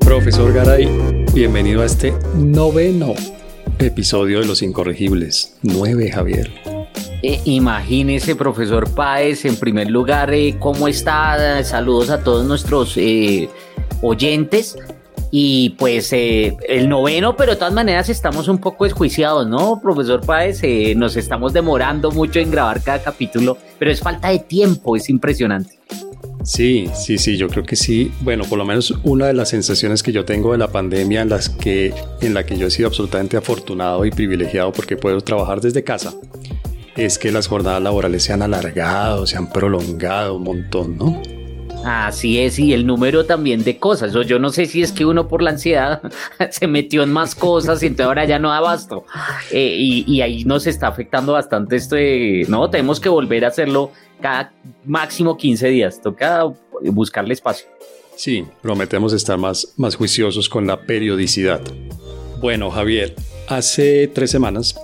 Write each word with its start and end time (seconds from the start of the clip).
Profesor 0.00 0.52
Garay, 0.52 0.88
bienvenido 1.32 1.82
a 1.82 1.84
este 1.84 2.12
noveno 2.34 3.14
episodio 3.78 4.40
de 4.40 4.46
Los 4.46 4.60
Incorregibles. 4.60 5.56
Nueve, 5.62 6.10
Javier. 6.10 6.50
Eh, 7.22 7.40
imagínese, 7.44 8.34
profesor 8.34 8.92
Páez, 8.92 9.44
en 9.44 9.54
primer 9.54 9.88
lugar, 9.88 10.34
eh, 10.34 10.56
¿cómo 10.58 10.88
está? 10.88 11.62
Saludos 11.62 12.10
a 12.10 12.24
todos 12.24 12.44
nuestros 12.44 12.96
eh, 12.96 13.48
oyentes. 14.00 14.76
Y 15.30 15.70
pues 15.78 16.12
el 16.12 16.88
noveno, 16.88 17.36
pero 17.36 17.52
de 17.52 17.56
todas 17.56 17.72
maneras 17.72 18.08
estamos 18.10 18.48
un 18.48 18.58
poco 18.58 18.84
desjuiciados, 18.84 19.46
¿no, 19.46 19.80
profesor 19.80 20.20
Páez? 20.26 20.60
nos 20.94 21.16
estamos 21.16 21.54
demorando 21.54 22.10
mucho 22.10 22.38
en 22.38 22.50
grabar 22.50 22.82
cada 22.82 23.02
capítulo, 23.02 23.56
pero 23.78 23.90
es 23.90 24.00
falta 24.00 24.28
de 24.28 24.40
tiempo, 24.40 24.94
es 24.94 25.08
impresionante. 25.08 25.78
Sí, 26.44 26.90
sí, 26.94 27.18
sí, 27.18 27.36
yo 27.36 27.48
creo 27.48 27.64
que 27.64 27.76
sí. 27.76 28.12
Bueno, 28.20 28.44
por 28.44 28.58
lo 28.58 28.64
menos 28.64 28.94
una 29.04 29.26
de 29.26 29.34
las 29.34 29.50
sensaciones 29.50 30.02
que 30.02 30.12
yo 30.12 30.24
tengo 30.24 30.52
de 30.52 30.58
la 30.58 30.68
pandemia 30.68 31.22
en 31.22 31.28
las 31.28 31.48
que 31.48 31.94
en 32.20 32.34
la 32.34 32.44
que 32.44 32.56
yo 32.56 32.66
he 32.66 32.70
sido 32.70 32.88
absolutamente 32.88 33.36
afortunado 33.36 34.04
y 34.04 34.10
privilegiado 34.10 34.72
porque 34.72 34.96
puedo 34.96 35.20
trabajar 35.20 35.60
desde 35.60 35.84
casa 35.84 36.14
es 36.96 37.18
que 37.18 37.32
las 37.32 37.46
jornadas 37.46 37.82
laborales 37.82 38.22
se 38.22 38.32
han 38.32 38.42
alargado, 38.42 39.26
se 39.26 39.36
han 39.36 39.50
prolongado 39.50 40.36
un 40.36 40.42
montón, 40.42 40.98
¿no? 40.98 41.22
Así 41.84 42.38
es, 42.38 42.60
y 42.60 42.72
el 42.72 42.86
número 42.86 43.26
también 43.26 43.64
de 43.64 43.78
cosas. 43.78 44.12
Yo 44.12 44.38
no 44.38 44.50
sé 44.50 44.66
si 44.66 44.82
es 44.82 44.92
que 44.92 45.04
uno 45.04 45.26
por 45.26 45.42
la 45.42 45.50
ansiedad 45.50 46.00
se 46.50 46.68
metió 46.68 47.02
en 47.02 47.12
más 47.12 47.34
cosas 47.34 47.82
y 47.82 47.86
entonces 47.86 48.06
ahora 48.06 48.24
ya 48.24 48.38
no 48.38 48.50
da 48.50 48.58
abasto. 48.58 49.04
Eh, 49.50 49.76
y, 49.78 50.20
ahí 50.20 50.44
nos 50.44 50.66
está 50.66 50.86
afectando 50.88 51.32
bastante 51.32 51.76
esto 51.76 51.96
de, 51.96 52.46
no, 52.48 52.70
tenemos 52.70 53.00
que 53.00 53.08
volver 53.08 53.44
a 53.44 53.48
hacerlo 53.48 53.90
cada 54.22 54.52
máximo 54.84 55.36
15 55.36 55.68
días. 55.68 56.00
Toca 56.00 56.44
buscarle 56.84 57.34
espacio. 57.34 57.66
Sí, 58.16 58.44
prometemos 58.62 59.12
estar 59.12 59.36
más, 59.36 59.74
más 59.76 59.96
juiciosos 59.96 60.48
con 60.48 60.66
la 60.66 60.80
periodicidad. 60.80 61.60
Bueno, 62.40 62.70
Javier, 62.70 63.14
hace 63.48 64.08
tres 64.08 64.30
semanas 64.30 64.74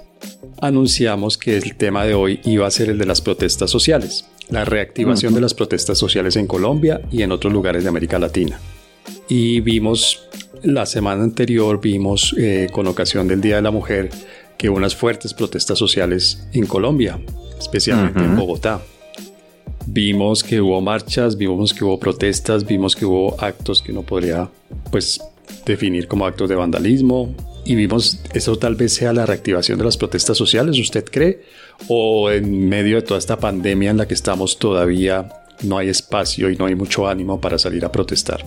anunciamos 0.60 1.38
que 1.38 1.56
el 1.56 1.76
tema 1.76 2.04
de 2.04 2.14
hoy 2.14 2.40
iba 2.44 2.66
a 2.66 2.70
ser 2.70 2.90
el 2.90 2.98
de 2.98 3.06
las 3.06 3.20
protestas 3.20 3.70
sociales 3.70 4.28
la 4.50 4.64
reactivación 4.64 5.34
de 5.34 5.40
las 5.40 5.54
protestas 5.54 5.98
sociales 5.98 6.36
en 6.36 6.46
Colombia 6.46 7.00
y 7.10 7.22
en 7.22 7.32
otros 7.32 7.52
lugares 7.52 7.82
de 7.82 7.88
América 7.88 8.18
Latina. 8.18 8.58
Y 9.28 9.60
vimos, 9.60 10.28
la 10.62 10.86
semana 10.86 11.22
anterior 11.22 11.80
vimos, 11.80 12.34
eh, 12.38 12.68
con 12.72 12.86
ocasión 12.86 13.28
del 13.28 13.40
Día 13.40 13.56
de 13.56 13.62
la 13.62 13.70
Mujer, 13.70 14.10
que 14.56 14.70
unas 14.70 14.96
fuertes 14.96 15.34
protestas 15.34 15.78
sociales 15.78 16.48
en 16.52 16.66
Colombia, 16.66 17.20
especialmente 17.58 18.20
en 18.20 18.36
Bogotá. 18.36 18.80
Vimos 19.90 20.44
que 20.44 20.60
hubo 20.60 20.82
marchas, 20.82 21.38
vimos 21.38 21.72
que 21.72 21.82
hubo 21.82 21.98
protestas, 21.98 22.66
vimos 22.66 22.94
que 22.94 23.06
hubo 23.06 23.42
actos 23.42 23.80
que 23.80 23.90
uno 23.90 24.02
podría 24.02 24.50
pues, 24.90 25.18
definir 25.64 26.06
como 26.06 26.26
actos 26.26 26.50
de 26.50 26.54
vandalismo, 26.54 27.34
y 27.64 27.74
vimos 27.74 28.20
eso 28.34 28.58
tal 28.58 28.74
vez 28.74 28.92
sea 28.92 29.14
la 29.14 29.24
reactivación 29.24 29.78
de 29.78 29.84
las 29.84 29.96
protestas 29.96 30.36
sociales, 30.36 30.78
¿usted 30.78 31.04
cree? 31.04 31.40
¿O 31.88 32.30
en 32.30 32.68
medio 32.68 32.96
de 32.96 33.02
toda 33.02 33.18
esta 33.18 33.38
pandemia 33.38 33.90
en 33.90 33.96
la 33.96 34.06
que 34.06 34.14
estamos 34.14 34.58
todavía 34.58 35.28
no 35.62 35.78
hay 35.78 35.88
espacio 35.88 36.50
y 36.50 36.56
no 36.56 36.66
hay 36.66 36.74
mucho 36.74 37.08
ánimo 37.08 37.40
para 37.40 37.58
salir 37.58 37.84
a 37.86 37.90
protestar? 37.90 38.44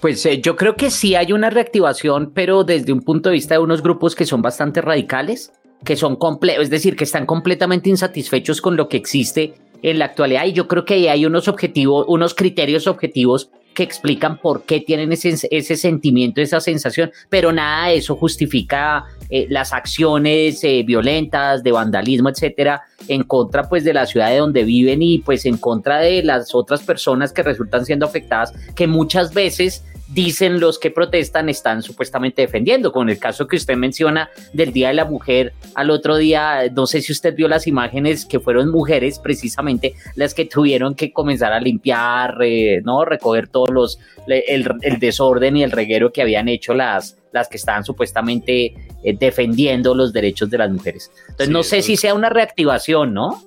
Pues 0.00 0.24
eh, 0.26 0.42
yo 0.42 0.56
creo 0.56 0.76
que 0.76 0.90
sí 0.90 1.14
hay 1.14 1.32
una 1.32 1.48
reactivación, 1.48 2.32
pero 2.34 2.64
desde 2.64 2.92
un 2.92 3.00
punto 3.00 3.30
de 3.30 3.34
vista 3.34 3.54
de 3.54 3.60
unos 3.60 3.82
grupos 3.82 4.14
que 4.14 4.26
son 4.26 4.42
bastante 4.42 4.82
radicales, 4.82 5.52
que 5.84 5.96
son 5.96 6.16
completos, 6.16 6.64
es 6.64 6.70
decir, 6.70 6.96
que 6.96 7.04
están 7.04 7.26
completamente 7.26 7.90
insatisfechos 7.90 8.60
con 8.60 8.76
lo 8.76 8.88
que 8.88 8.96
existe 8.96 9.54
en 9.82 9.98
la 9.98 10.06
actualidad. 10.06 10.46
Y 10.46 10.52
yo 10.52 10.68
creo 10.68 10.84
que 10.84 11.08
hay 11.10 11.26
unos 11.26 11.48
objetivos, 11.48 12.06
unos 12.08 12.34
criterios 12.34 12.86
objetivos 12.86 13.50
que 13.76 13.82
explican 13.82 14.38
por 14.38 14.62
qué 14.62 14.80
tienen 14.80 15.12
ese, 15.12 15.36
ese 15.50 15.76
sentimiento, 15.76 16.40
esa 16.40 16.60
sensación, 16.60 17.12
pero 17.28 17.52
nada 17.52 17.88
de 17.88 17.98
eso 17.98 18.16
justifica 18.16 19.04
eh, 19.28 19.46
las 19.50 19.74
acciones 19.74 20.64
eh, 20.64 20.82
violentas 20.82 21.62
de 21.62 21.72
vandalismo, 21.72 22.30
etcétera, 22.30 22.82
en 23.06 23.22
contra 23.24 23.68
pues 23.68 23.84
de 23.84 23.92
la 23.92 24.06
ciudad 24.06 24.30
de 24.30 24.38
donde 24.38 24.64
viven 24.64 25.02
y 25.02 25.18
pues 25.18 25.44
en 25.44 25.58
contra 25.58 25.98
de 25.98 26.22
las 26.22 26.54
otras 26.54 26.82
personas 26.82 27.34
que 27.34 27.42
resultan 27.42 27.84
siendo 27.84 28.06
afectadas, 28.06 28.54
que 28.74 28.86
muchas 28.86 29.34
veces 29.34 29.84
dicen 30.08 30.60
los 30.60 30.78
que 30.78 30.90
protestan 30.90 31.48
están 31.48 31.82
supuestamente 31.82 32.42
defendiendo, 32.42 32.92
con 32.92 33.10
el 33.10 33.18
caso 33.18 33.46
que 33.46 33.56
usted 33.56 33.76
menciona 33.76 34.30
del 34.52 34.72
Día 34.72 34.88
de 34.88 34.94
la 34.94 35.04
Mujer, 35.04 35.52
al 35.74 35.90
otro 35.90 36.16
día, 36.16 36.70
no 36.74 36.86
sé 36.86 37.02
si 37.02 37.12
usted 37.12 37.34
vio 37.34 37.48
las 37.48 37.66
imágenes 37.66 38.24
que 38.24 38.40
fueron 38.40 38.70
mujeres 38.70 39.18
precisamente 39.18 39.94
las 40.14 40.34
que 40.34 40.44
tuvieron 40.44 40.94
que 40.94 41.12
comenzar 41.12 41.52
a 41.52 41.60
limpiar, 41.60 42.36
¿no? 42.84 43.04
Recoger 43.04 43.48
todos 43.48 43.70
los, 43.70 43.98
el, 44.26 44.64
desorden 45.00 45.56
y 45.56 45.62
el 45.62 45.70
reguero 45.70 46.12
que 46.12 46.22
habían 46.22 46.48
hecho 46.48 46.74
las, 46.74 47.18
las 47.32 47.48
que 47.48 47.56
estaban 47.56 47.84
supuestamente 47.84 48.74
eh, 49.02 49.16
defendiendo 49.18 49.94
los 49.94 50.12
derechos 50.12 50.50
de 50.50 50.58
las 50.58 50.70
mujeres. 50.70 51.10
Entonces 51.28 51.50
no 51.50 51.62
sé 51.62 51.82
si 51.82 51.96
sea 51.96 52.14
una 52.14 52.28
reactivación, 52.28 53.12
¿no? 53.12 53.42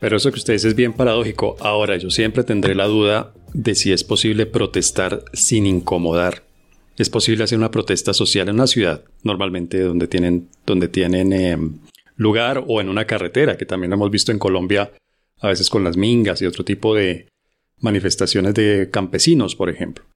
Pero 0.00 0.16
eso 0.16 0.30
que 0.30 0.38
usted 0.38 0.54
dice 0.54 0.68
es 0.68 0.74
bien 0.74 0.94
paradójico. 0.94 1.56
Ahora, 1.60 1.98
yo 1.98 2.08
siempre 2.08 2.42
tendré 2.42 2.74
la 2.74 2.86
duda 2.86 3.32
de 3.52 3.74
si 3.74 3.92
es 3.92 4.04
posible 4.04 4.46
protestar 4.46 5.24
sin 5.32 5.66
incomodar. 5.66 6.44
Es 6.96 7.08
posible 7.08 7.44
hacer 7.44 7.58
una 7.58 7.70
protesta 7.70 8.12
social 8.12 8.48
en 8.48 8.56
una 8.56 8.66
ciudad, 8.66 9.04
normalmente 9.22 9.80
donde 9.80 10.06
tienen, 10.06 10.48
donde 10.66 10.88
tienen 10.88 11.32
em, 11.32 11.78
lugar 12.16 12.64
o 12.66 12.80
en 12.80 12.88
una 12.88 13.06
carretera, 13.06 13.56
que 13.56 13.66
también 13.66 13.90
lo 13.90 13.96
hemos 13.96 14.10
visto 14.10 14.32
en 14.32 14.38
Colombia, 14.38 14.92
a 15.40 15.48
veces 15.48 15.70
con 15.70 15.84
las 15.84 15.96
mingas 15.96 16.42
y 16.42 16.46
otro 16.46 16.64
tipo 16.64 16.94
de 16.94 17.28
manifestaciones 17.78 18.54
de 18.54 18.88
campesinos, 18.90 19.56
por 19.56 19.70
ejemplo 19.70 20.09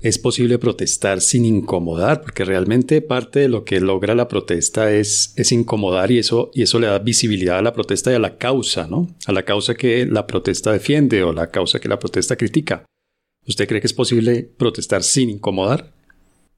es 0.00 0.18
posible 0.18 0.58
protestar 0.58 1.20
sin 1.20 1.44
incomodar, 1.44 2.22
porque 2.22 2.44
realmente 2.44 3.02
parte 3.02 3.40
de 3.40 3.48
lo 3.48 3.64
que 3.64 3.80
logra 3.80 4.14
la 4.14 4.28
protesta 4.28 4.92
es, 4.92 5.34
es 5.36 5.50
incomodar 5.50 6.12
y 6.12 6.18
eso, 6.18 6.50
y 6.54 6.62
eso 6.62 6.78
le 6.78 6.86
da 6.86 7.00
visibilidad 7.00 7.58
a 7.58 7.62
la 7.62 7.72
protesta 7.72 8.12
y 8.12 8.14
a 8.14 8.20
la 8.20 8.36
causa, 8.36 8.86
¿no? 8.86 9.08
A 9.26 9.32
la 9.32 9.42
causa 9.42 9.74
que 9.74 10.06
la 10.06 10.26
protesta 10.26 10.72
defiende 10.72 11.24
o 11.24 11.32
la 11.32 11.50
causa 11.50 11.80
que 11.80 11.88
la 11.88 11.98
protesta 11.98 12.36
critica. 12.36 12.84
¿Usted 13.46 13.66
cree 13.66 13.80
que 13.80 13.88
es 13.88 13.94
posible 13.94 14.48
protestar 14.56 15.02
sin 15.02 15.30
incomodar? 15.30 15.92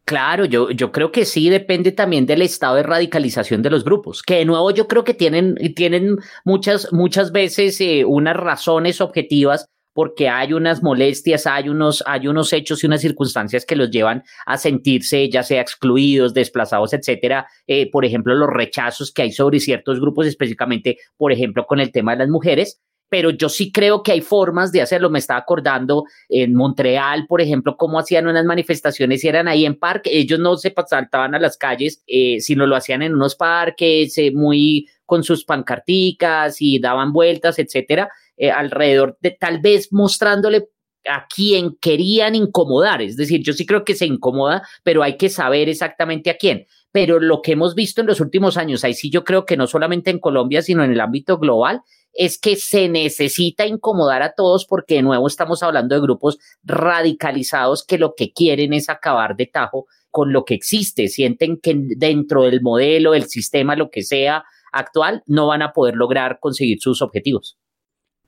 Claro, 0.04 0.44
yo, 0.44 0.70
yo 0.70 0.92
creo 0.92 1.12
que 1.12 1.24
sí, 1.24 1.48
depende 1.48 1.92
también 1.92 2.26
del 2.26 2.42
estado 2.42 2.74
de 2.76 2.82
radicalización 2.82 3.62
de 3.62 3.70
los 3.70 3.84
grupos, 3.84 4.22
que 4.22 4.36
de 4.36 4.44
nuevo 4.44 4.70
yo 4.72 4.88
creo 4.88 5.04
que 5.04 5.14
tienen, 5.14 5.54
tienen 5.74 6.16
muchas, 6.44 6.92
muchas 6.92 7.32
veces 7.32 7.80
eh, 7.80 8.04
unas 8.04 8.36
razones 8.36 9.00
objetivas 9.00 9.66
porque 9.92 10.28
hay 10.28 10.52
unas 10.52 10.82
molestias, 10.82 11.46
hay 11.46 11.68
unos, 11.68 12.02
hay 12.06 12.28
unos 12.28 12.52
hechos 12.52 12.82
y 12.82 12.86
unas 12.86 13.00
circunstancias 13.00 13.64
que 13.66 13.76
los 13.76 13.90
llevan 13.90 14.22
a 14.46 14.56
sentirse 14.56 15.28
ya 15.28 15.42
sea 15.42 15.60
excluidos, 15.60 16.34
desplazados, 16.34 16.92
etcétera. 16.92 17.46
Eh, 17.66 17.90
por 17.90 18.04
ejemplo, 18.04 18.34
los 18.34 18.48
rechazos 18.48 19.12
que 19.12 19.22
hay 19.22 19.32
sobre 19.32 19.60
ciertos 19.60 20.00
grupos, 20.00 20.26
específicamente, 20.26 20.98
por 21.16 21.32
ejemplo, 21.32 21.66
con 21.66 21.80
el 21.80 21.92
tema 21.92 22.12
de 22.12 22.18
las 22.18 22.28
mujeres. 22.28 22.80
Pero 23.08 23.30
yo 23.30 23.48
sí 23.48 23.72
creo 23.72 24.04
que 24.04 24.12
hay 24.12 24.20
formas 24.20 24.70
de 24.70 24.82
hacerlo. 24.82 25.10
Me 25.10 25.18
estaba 25.18 25.40
acordando 25.40 26.04
en 26.28 26.54
Montreal, 26.54 27.26
por 27.26 27.40
ejemplo, 27.40 27.76
cómo 27.76 27.98
hacían 27.98 28.28
unas 28.28 28.44
manifestaciones 28.44 29.24
y 29.24 29.28
eran 29.28 29.48
ahí 29.48 29.66
en 29.66 29.76
parque. 29.76 30.16
Ellos 30.16 30.38
no 30.38 30.56
se 30.56 30.72
saltaban 30.86 31.34
a 31.34 31.40
las 31.40 31.56
calles, 31.56 32.04
eh, 32.06 32.38
sino 32.38 32.68
lo 32.68 32.76
hacían 32.76 33.02
en 33.02 33.14
unos 33.14 33.34
parques 33.34 34.16
eh, 34.16 34.30
muy 34.32 34.86
con 35.06 35.24
sus 35.24 35.44
pancarticas 35.44 36.62
y 36.62 36.78
daban 36.78 37.12
vueltas, 37.12 37.58
etcétera 37.58 38.10
eh, 38.40 38.50
alrededor 38.50 39.18
de 39.20 39.32
tal 39.32 39.60
vez 39.60 39.92
mostrándole 39.92 40.70
a 41.06 41.26
quién 41.28 41.76
querían 41.78 42.34
incomodar. 42.34 43.02
Es 43.02 43.18
decir, 43.18 43.42
yo 43.42 43.52
sí 43.52 43.66
creo 43.66 43.84
que 43.84 43.94
se 43.94 44.06
incomoda, 44.06 44.66
pero 44.82 45.02
hay 45.02 45.18
que 45.18 45.28
saber 45.28 45.68
exactamente 45.68 46.30
a 46.30 46.38
quién. 46.38 46.64
Pero 46.90 47.20
lo 47.20 47.42
que 47.42 47.52
hemos 47.52 47.74
visto 47.74 48.00
en 48.00 48.06
los 48.06 48.18
últimos 48.18 48.56
años, 48.56 48.82
ahí 48.82 48.94
sí 48.94 49.10
yo 49.10 49.24
creo 49.24 49.44
que 49.44 49.58
no 49.58 49.66
solamente 49.66 50.10
en 50.10 50.20
Colombia, 50.20 50.62
sino 50.62 50.82
en 50.82 50.90
el 50.90 51.02
ámbito 51.02 51.36
global, 51.36 51.82
es 52.14 52.38
que 52.40 52.56
se 52.56 52.88
necesita 52.88 53.66
incomodar 53.66 54.22
a 54.22 54.32
todos 54.32 54.64
porque 54.64 54.94
de 54.94 55.02
nuevo 55.02 55.26
estamos 55.26 55.62
hablando 55.62 55.94
de 55.94 56.00
grupos 56.00 56.38
radicalizados 56.62 57.84
que 57.84 57.98
lo 57.98 58.14
que 58.16 58.32
quieren 58.32 58.72
es 58.72 58.88
acabar 58.88 59.36
de 59.36 59.48
tajo 59.48 59.84
con 60.10 60.32
lo 60.32 60.46
que 60.46 60.54
existe. 60.54 61.08
Sienten 61.08 61.60
que 61.60 61.74
dentro 61.76 62.44
del 62.44 62.62
modelo, 62.62 63.12
el 63.12 63.26
sistema, 63.26 63.76
lo 63.76 63.90
que 63.90 64.02
sea 64.02 64.44
actual, 64.72 65.22
no 65.26 65.48
van 65.48 65.60
a 65.60 65.74
poder 65.74 65.94
lograr 65.94 66.38
conseguir 66.40 66.80
sus 66.80 67.02
objetivos. 67.02 67.59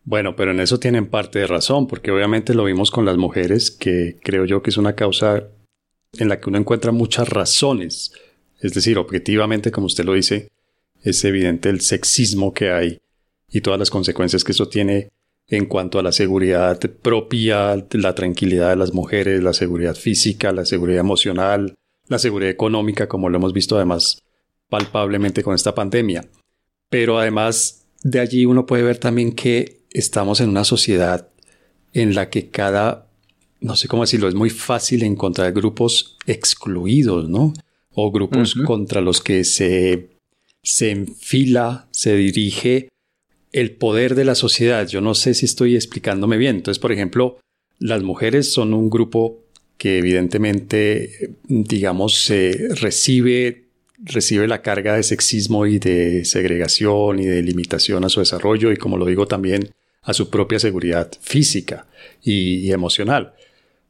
Bueno, 0.04 0.34
pero 0.34 0.50
en 0.50 0.60
eso 0.60 0.80
tienen 0.80 1.06
parte 1.06 1.38
de 1.38 1.46
razón, 1.46 1.86
porque 1.86 2.10
obviamente 2.10 2.54
lo 2.54 2.64
vimos 2.64 2.90
con 2.90 3.04
las 3.04 3.16
mujeres, 3.16 3.70
que 3.70 4.18
creo 4.22 4.44
yo 4.44 4.62
que 4.62 4.70
es 4.70 4.76
una 4.76 4.94
causa 4.94 5.44
en 6.18 6.28
la 6.28 6.40
que 6.40 6.48
uno 6.48 6.58
encuentra 6.58 6.92
muchas 6.92 7.28
razones. 7.28 8.12
Es 8.60 8.74
decir, 8.74 8.98
objetivamente, 8.98 9.70
como 9.70 9.86
usted 9.86 10.04
lo 10.04 10.14
dice, 10.14 10.50
es 11.02 11.24
evidente 11.24 11.68
el 11.68 11.80
sexismo 11.80 12.52
que 12.52 12.70
hay 12.70 12.98
y 13.48 13.60
todas 13.60 13.78
las 13.78 13.90
consecuencias 13.90 14.44
que 14.44 14.52
eso 14.52 14.68
tiene 14.68 15.10
en 15.48 15.66
cuanto 15.66 15.98
a 15.98 16.02
la 16.02 16.12
seguridad 16.12 16.78
propia, 17.02 17.76
la 17.90 18.14
tranquilidad 18.14 18.70
de 18.70 18.76
las 18.76 18.92
mujeres, 18.94 19.42
la 19.42 19.52
seguridad 19.52 19.94
física, 19.94 20.52
la 20.52 20.64
seguridad 20.64 21.00
emocional, 21.00 21.74
la 22.08 22.18
seguridad 22.18 22.50
económica, 22.50 23.08
como 23.08 23.28
lo 23.28 23.36
hemos 23.36 23.52
visto 23.52 23.76
además 23.76 24.22
palpablemente 24.68 25.42
con 25.42 25.54
esta 25.54 25.74
pandemia. 25.74 26.24
Pero 26.88 27.18
además 27.18 27.84
de 28.02 28.20
allí 28.20 28.46
uno 28.46 28.64
puede 28.64 28.82
ver 28.82 28.98
también 28.98 29.32
que 29.32 29.81
estamos 29.92 30.40
en 30.40 30.48
una 30.50 30.64
sociedad 30.64 31.28
en 31.92 32.14
la 32.14 32.30
que 32.30 32.48
cada 32.48 33.08
no 33.62 33.76
sé 33.76 33.88
cómo 33.88 34.02
decirlo, 34.02 34.28
es 34.28 34.34
muy 34.34 34.50
fácil 34.50 35.02
encontrar 35.04 35.52
grupos 35.52 36.16
excluidos, 36.26 37.28
¿no? 37.28 37.54
O 37.94 38.10
grupos 38.10 38.54
contra 38.54 39.00
los 39.00 39.20
que 39.20 39.44
se, 39.44 40.08
se 40.62 40.90
enfila, 40.90 41.86
se 41.92 42.16
dirige 42.16 42.88
el 43.52 43.70
poder 43.70 44.14
de 44.14 44.24
la 44.24 44.34
sociedad. 44.34 44.88
Yo 44.88 45.00
no 45.00 45.14
sé 45.14 45.34
si 45.34 45.46
estoy 45.46 45.76
explicándome 45.76 46.38
bien. 46.38 46.56
Entonces, 46.56 46.80
por 46.80 46.90
ejemplo, 46.90 47.38
las 47.78 48.02
mujeres 48.02 48.52
son 48.52 48.74
un 48.74 48.90
grupo 48.90 49.38
que 49.78 49.98
evidentemente, 49.98 51.36
digamos, 51.46 52.32
recibe, 52.80 53.66
recibe 53.98 54.48
la 54.48 54.62
carga 54.62 54.96
de 54.96 55.02
sexismo 55.02 55.66
y 55.66 55.78
de 55.78 56.24
segregación 56.24 57.20
y 57.20 57.26
de 57.26 57.42
limitación 57.42 58.04
a 58.04 58.08
su 58.08 58.20
desarrollo 58.20 58.72
y, 58.72 58.76
como 58.76 58.96
lo 58.96 59.04
digo, 59.04 59.26
también 59.26 59.70
a 60.02 60.12
su 60.12 60.30
propia 60.30 60.58
seguridad 60.58 61.10
física 61.20 61.86
y, 62.22 62.70
emocional. 62.72 63.34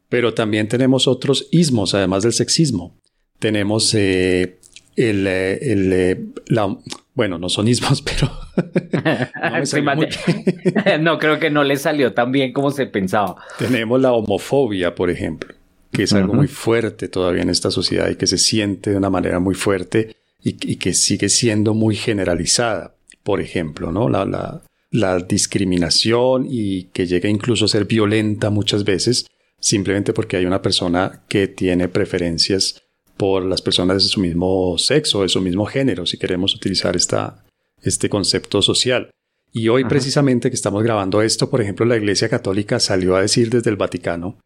Pero 0.09 0.33
también 0.33 0.67
tenemos 0.67 1.07
otros 1.07 1.47
ismos, 1.51 1.95
además 1.95 2.23
del 2.23 2.33
sexismo. 2.33 2.95
Tenemos 3.39 3.93
eh, 3.95 4.59
el, 4.95 5.25
eh, 5.27 5.71
el, 5.71 5.93
eh, 5.93 6.21
la, 6.47 6.77
bueno, 7.15 7.39
no 7.39 7.49
son 7.49 7.67
ismos, 7.67 8.01
pero 8.01 8.31
no, 10.99 11.17
creo 11.17 11.39
que 11.39 11.49
no 11.49 11.63
le 11.63 11.77
salió 11.77 12.13
tan 12.13 12.31
bien 12.31 12.53
como 12.53 12.71
se 12.71 12.85
pensaba. 12.85 13.37
Tenemos 13.57 13.99
la 13.99 14.13
homofobia, 14.13 14.93
por 14.93 15.09
ejemplo, 15.09 15.55
que 15.91 16.03
es 16.03 16.13
algo 16.13 16.33
muy 16.33 16.47
fuerte 16.47 17.07
todavía 17.07 17.41
en 17.41 17.49
esta 17.49 17.71
sociedad 17.71 18.09
y 18.09 18.15
que 18.15 18.27
se 18.27 18.37
siente 18.37 18.91
de 18.91 18.97
una 18.97 19.09
manera 19.09 19.39
muy 19.39 19.55
fuerte 19.55 20.15
y, 20.43 20.75
que 20.75 20.93
sigue 20.93 21.29
siendo 21.29 21.73
muy 21.73 21.95
generalizada. 21.95 22.95
Por 23.23 23.39
ejemplo, 23.39 23.91
¿no? 23.91 24.09
La, 24.09 24.25
la, 24.25 24.61
la 24.93 25.17
discriminación 25.17 26.45
y 26.47 26.83
que 26.93 27.07
llega 27.07 27.27
incluso 27.27 27.65
a 27.65 27.67
ser 27.67 27.85
violenta 27.85 28.51
muchas 28.51 28.83
veces 28.83 29.25
simplemente 29.59 30.13
porque 30.13 30.37
hay 30.37 30.45
una 30.45 30.61
persona 30.61 31.23
que 31.27 31.47
tiene 31.47 31.87
preferencias 31.87 32.83
por 33.17 33.43
las 33.43 33.61
personas 33.61 34.03
de 34.03 34.09
su 34.09 34.19
mismo 34.19 34.77
sexo, 34.77 35.23
de 35.23 35.29
su 35.29 35.41
mismo 35.41 35.65
género, 35.65 36.05
si 36.05 36.17
queremos 36.17 36.53
utilizar 36.53 36.95
esta, 36.95 37.43
este 37.81 38.07
concepto 38.07 38.61
social. 38.61 39.09
Y 39.51 39.69
hoy 39.69 39.85
precisamente 39.85 40.49
que 40.49 40.55
estamos 40.55 40.83
grabando 40.83 41.21
esto, 41.21 41.49
por 41.49 41.61
ejemplo, 41.61 41.85
la 41.85 41.97
Iglesia 41.97 42.29
Católica 42.29 42.79
salió 42.79 43.15
a 43.15 43.21
decir 43.21 43.49
desde 43.49 43.69
el 43.69 43.77
Vaticano 43.77 44.37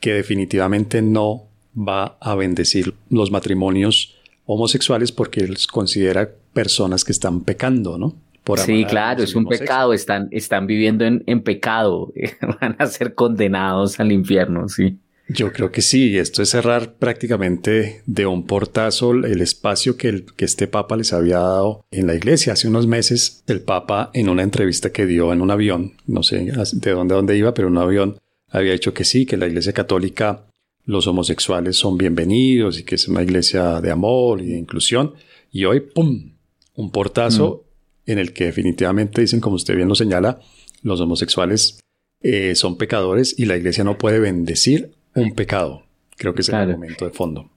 que 0.00 0.12
definitivamente 0.12 1.00
no 1.00 1.48
va 1.76 2.18
a 2.20 2.34
bendecir 2.34 2.94
los 3.08 3.30
matrimonios 3.30 4.16
homosexuales 4.44 5.12
porque 5.12 5.46
los 5.46 5.66
considera 5.66 6.34
personas 6.52 7.04
que 7.04 7.12
están 7.12 7.42
pecando, 7.44 7.98
¿no? 7.98 8.16
Sí, 8.56 8.84
claro, 8.84 9.22
es 9.22 9.34
un 9.34 9.46
pecado, 9.46 9.92
están, 9.92 10.28
están 10.30 10.66
viviendo 10.66 11.04
en, 11.04 11.22
en 11.26 11.42
pecado, 11.42 12.12
van 12.60 12.76
a 12.78 12.86
ser 12.86 13.14
condenados 13.14 13.98
al 14.00 14.12
infierno, 14.12 14.68
sí. 14.68 14.98
Yo 15.28 15.52
creo 15.52 15.72
que 15.72 15.82
sí, 15.82 16.16
esto 16.18 16.40
es 16.40 16.50
cerrar 16.50 16.94
prácticamente 16.94 18.02
de 18.06 18.26
un 18.26 18.46
portazo 18.46 19.10
el 19.10 19.40
espacio 19.40 19.96
que, 19.96 20.08
el, 20.08 20.24
que 20.36 20.44
este 20.44 20.68
Papa 20.68 20.96
les 20.96 21.12
había 21.12 21.38
dado 21.38 21.84
en 21.90 22.06
la 22.06 22.14
iglesia. 22.14 22.52
Hace 22.52 22.68
unos 22.68 22.86
meses 22.86 23.42
el 23.48 23.60
Papa 23.60 24.10
en 24.14 24.28
una 24.28 24.44
entrevista 24.44 24.92
que 24.92 25.04
dio 25.04 25.32
en 25.32 25.40
un 25.40 25.50
avión, 25.50 25.94
no 26.06 26.22
sé 26.22 26.44
de 26.44 26.90
dónde, 26.92 27.16
dónde 27.16 27.36
iba, 27.36 27.54
pero 27.54 27.66
en 27.66 27.76
un 27.76 27.82
avión 27.82 28.18
había 28.48 28.72
dicho 28.72 28.94
que 28.94 29.02
sí, 29.02 29.26
que 29.26 29.36
la 29.36 29.48
iglesia 29.48 29.72
católica 29.72 30.44
los 30.84 31.08
homosexuales 31.08 31.76
son 31.76 31.98
bienvenidos 31.98 32.78
y 32.78 32.84
que 32.84 32.94
es 32.94 33.08
una 33.08 33.22
iglesia 33.22 33.80
de 33.80 33.90
amor 33.90 34.40
y 34.40 34.46
de 34.46 34.58
inclusión. 34.58 35.14
Y 35.50 35.64
hoy, 35.64 35.80
¡pum! 35.80 36.34
Un 36.74 36.92
portazo 36.92 37.64
mm. 37.64 37.65
En 38.06 38.18
el 38.18 38.32
que 38.32 38.44
definitivamente 38.46 39.20
dicen, 39.20 39.40
como 39.40 39.56
usted 39.56 39.76
bien 39.76 39.88
lo 39.88 39.94
señala, 39.94 40.40
los 40.82 41.00
homosexuales 41.00 41.80
eh, 42.22 42.54
son 42.54 42.78
pecadores 42.78 43.38
y 43.38 43.44
la 43.44 43.56
iglesia 43.56 43.84
no 43.84 43.98
puede 43.98 44.18
bendecir 44.18 44.92
un 45.14 45.34
pecado. 45.34 45.82
Creo 46.16 46.34
que 46.34 46.42
es 46.42 46.48
el 46.48 46.54
argumento 46.54 47.04
de 47.04 47.10
fondo. 47.10 47.50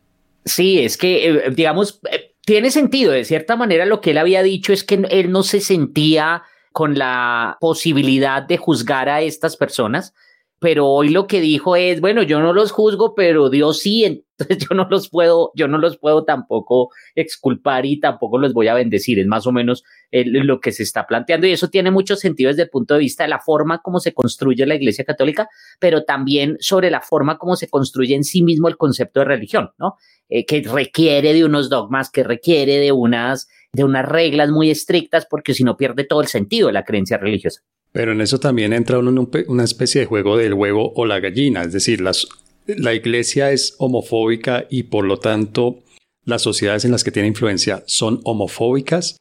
Sí, 0.46 0.80
es 0.80 0.98
que, 0.98 1.30
eh, 1.30 1.52
digamos, 1.52 2.00
eh, 2.12 2.36
tiene 2.46 2.72
sentido. 2.72 3.12
De 3.12 3.26
cierta 3.26 3.56
manera, 3.56 3.86
lo 3.86 4.02
que 4.02 4.12
él 4.12 4.18
había 4.18 4.44
dicho 4.44 4.74
es 4.74 4.84
que 4.84 4.96
él 5.10 5.32
no 5.32 5.44
se 5.44 5.62
sentía 5.62 6.44
con 6.72 6.98
la 6.98 7.58
posibilidad 7.60 8.42
de 8.44 8.58
juzgar 8.58 9.10
a 9.10 9.22
estas 9.22 9.58
personas, 9.58 10.14
pero 10.60 10.88
hoy 10.88 11.10
lo 11.10 11.26
que 11.26 11.40
dijo 11.42 11.76
es, 11.76 12.02
bueno, 12.02 12.22
yo 12.24 12.42
no 12.42 12.54
los 12.54 12.72
juzgo, 12.72 13.16
pero 13.16 13.50
Dios 13.50 13.80
sí, 13.80 14.04
entonces 14.40 14.68
yo 14.70 14.76
no 14.76 14.88
los 14.90 15.10
puedo, 15.10 15.52
yo 15.56 15.68
no 15.68 15.78
los 15.78 15.98
puedo 15.98 16.24
tampoco 16.26 16.90
exculpar 17.16 17.86
y 17.86 18.00
tampoco 18.00 18.38
los 18.38 18.54
voy 18.54 18.68
a 18.68 18.74
bendecir, 18.74 19.20
es 19.20 19.28
más 19.28 19.48
o 19.48 19.52
menos 19.52 19.84
lo 20.12 20.60
que 20.60 20.72
se 20.72 20.84
está 20.84 21.06
planteando 21.08 21.48
y 21.48 21.52
eso 21.52 21.70
tiene 21.70 21.92
mucho 21.92 22.16
sentido 22.16 22.50
desde 22.50 22.64
el 22.64 22.70
punto 22.70 22.94
de 22.94 23.02
vista 23.02 23.24
de 23.24 23.30
la 23.30 23.40
forma 23.40 23.80
como 23.80 24.00
se 24.00 24.14
construye 24.14 24.66
la 24.66 24.76
Iglesia 24.76 25.06
Católica, 25.06 25.50
pero 25.80 26.04
también 26.04 26.58
sobre 26.60 26.90
la 26.92 27.02
forma 27.02 27.38
como 27.38 27.56
se 27.56 27.70
construye 27.70 28.16
en 28.16 28.24
sí 28.24 28.42
mismo 28.42 28.68
el 28.68 28.78
concepto 28.78 29.22
de 29.22 29.26
religión, 29.26 29.72
¿no? 29.78 29.96
Eh, 30.30 30.46
que 30.46 30.62
requiere 30.62 31.34
de 31.34 31.44
unos 31.44 31.70
dogmas, 31.70 32.12
que 32.12 32.24
requiere 32.24 32.78
de 32.78 32.92
unas, 32.92 33.50
de 33.74 33.84
unas 33.84 34.06
reglas 34.06 34.52
muy 34.52 34.70
estrictas, 34.70 35.26
porque 35.28 35.56
si 35.56 35.64
no 35.64 35.76
pierde 35.76 36.04
todo 36.04 36.22
el 36.22 36.28
sentido 36.28 36.68
de 36.68 36.74
la 36.74 36.84
creencia 36.84 37.18
religiosa. 37.18 37.62
Pero 37.92 38.12
en 38.12 38.22
eso 38.22 38.40
también 38.40 38.74
entra 38.74 39.00
una 39.00 39.64
especie 39.64 40.02
de 40.02 40.08
juego 40.08 40.38
del 40.38 40.54
huevo 40.54 40.94
o 40.96 41.06
la 41.06 41.20
gallina, 41.20 41.64
es 41.64 41.74
decir, 41.74 42.02
la 42.02 42.94
iglesia 42.94 43.52
es 43.52 43.76
homofóbica 43.80 44.68
y 44.70 44.84
por 44.84 45.06
lo 45.06 45.18
tanto 45.18 45.80
las 46.24 46.44
sociedades 46.44 46.86
en 46.86 46.92
las 46.92 47.04
que 47.04 47.12
tiene 47.12 47.28
influencia 47.28 47.84
son 47.88 48.22
homofóbicas 48.24 49.18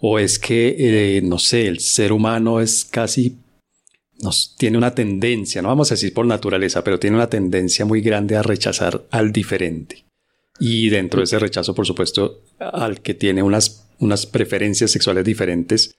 o 0.00 0.18
es 0.18 0.38
que, 0.38 1.16
eh, 1.16 1.22
no 1.22 1.38
sé, 1.38 1.66
el 1.66 1.80
ser 1.80 2.12
humano 2.12 2.60
es 2.60 2.84
casi, 2.84 3.36
nos, 4.22 4.56
tiene 4.56 4.78
una 4.78 4.94
tendencia, 4.94 5.60
no 5.60 5.68
vamos 5.68 5.90
a 5.90 5.94
decir 5.94 6.14
por 6.14 6.26
naturaleza, 6.26 6.82
pero 6.82 6.98
tiene 6.98 7.16
una 7.16 7.28
tendencia 7.28 7.84
muy 7.84 8.00
grande 8.00 8.36
a 8.36 8.42
rechazar 8.42 9.04
al 9.10 9.30
diferente. 9.32 10.04
Y 10.58 10.90
dentro 10.90 11.20
de 11.20 11.24
ese 11.24 11.38
rechazo, 11.38 11.74
por 11.74 11.86
supuesto, 11.86 12.42
al 12.58 13.00
que 13.00 13.14
tiene 13.14 13.42
unas, 13.42 13.88
unas 13.98 14.26
preferencias 14.26 14.90
sexuales 14.90 15.24
diferentes, 15.24 15.94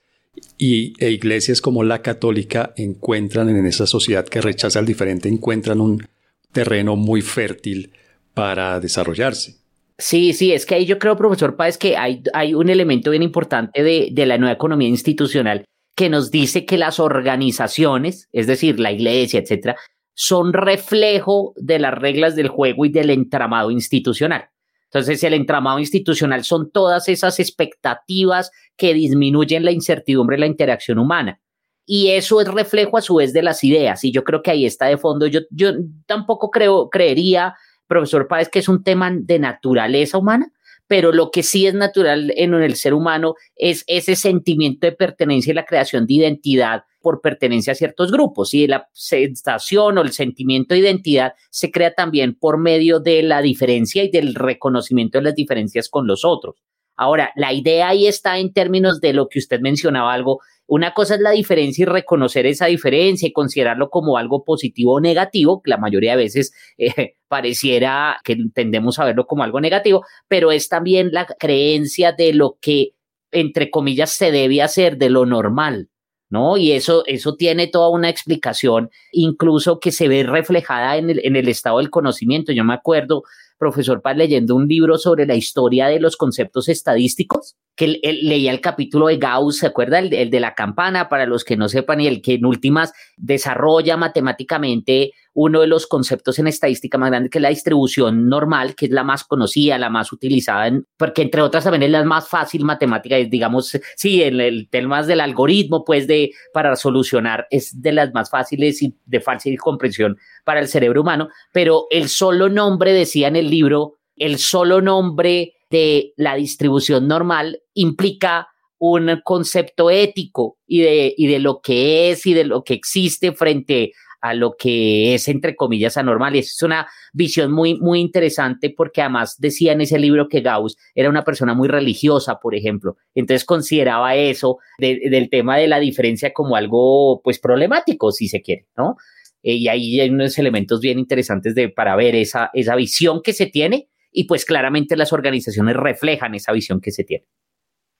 y 0.57 0.93
e 1.03 1.11
iglesias 1.11 1.61
como 1.61 1.83
la 1.83 2.01
católica 2.01 2.73
encuentran 2.77 3.49
en 3.49 3.65
esa 3.65 3.87
sociedad 3.87 4.25
que 4.25 4.41
rechaza 4.41 4.79
al 4.79 4.85
diferente, 4.85 5.29
encuentran 5.29 5.81
un 5.81 6.07
terreno 6.51 6.95
muy 6.95 7.21
fértil 7.21 7.91
para 8.33 8.79
desarrollarse. 8.79 9.55
Sí, 9.97 10.33
sí, 10.33 10.51
es 10.51 10.65
que 10.65 10.75
ahí 10.75 10.85
yo 10.85 10.97
creo, 10.97 11.15
profesor 11.15 11.55
Páez, 11.55 11.77
que 11.77 11.95
hay, 11.95 12.53
un 12.53 12.69
elemento 12.69 13.11
bien 13.11 13.23
importante 13.23 13.83
de, 13.83 14.09
de 14.11 14.25
la 14.25 14.37
nueva 14.37 14.53
economía 14.53 14.87
institucional 14.87 15.65
que 15.95 16.09
nos 16.09 16.31
dice 16.31 16.65
que 16.65 16.77
las 16.77 16.99
organizaciones, 16.99 18.27
es 18.31 18.47
decir, 18.47 18.79
la 18.79 18.91
iglesia, 18.91 19.39
etcétera, 19.39 19.75
son 20.15 20.53
reflejo 20.53 21.53
de 21.55 21.79
las 21.79 21.93
reglas 21.93 22.35
del 22.35 22.47
juego 22.47 22.85
y 22.85 22.89
del 22.89 23.09
entramado 23.09 23.71
institucional. 23.71 24.49
Entonces, 24.93 25.23
el 25.23 25.33
entramado 25.33 25.79
institucional 25.79 26.43
son 26.43 26.69
todas 26.69 27.07
esas 27.07 27.39
expectativas 27.39 28.51
que 28.75 28.93
disminuyen 28.93 29.63
la 29.63 29.71
incertidumbre 29.71 30.35
de 30.35 30.41
la 30.41 30.47
interacción 30.47 30.99
humana. 30.99 31.39
Y 31.85 32.09
eso 32.09 32.41
es 32.41 32.47
reflejo 32.49 32.97
a 32.97 33.01
su 33.01 33.15
vez 33.15 33.31
de 33.31 33.41
las 33.41 33.63
ideas. 33.63 34.03
Y 34.03 34.11
yo 34.11 34.25
creo 34.25 34.41
que 34.41 34.51
ahí 34.51 34.65
está 34.65 34.87
de 34.87 34.97
fondo. 34.97 35.27
Yo, 35.27 35.41
yo 35.49 35.71
tampoco 36.05 36.51
creo, 36.51 36.89
creería, 36.89 37.55
profesor 37.87 38.27
Páez, 38.27 38.49
que 38.49 38.59
es 38.59 38.67
un 38.67 38.83
tema 38.83 39.11
de 39.13 39.39
naturaleza 39.39 40.17
humana, 40.17 40.51
pero 40.87 41.13
lo 41.13 41.31
que 41.31 41.41
sí 41.41 41.67
es 41.67 41.73
natural 41.73 42.33
en 42.35 42.53
el 42.53 42.75
ser 42.75 42.93
humano 42.93 43.35
es 43.55 43.85
ese 43.87 44.17
sentimiento 44.17 44.87
de 44.87 44.91
pertenencia 44.91 45.51
y 45.51 45.55
la 45.55 45.65
creación 45.65 46.05
de 46.05 46.15
identidad 46.15 46.83
por 47.01 47.21
pertenencia 47.21 47.73
a 47.73 47.75
ciertos 47.75 48.11
grupos 48.11 48.53
y 48.53 48.67
la 48.67 48.87
sensación 48.93 49.97
o 49.97 50.01
el 50.01 50.11
sentimiento 50.11 50.73
de 50.73 50.81
identidad 50.81 51.33
se 51.49 51.71
crea 51.71 51.93
también 51.93 52.35
por 52.35 52.57
medio 52.57 52.99
de 52.99 53.23
la 53.23 53.41
diferencia 53.41 54.03
y 54.03 54.09
del 54.09 54.35
reconocimiento 54.35 55.17
de 55.17 55.25
las 55.25 55.35
diferencias 55.35 55.89
con 55.89 56.07
los 56.07 56.23
otros. 56.23 56.55
Ahora, 57.01 57.31
la 57.35 57.51
idea 57.53 57.89
ahí 57.89 58.05
está 58.05 58.37
en 58.37 58.53
términos 58.53 59.01
de 59.01 59.13
lo 59.13 59.27
que 59.27 59.39
usted 59.39 59.59
mencionaba 59.59 60.13
algo. 60.13 60.39
Una 60.67 60.93
cosa 60.93 61.15
es 61.15 61.21
la 61.21 61.31
diferencia 61.31 61.83
y 61.83 61.85
reconocer 61.85 62.45
esa 62.45 62.67
diferencia 62.67 63.27
y 63.27 63.33
considerarlo 63.33 63.89
como 63.89 64.17
algo 64.17 64.43
positivo 64.43 64.93
o 64.93 64.99
negativo, 65.01 65.61
que 65.61 65.71
la 65.71 65.77
mayoría 65.77 66.11
de 66.11 66.23
veces 66.23 66.53
eh, 66.77 67.15
pareciera 67.27 68.17
que 68.23 68.37
tendemos 68.53 68.99
a 68.99 69.05
verlo 69.05 69.25
como 69.25 69.43
algo 69.43 69.59
negativo, 69.59 70.05
pero 70.27 70.51
es 70.51 70.69
también 70.69 71.09
la 71.11 71.25
creencia 71.25 72.11
de 72.11 72.33
lo 72.33 72.57
que, 72.61 72.91
entre 73.31 73.71
comillas, 73.71 74.11
se 74.11 74.31
debe 74.31 74.61
hacer, 74.61 74.97
de 74.97 75.09
lo 75.09 75.25
normal. 75.25 75.89
¿No? 76.31 76.57
Y 76.57 76.71
eso, 76.71 77.03
eso 77.05 77.35
tiene 77.35 77.67
toda 77.67 77.89
una 77.89 78.09
explicación, 78.09 78.89
incluso 79.11 79.79
que 79.79 79.91
se 79.91 80.07
ve 80.07 80.23
reflejada 80.23 80.97
en 80.97 81.11
el, 81.11 81.21
en 81.23 81.35
el 81.35 81.47
estado 81.47 81.77
del 81.77 81.89
conocimiento. 81.89 82.53
Yo 82.53 82.63
me 82.63 82.73
acuerdo, 82.73 83.23
profesor 83.59 84.01
Paz, 84.01 84.17
leyendo 84.17 84.55
un 84.55 84.67
libro 84.67 84.97
sobre 84.97 85.27
la 85.27 85.35
historia 85.35 85.87
de 85.87 85.99
los 85.99 86.17
conceptos 86.17 86.69
estadísticos, 86.69 87.57
que 87.75 87.99
leía 88.01 88.51
el 88.51 88.61
capítulo 88.61 89.07
de 89.07 89.17
Gauss, 89.17 89.57
¿se 89.57 89.67
acuerda? 89.67 89.99
El, 89.99 90.29
de 90.29 90.39
la 90.39 90.55
campana, 90.55 91.09
para 91.09 91.25
los 91.25 91.43
que 91.43 91.57
no 91.57 91.67
sepan, 91.67 91.99
y 91.99 92.07
el 92.07 92.21
que 92.21 92.35
en 92.35 92.45
últimas 92.45 92.93
desarrolla 93.17 93.97
matemáticamente 93.97 95.11
uno 95.33 95.61
de 95.61 95.67
los 95.67 95.87
conceptos 95.87 96.39
en 96.39 96.47
estadística 96.47 96.97
más 96.97 97.09
grande 97.09 97.29
que 97.29 97.37
es 97.37 97.41
la 97.41 97.49
distribución 97.49 98.27
normal, 98.27 98.75
que 98.75 98.85
es 98.85 98.91
la 98.91 99.03
más 99.03 99.23
conocida, 99.23 99.77
la 99.77 99.89
más 99.89 100.11
utilizada, 100.11 100.67
en, 100.67 100.85
porque 100.97 101.21
entre 101.21 101.41
otras 101.41 101.63
también 101.63 101.83
es 101.83 101.91
la 101.91 102.03
más 102.03 102.27
fácil 102.27 102.65
matemática, 102.65 103.15
digamos, 103.15 103.77
sí, 103.95 104.23
en 104.23 104.41
el 104.41 104.69
tema 104.69 105.03
del 105.03 105.21
algoritmo, 105.21 105.85
pues 105.85 106.07
de 106.07 106.31
para 106.53 106.75
solucionar 106.75 107.47
es 107.49 107.81
de 107.81 107.91
las 107.93 108.13
más 108.13 108.29
fáciles 108.29 108.81
y 108.81 108.95
de 109.05 109.21
fácil 109.21 109.57
comprensión 109.57 110.17
para 110.43 110.59
el 110.59 110.67
cerebro 110.67 111.01
humano, 111.01 111.29
pero 111.53 111.87
el 111.89 112.09
solo 112.09 112.49
nombre 112.49 112.93
decía 112.93 113.27
en 113.27 113.35
el 113.35 113.49
libro, 113.49 113.99
el 114.17 114.37
solo 114.37 114.81
nombre 114.81 115.53
de 115.69 116.13
la 116.17 116.35
distribución 116.35 117.07
normal 117.07 117.61
implica 117.73 118.49
un 118.77 119.21
concepto 119.23 119.89
ético 119.91 120.57
y 120.65 120.81
de, 120.81 121.13
y 121.15 121.27
de 121.27 121.39
lo 121.39 121.61
que 121.61 122.09
es 122.09 122.25
y 122.25 122.33
de 122.33 122.43
lo 122.43 122.63
que 122.63 122.73
existe 122.73 123.31
frente 123.31 123.93
a 124.21 124.33
lo 124.33 124.55
que 124.57 125.15
es, 125.15 125.27
entre 125.27 125.55
comillas, 125.55 125.97
anormal. 125.97 126.35
Y 126.35 126.39
es 126.39 126.61
una 126.61 126.87
visión 127.11 127.51
muy, 127.51 127.79
muy 127.79 127.99
interesante 127.99 128.73
porque 128.75 129.01
además 129.01 129.35
decía 129.39 129.73
en 129.73 129.81
ese 129.81 129.99
libro 129.99 130.29
que 130.29 130.41
Gauss 130.41 130.77
era 130.95 131.09
una 131.09 131.23
persona 131.23 131.53
muy 131.53 131.67
religiosa, 131.67 132.39
por 132.39 132.55
ejemplo. 132.55 132.97
Entonces 133.15 133.45
consideraba 133.45 134.15
eso 134.15 134.59
del 134.77 135.29
tema 135.29 135.57
de 135.57 135.67
la 135.67 135.79
diferencia 135.79 136.31
como 136.33 136.55
algo, 136.55 137.21
pues, 137.23 137.39
problemático, 137.39 138.11
si 138.11 138.27
se 138.27 138.41
quiere, 138.41 138.67
¿no? 138.77 138.95
Eh, 139.43 139.55
y 139.55 139.67
ahí 139.67 139.99
hay 139.99 140.09
unos 140.09 140.37
elementos 140.37 140.79
bien 140.81 140.99
interesantes 140.99 141.55
de, 141.55 141.69
para 141.69 141.95
ver 141.95 142.15
esa, 142.15 142.51
esa 142.53 142.75
visión 142.75 143.21
que 143.23 143.33
se 143.33 143.47
tiene 143.47 143.89
y 144.11 144.25
pues 144.25 144.45
claramente 144.45 144.95
las 144.95 145.13
organizaciones 145.13 145.75
reflejan 145.75 146.35
esa 146.35 146.51
visión 146.51 146.81
que 146.81 146.91
se 146.91 147.03
tiene. 147.03 147.25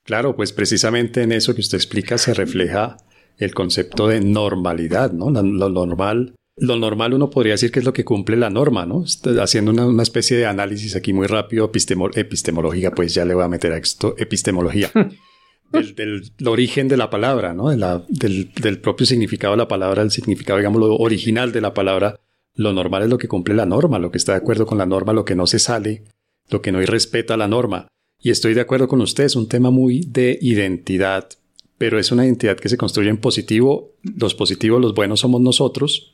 Claro, 0.04 0.36
pues 0.36 0.52
precisamente 0.52 1.22
en 1.24 1.32
eso 1.32 1.54
que 1.54 1.62
usted 1.62 1.78
explica 1.78 2.18
se 2.18 2.34
refleja 2.34 2.98
el 3.42 3.56
concepto 3.56 4.08
de 4.08 4.22
normalidad, 4.22 5.12
¿no? 5.12 5.32
Lo, 5.32 5.70
normal, 5.70 6.36
lo 6.58 6.76
normal 6.76 7.16
uno 7.16 7.32
podría 7.32 7.54
decir 7.54 7.72
que 7.72 7.80
es 7.80 7.86
lo 7.86 7.92
que 7.92 8.06
cumple 8.06 8.38
la 8.38 8.52
norma, 8.52 8.86
¿no? 8.86 9.04
haciendo 9.42 9.72
una, 9.72 10.04
especie 10.04 10.38
de 10.38 10.46
análisis 10.46 10.96
aquí 10.96 11.12
muy 11.12 11.26
rápido, 11.26 11.66
epistemológica, 11.66 12.92
pues 12.92 13.16
ya 13.16 13.26
le 13.26 13.34
voy 13.34 13.44
a 13.44 13.48
meter 13.48 13.74
a 13.74 13.78
esto, 13.78 14.14
epistemología. 14.20 14.92
del, 15.96 16.32
origen 16.46 16.88
de 16.88 16.98
la 16.98 17.10
palabra, 17.10 17.56
¿no? 17.56 17.70
del, 17.70 18.52
del, 18.54 18.80
propio 18.80 19.08
significado 19.08 19.54
de 19.54 19.58
la 19.58 19.68
palabra, 19.68 20.04
el 20.04 20.12
significado, 20.12 20.60
digamos, 20.60 20.80
lo 20.80 20.96
original 20.98 21.52
de 21.52 21.62
la 21.62 21.74
palabra. 21.74 22.20
Lo 22.54 22.74
normal 22.74 23.04
es 23.04 23.10
lo 23.10 23.18
que 23.18 23.28
cumple 23.28 23.56
la 23.56 23.66
norma, 23.66 23.98
lo 23.98 24.12
que 24.12 24.20
está 24.20 24.34
de 24.34 24.40
acuerdo 24.40 24.68
con 24.68 24.78
la 24.78 24.86
norma, 24.86 25.14
lo 25.14 25.26
que 25.26 25.36
no 25.36 25.48
se 25.48 25.58
sale, 25.58 26.04
lo 26.50 26.62
que 26.62 26.72
no 26.72 26.82
irrespeta 26.82 27.38
la 27.38 27.48
norma. 27.48 27.88
Y 28.20 28.30
estoy 28.30 28.54
de 28.54 28.62
acuerdo 28.62 28.88
con 28.88 29.02
usted, 29.02 29.24
es 29.24 29.36
un 29.36 29.48
tema 29.48 29.72
muy 29.72 30.02
de 30.02 30.38
identidad 30.42 31.30
pero 31.82 31.98
es 31.98 32.12
una 32.12 32.26
identidad 32.26 32.58
que 32.58 32.70
se 32.70 32.78
construye 32.78 33.10
en 33.10 33.18
positivo. 33.18 33.96
Los 34.04 34.36
positivos, 34.36 34.80
los 34.80 34.94
buenos 34.94 35.22
somos 35.22 35.42
nosotros 35.42 36.14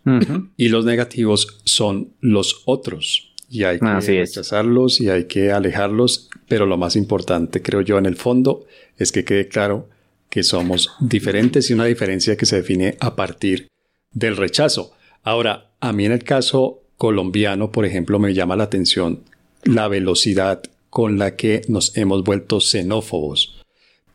y 0.55 0.69
los 0.69 0.85
negativos 0.85 1.59
son 1.65 2.13
los 2.21 2.61
otros. 2.63 3.33
Y 3.49 3.65
hay 3.65 3.77
que 3.77 3.99
rechazarlos 3.99 5.01
y 5.01 5.09
hay 5.09 5.25
que 5.25 5.51
alejarlos, 5.51 6.29
pero 6.47 6.65
lo 6.65 6.77
más 6.77 6.95
importante, 6.95 7.61
creo 7.61 7.81
yo, 7.81 7.97
en 7.97 8.05
el 8.05 8.15
fondo, 8.15 8.65
es 8.97 9.11
que 9.11 9.25
quede 9.25 9.49
claro 9.49 9.89
que 10.29 10.43
somos 10.43 10.91
diferentes 11.01 11.69
y 11.69 11.73
una 11.73 11.83
diferencia 11.83 12.37
que 12.37 12.45
se 12.45 12.55
define 12.55 12.95
a 13.01 13.17
partir 13.17 13.67
del 14.13 14.37
rechazo. 14.37 14.93
Ahora, 15.21 15.71
a 15.81 15.91
mí 15.91 16.05
en 16.05 16.13
el 16.13 16.23
caso 16.23 16.79
colombiano, 16.95 17.73
por 17.73 17.83
ejemplo, 17.83 18.19
me 18.19 18.33
llama 18.33 18.55
la 18.55 18.63
atención 18.63 19.23
la 19.65 19.89
velocidad 19.89 20.63
con 20.89 21.17
la 21.17 21.35
que 21.35 21.63
nos 21.67 21.97
hemos 21.97 22.23
vuelto 22.23 22.61
xenófobos 22.61 23.56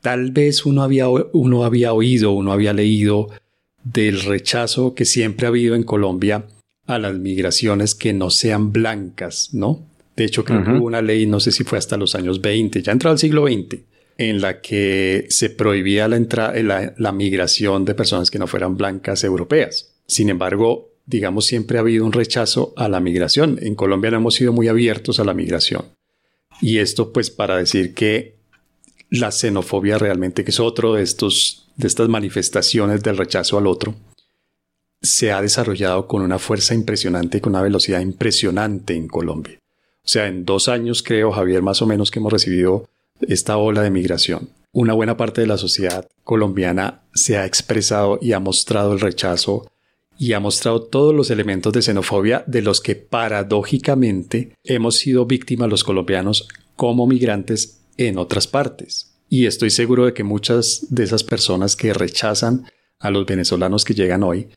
tal 0.03 0.33
vez 0.33 0.67
uno 0.67 0.83
había, 0.83 1.09
uno 1.09 1.65
había 1.65 1.93
oído, 1.95 2.33
uno 2.33 2.53
había 2.53 2.73
leído 2.75 3.31
del 3.85 4.21
rechazo 4.21 4.95
que 4.95 5.05
siempre 5.05 5.47
ha 5.47 5.49
habido 5.49 5.75
en 5.75 5.85
Colombia 5.85 6.45
a 6.87 6.99
las 6.99 7.15
migraciones 7.15 7.95
que 7.95 8.13
no 8.13 8.31
sean 8.31 8.73
blancas, 8.73 9.51
¿no? 9.53 9.87
De 10.17 10.25
hecho, 10.25 10.45
creo 10.45 10.63
que 10.63 10.73
hubo 10.73 10.85
una 10.85 11.01
ley, 11.01 11.25
no 11.25 11.41
sé 11.41 11.53
si 11.53 11.65
fue 11.65 11.79
hasta 11.79 11.97
los 11.97 12.15
años 12.15 12.43
20, 12.43 12.83
ya 12.83 12.93
entró 12.93 13.11
al 13.11 13.19
siglo 13.19 13.47
XX, 13.47 13.81
en 14.19 14.43
la 14.43 14.61
que 14.61 15.25
se 15.31 15.49
prohibía 15.49 16.07
la, 16.07 16.19
la, 16.63 16.95
la 16.99 17.13
migración 17.13 17.87
de 17.87 17.95
personas 17.95 18.31
que 18.31 18.39
no 18.39 18.47
fueran 18.47 18.77
blancas 18.77 19.25
europeas. 19.25 19.95
Sin 20.07 20.29
embargo, 20.29 20.91
digamos, 21.07 21.47
siempre 21.47 21.79
ha 21.79 21.81
habido 21.81 22.05
un 22.05 22.13
rechazo 22.13 22.75
a 22.77 22.89
la 22.89 23.01
migración. 23.01 23.59
En 23.63 23.75
Colombia 23.75 24.11
no 24.11 24.19
hemos 24.19 24.35
sido 24.35 24.53
muy 24.53 24.69
abiertos 24.69 25.19
a 25.19 25.25
la 25.25 25.33
migración. 25.33 25.87
Y 26.61 26.79
esto 26.79 27.13
pues 27.13 27.31
para 27.31 27.57
decir 27.57 27.95
que 27.95 28.37
la 29.13 29.31
xenofobia 29.31 29.99
realmente, 29.99 30.43
que 30.43 30.51
es 30.51 30.59
otro 30.59 30.95
de, 30.95 31.03
estos, 31.03 31.69
de 31.77 31.87
estas 31.87 32.09
manifestaciones 32.09 33.03
del 33.03 33.19
rechazo 33.19 33.59
al 33.59 33.67
otro, 33.67 33.95
se 35.03 35.33
ha 35.33 35.43
desarrollado 35.43 36.07
con 36.07 36.23
una 36.23 36.39
fuerza 36.39 36.75
impresionante 36.75 37.39
y 37.39 37.41
con 37.43 37.53
una 37.53 37.63
velocidad 37.63 38.01
impresionante 38.01 38.95
en 38.95 39.09
Colombia. 39.09 39.59
O 40.05 40.09
sea, 40.09 40.29
en 40.29 40.47
dos 40.47 40.69
años 40.69 41.03
creo, 41.03 41.31
Javier, 41.31 41.61
más 41.61 41.83
o 41.83 41.87
menos 41.87 42.11
que 42.11 42.21
hemos 42.21 42.33
recibido 42.33 42.89
esta 43.21 43.59
ola 43.59 43.83
de 43.83 43.91
migración. 43.91 44.49
Una 44.73 44.95
buena 44.95 45.19
parte 45.19 45.43
de 45.43 45.47
la 45.47 45.59
sociedad 45.59 46.09
colombiana 46.25 47.03
se 47.13 47.37
ha 47.37 47.45
expresado 47.45 48.19
y 48.23 48.33
ha 48.33 48.41
mostrado 48.41 48.95
el 48.95 49.01
rechazo 49.01 49.71
y 50.19 50.33
ha 50.33 50.41
mostrado 50.41 50.85
todos 50.85 51.15
los 51.15 51.31
elementos 51.31 51.75
de 51.75 51.83
xenofobia 51.83 52.45
de 52.47 52.63
los 52.63 52.81
que 52.81 52.95
paradójicamente 52.97 54.57
hemos 54.65 54.97
sido 54.97 55.27
víctimas 55.27 55.69
los 55.69 55.85
colombianos 55.85 56.49
como 56.77 57.07
migrantes 57.07 57.82
en 57.97 58.19
otras 58.19 58.47
partes. 58.47 59.15
Y 59.29 59.47
estoy 59.47 59.71
seguro 59.71 60.05
de 60.05 60.15
que 60.15 60.25
muchas 60.25 60.87
de 60.91 61.05
esas 61.05 61.25
personas 61.25 61.77
que 61.77 61.95
rechazan 61.95 62.67
a 62.99 63.11
los 63.11 63.27
venezolanos 63.27 63.85
que 63.85 63.95
llegan 63.95 64.23
hoy 64.23 64.49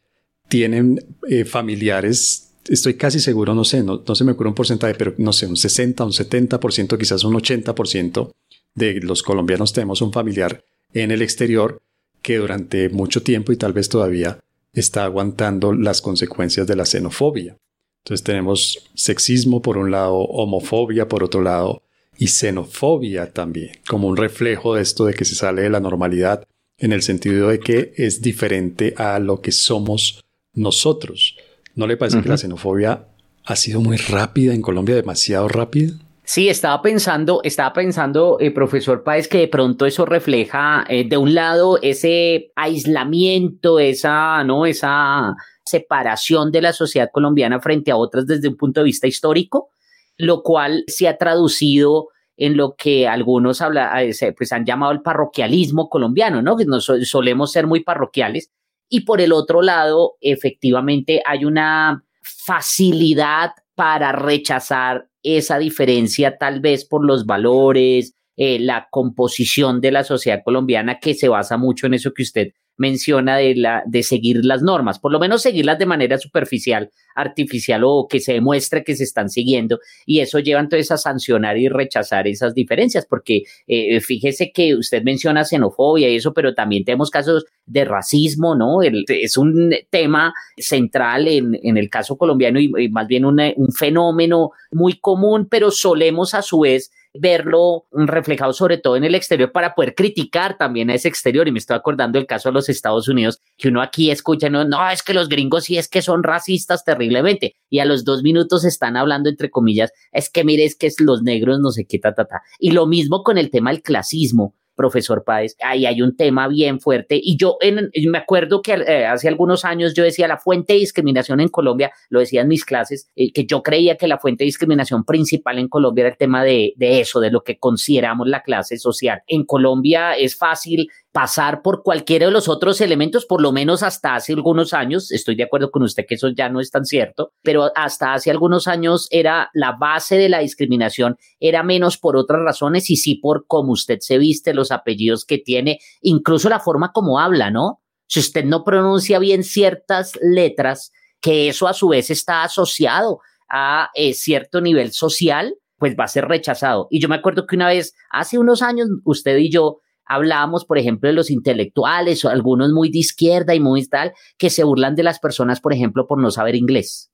tienen 0.49 1.03
eh, 1.29 1.45
familiares, 1.45 2.51
estoy 2.67 2.95
casi 2.95 3.19
seguro, 3.19 3.55
no 3.55 3.63
sé, 3.63 3.83
no, 3.83 4.03
se 4.13 4.23
me 4.23 4.33
ocurre 4.33 4.49
un 4.49 4.55
porcentaje, 4.55 4.95
pero 4.95 5.13
no 5.17 5.33
sé, 5.33 5.47
un 5.47 5.57
60, 5.57 6.03
un 6.03 6.11
70%, 6.11 6.97
quizás 6.97 7.23
un 7.23 7.35
80% 7.35 8.31
de 8.75 8.99
los 9.01 9.23
colombianos 9.23 9.73
tenemos 9.73 10.01
un 10.01 10.11
familiar 10.11 10.63
en 10.93 11.11
el 11.11 11.21
exterior 11.21 11.81
que 12.21 12.37
durante 12.37 12.89
mucho 12.89 13.23
tiempo 13.23 13.51
y 13.51 13.57
tal 13.57 13.73
vez 13.73 13.89
todavía 13.89 14.39
está 14.73 15.05
aguantando 15.05 15.73
las 15.73 16.01
consecuencias 16.01 16.67
de 16.67 16.75
la 16.75 16.85
xenofobia. 16.85 17.57
Entonces 18.03 18.23
tenemos 18.23 18.89
sexismo 18.93 19.61
por 19.61 19.77
un 19.77 19.89
lado, 19.89 20.15
homofobia 20.15 21.07
por 21.07 21.23
otro 21.23 21.41
lado, 21.41 21.81
y 22.17 22.27
xenofobia 22.27 23.31
también, 23.31 23.71
como 23.87 24.07
un 24.07 24.17
reflejo 24.17 24.75
de 24.75 24.81
esto 24.81 25.05
de 25.05 25.13
que 25.13 25.25
se 25.25 25.35
sale 25.35 25.63
de 25.63 25.69
la 25.69 25.79
normalidad 25.79 26.43
en 26.77 26.91
el 26.91 27.01
sentido 27.01 27.49
de 27.49 27.59
que 27.59 27.93
es 27.95 28.21
diferente 28.21 28.93
a 28.97 29.19
lo 29.19 29.41
que 29.41 29.51
somos 29.51 30.23
nosotros. 30.53 31.37
¿No 31.75 31.87
le 31.87 31.97
parece 31.97 32.21
que 32.21 32.29
la 32.29 32.37
xenofobia 32.37 33.07
ha 33.43 33.55
sido 33.55 33.81
muy 33.81 33.97
rápida 33.97 34.53
en 34.53 34.61
Colombia, 34.61 34.95
demasiado 34.95 35.47
rápida? 35.47 35.93
Sí, 36.23 36.49
estaba 36.49 36.81
pensando, 36.81 37.41
estaba 37.43 37.71
pensando, 37.71 38.37
eh, 38.39 38.49
profesor 38.49 39.03
Páez, 39.03 39.27
que 39.27 39.37
de 39.37 39.47
pronto 39.47 39.85
eso 39.85 40.05
refleja, 40.05 40.83
eh, 40.89 41.07
de 41.07 41.17
un 41.17 41.35
lado, 41.35 41.77
ese 41.83 42.51
aislamiento, 42.55 43.79
esa, 43.79 44.43
¿no? 44.43 44.65
Esa 44.65 45.35
separación 45.63 46.51
de 46.51 46.63
la 46.63 46.73
sociedad 46.73 47.09
colombiana 47.13 47.59
frente 47.59 47.91
a 47.91 47.97
otras 47.97 48.25
desde 48.25 48.47
un 48.47 48.57
punto 48.57 48.79
de 48.79 48.85
vista 48.85 49.05
histórico, 49.05 49.69
lo 50.17 50.43
cual 50.43 50.83
se 50.87 51.07
ha 51.07 51.17
traducido 51.17 52.09
en 52.37 52.57
lo 52.57 52.75
que 52.75 53.07
algunos 53.07 53.61
eh, 53.61 54.33
pues 54.37 54.51
han 54.51 54.65
llamado 54.65 54.91
el 54.91 55.01
parroquialismo 55.01 55.89
colombiano, 55.89 56.41
¿no? 56.41 56.57
Que 56.57 56.65
nos 56.65 56.91
solemos 57.03 57.51
ser 57.51 57.67
muy 57.67 57.83
parroquiales. 57.83 58.51
Y 58.89 59.01
por 59.01 59.21
el 59.21 59.31
otro 59.31 59.61
lado, 59.61 60.15
efectivamente, 60.21 61.21
hay 61.25 61.45
una 61.45 62.03
facilidad 62.21 63.51
para 63.73 64.11
rechazar 64.11 65.07
esa 65.23 65.57
diferencia, 65.57 66.37
tal 66.37 66.59
vez 66.59 66.85
por 66.85 67.05
los 67.05 67.25
valores, 67.25 68.15
eh, 68.37 68.59
la 68.59 68.87
composición 68.91 69.81
de 69.81 69.91
la 69.91 70.03
sociedad 70.03 70.41
colombiana, 70.43 70.99
que 70.99 71.13
se 71.13 71.29
basa 71.29 71.57
mucho 71.57 71.87
en 71.87 71.95
eso 71.95 72.13
que 72.13 72.23
usted 72.23 72.53
menciona 72.77 73.37
de, 73.37 73.55
la, 73.55 73.83
de 73.85 74.03
seguir 74.03 74.43
las 74.43 74.61
normas, 74.61 74.99
por 74.99 75.11
lo 75.11 75.19
menos 75.19 75.41
seguirlas 75.41 75.79
de 75.79 75.85
manera 75.85 76.17
superficial, 76.17 76.91
artificial 77.15 77.83
o 77.85 78.07
que 78.09 78.19
se 78.19 78.33
demuestre 78.33 78.83
que 78.83 78.95
se 78.95 79.03
están 79.03 79.29
siguiendo 79.29 79.79
y 80.05 80.19
eso 80.19 80.39
lleva 80.39 80.59
entonces 80.59 80.91
a 80.91 80.97
sancionar 80.97 81.57
y 81.57 81.69
rechazar 81.69 82.27
esas 82.27 82.53
diferencias 82.53 83.05
porque 83.05 83.43
eh, 83.67 84.01
fíjese 84.01 84.51
que 84.51 84.75
usted 84.75 85.03
menciona 85.03 85.45
xenofobia 85.45 86.09
y 86.09 86.15
eso, 86.15 86.33
pero 86.33 86.53
también 86.53 86.83
tenemos 86.83 87.09
casos 87.09 87.45
de 87.65 87.85
racismo, 87.85 88.55
¿no? 88.55 88.81
es 88.83 89.37
un 89.37 89.73
tema 89.89 90.33
central 90.57 91.27
en, 91.27 91.57
en 91.63 91.77
el 91.77 91.89
caso 91.89 92.17
colombiano 92.17 92.59
y, 92.59 92.89
más 92.89 93.07
bien 93.07 93.25
un 93.25 93.71
fenómeno 93.75 94.51
muy 94.71 94.99
común, 94.99 95.47
pero 95.49 95.71
solemos 95.71 96.33
a 96.33 96.41
su 96.41 96.59
vez 96.59 96.91
verlo 97.19 97.85
reflejado 97.91 98.53
sobre 98.53 98.77
todo 98.77 98.95
en 98.95 99.03
el 99.03 99.15
exterior 99.15 99.51
para 99.51 99.75
poder 99.75 99.95
criticar 99.95 100.57
también 100.57 100.89
a 100.89 100.95
ese 100.95 101.07
exterior. 101.07 101.47
Y 101.47 101.51
me 101.51 101.59
estoy 101.59 101.75
acordando 101.75 102.17
del 102.17 102.27
caso 102.27 102.49
de 102.49 102.53
los 102.53 102.69
Estados 102.69 103.07
Unidos, 103.07 103.39
que 103.57 103.69
uno 103.69 103.81
aquí 103.81 104.11
escucha, 104.11 104.49
no, 104.49 104.65
no, 104.65 104.89
es 104.89 105.03
que 105.03 105.13
los 105.13 105.29
gringos 105.29 105.65
sí 105.65 105.77
es 105.77 105.87
que 105.87 106.01
son 106.01 106.23
racistas 106.23 106.83
terriblemente. 106.83 107.55
Y 107.69 107.79
a 107.79 107.85
los 107.85 108.05
dos 108.05 108.23
minutos 108.23 108.65
están 108.65 108.97
hablando, 108.97 109.29
entre 109.29 109.49
comillas, 109.49 109.91
es 110.11 110.29
que 110.29 110.43
mire, 110.43 110.65
es 110.65 110.75
que 110.75 110.89
los 110.99 111.23
negros, 111.23 111.59
no 111.59 111.71
sé 111.71 111.85
qué, 111.85 111.99
ta, 111.99 112.13
ta, 112.13 112.25
ta. 112.25 112.41
Y 112.59 112.71
lo 112.71 112.85
mismo 112.85 113.23
con 113.23 113.37
el 113.37 113.49
tema 113.49 113.71
del 113.71 113.81
clasismo. 113.81 114.55
Profesor 114.75 115.23
Páez, 115.23 115.55
ahí 115.61 115.85
hay 115.85 116.01
un 116.01 116.15
tema 116.15 116.47
bien 116.47 116.79
fuerte. 116.79 117.19
Y 117.21 117.37
yo 117.37 117.57
en, 117.61 117.89
me 118.09 118.17
acuerdo 118.17 118.61
que 118.61 118.73
eh, 118.73 119.05
hace 119.05 119.27
algunos 119.27 119.65
años 119.65 119.93
yo 119.93 120.03
decía 120.03 120.27
la 120.27 120.37
fuente 120.37 120.73
de 120.73 120.79
discriminación 120.79 121.39
en 121.39 121.49
Colombia, 121.49 121.91
lo 122.09 122.19
decía 122.19 122.41
en 122.41 122.47
mis 122.47 122.65
clases, 122.65 123.09
eh, 123.15 123.31
que 123.31 123.45
yo 123.45 123.63
creía 123.63 123.97
que 123.97 124.07
la 124.07 124.19
fuente 124.19 124.43
de 124.43 124.47
discriminación 124.47 125.05
principal 125.05 125.59
en 125.59 125.67
Colombia 125.67 126.03
era 126.03 126.09
el 126.11 126.17
tema 126.17 126.43
de, 126.43 126.73
de 126.77 126.99
eso, 126.99 127.19
de 127.19 127.31
lo 127.31 127.43
que 127.43 127.57
consideramos 127.57 128.27
la 128.27 128.43
clase 128.43 128.77
social. 128.77 129.21
En 129.27 129.45
Colombia 129.45 130.13
es 130.13 130.37
fácil 130.37 130.89
pasar 131.15 131.61
por 131.61 131.81
cualquiera 131.81 132.25
de 132.25 132.31
los 132.33 132.49
otros 132.49 132.81
elementos, 132.81 133.25
por 133.25 133.41
lo 133.41 133.53
menos 133.53 133.83
hasta 133.83 134.15
hace 134.15 134.33
algunos 134.33 134.73
años, 134.73 135.13
estoy 135.13 135.35
de 135.35 135.43
acuerdo 135.43 135.71
con 135.71 135.81
usted 135.81 136.05
que 136.05 136.15
eso 136.15 136.27
ya 136.27 136.49
no 136.49 136.59
es 136.59 136.71
tan 136.71 136.83
cierto, 136.83 137.31
pero 137.41 137.71
hasta 137.73 138.13
hace 138.13 138.31
algunos 138.31 138.67
años 138.67 139.07
era 139.11 139.49
la 139.53 139.71
base 139.71 140.17
de 140.17 140.27
la 140.27 140.39
discriminación, 140.39 141.15
era 141.39 141.63
menos 141.63 141.97
por 141.97 142.17
otras 142.17 142.41
razones 142.41 142.89
y 142.89 142.97
sí 142.97 143.15
por 143.15 143.45
cómo 143.47 143.71
usted 143.71 143.99
se 144.01 144.17
viste, 144.17 144.53
los 144.53 144.73
apellidos 144.73 145.23
que 145.23 145.37
tiene, 145.37 145.79
incluso 146.01 146.49
la 146.49 146.59
forma 146.59 146.91
como 146.91 147.17
habla, 147.17 147.49
¿no? 147.49 147.81
Si 148.07 148.19
usted 148.19 148.43
no 148.43 148.65
pronuncia 148.65 149.17
bien 149.17 149.45
ciertas 149.45 150.19
letras, 150.21 150.91
que 151.21 151.47
eso 151.47 151.69
a 151.69 151.73
su 151.73 151.87
vez 151.87 152.09
está 152.09 152.43
asociado 152.43 153.21
a 153.49 153.89
eh, 153.95 154.13
cierto 154.13 154.59
nivel 154.59 154.91
social, 154.91 155.55
pues 155.77 155.95
va 155.97 156.03
a 156.03 156.09
ser 156.09 156.27
rechazado. 156.27 156.89
Y 156.91 156.99
yo 156.99 157.07
me 157.07 157.15
acuerdo 157.15 157.47
que 157.47 157.55
una 157.55 157.69
vez, 157.69 157.95
hace 158.09 158.37
unos 158.37 158.61
años, 158.61 158.89
usted 159.05 159.37
y 159.37 159.49
yo 159.49 159.79
hablábamos, 160.05 160.65
por 160.65 160.77
ejemplo, 160.77 161.09
de 161.09 161.15
los 161.15 161.31
intelectuales 161.31 162.23
o 162.25 162.29
algunos 162.29 162.71
muy 162.71 162.89
de 162.89 162.99
izquierda 162.99 163.55
y 163.55 163.59
muy 163.59 163.85
tal, 163.87 164.13
que 164.37 164.49
se 164.49 164.63
burlan 164.63 164.95
de 164.95 165.03
las 165.03 165.19
personas, 165.19 165.59
por 165.59 165.73
ejemplo, 165.73 166.07
por 166.07 166.19
no 166.19 166.31
saber 166.31 166.55
inglés. 166.55 167.11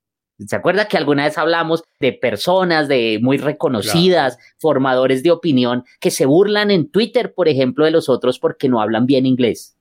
¿Se 0.47 0.55
acuerda 0.55 0.87
que 0.87 0.97
alguna 0.97 1.25
vez 1.25 1.37
hablamos 1.37 1.83
de 1.99 2.13
personas 2.13 2.87
de 2.87 3.19
muy 3.21 3.37
reconocidas, 3.37 4.37
formadores 4.57 5.21
de 5.23 5.31
opinión, 5.31 5.83
que 5.99 6.09
se 6.09 6.25
burlan 6.25 6.71
en 6.71 6.89
Twitter, 6.89 7.33
por 7.35 7.47
ejemplo, 7.47 7.85
de 7.85 7.91
los 7.91 8.09
otros 8.09 8.39
porque 8.39 8.67
no 8.67 8.81
hablan 8.81 9.05
bien 9.05 9.25
inglés? 9.25 9.75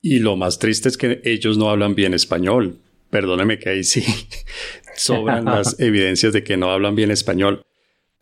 Y 0.00 0.20
lo 0.20 0.36
más 0.36 0.58
triste 0.58 0.88
es 0.88 0.96
que 0.96 1.20
ellos 1.24 1.58
no 1.58 1.68
hablan 1.68 1.94
bien 1.94 2.14
español. 2.14 2.78
Perdóneme 3.10 3.58
que 3.58 3.68
ahí 3.68 3.84
sí 3.84 4.04
sobran 4.96 5.44
las 5.44 5.78
evidencias 5.80 6.32
de 6.32 6.42
que 6.42 6.56
no 6.56 6.70
hablan 6.70 6.94
bien 6.94 7.10
español. 7.10 7.62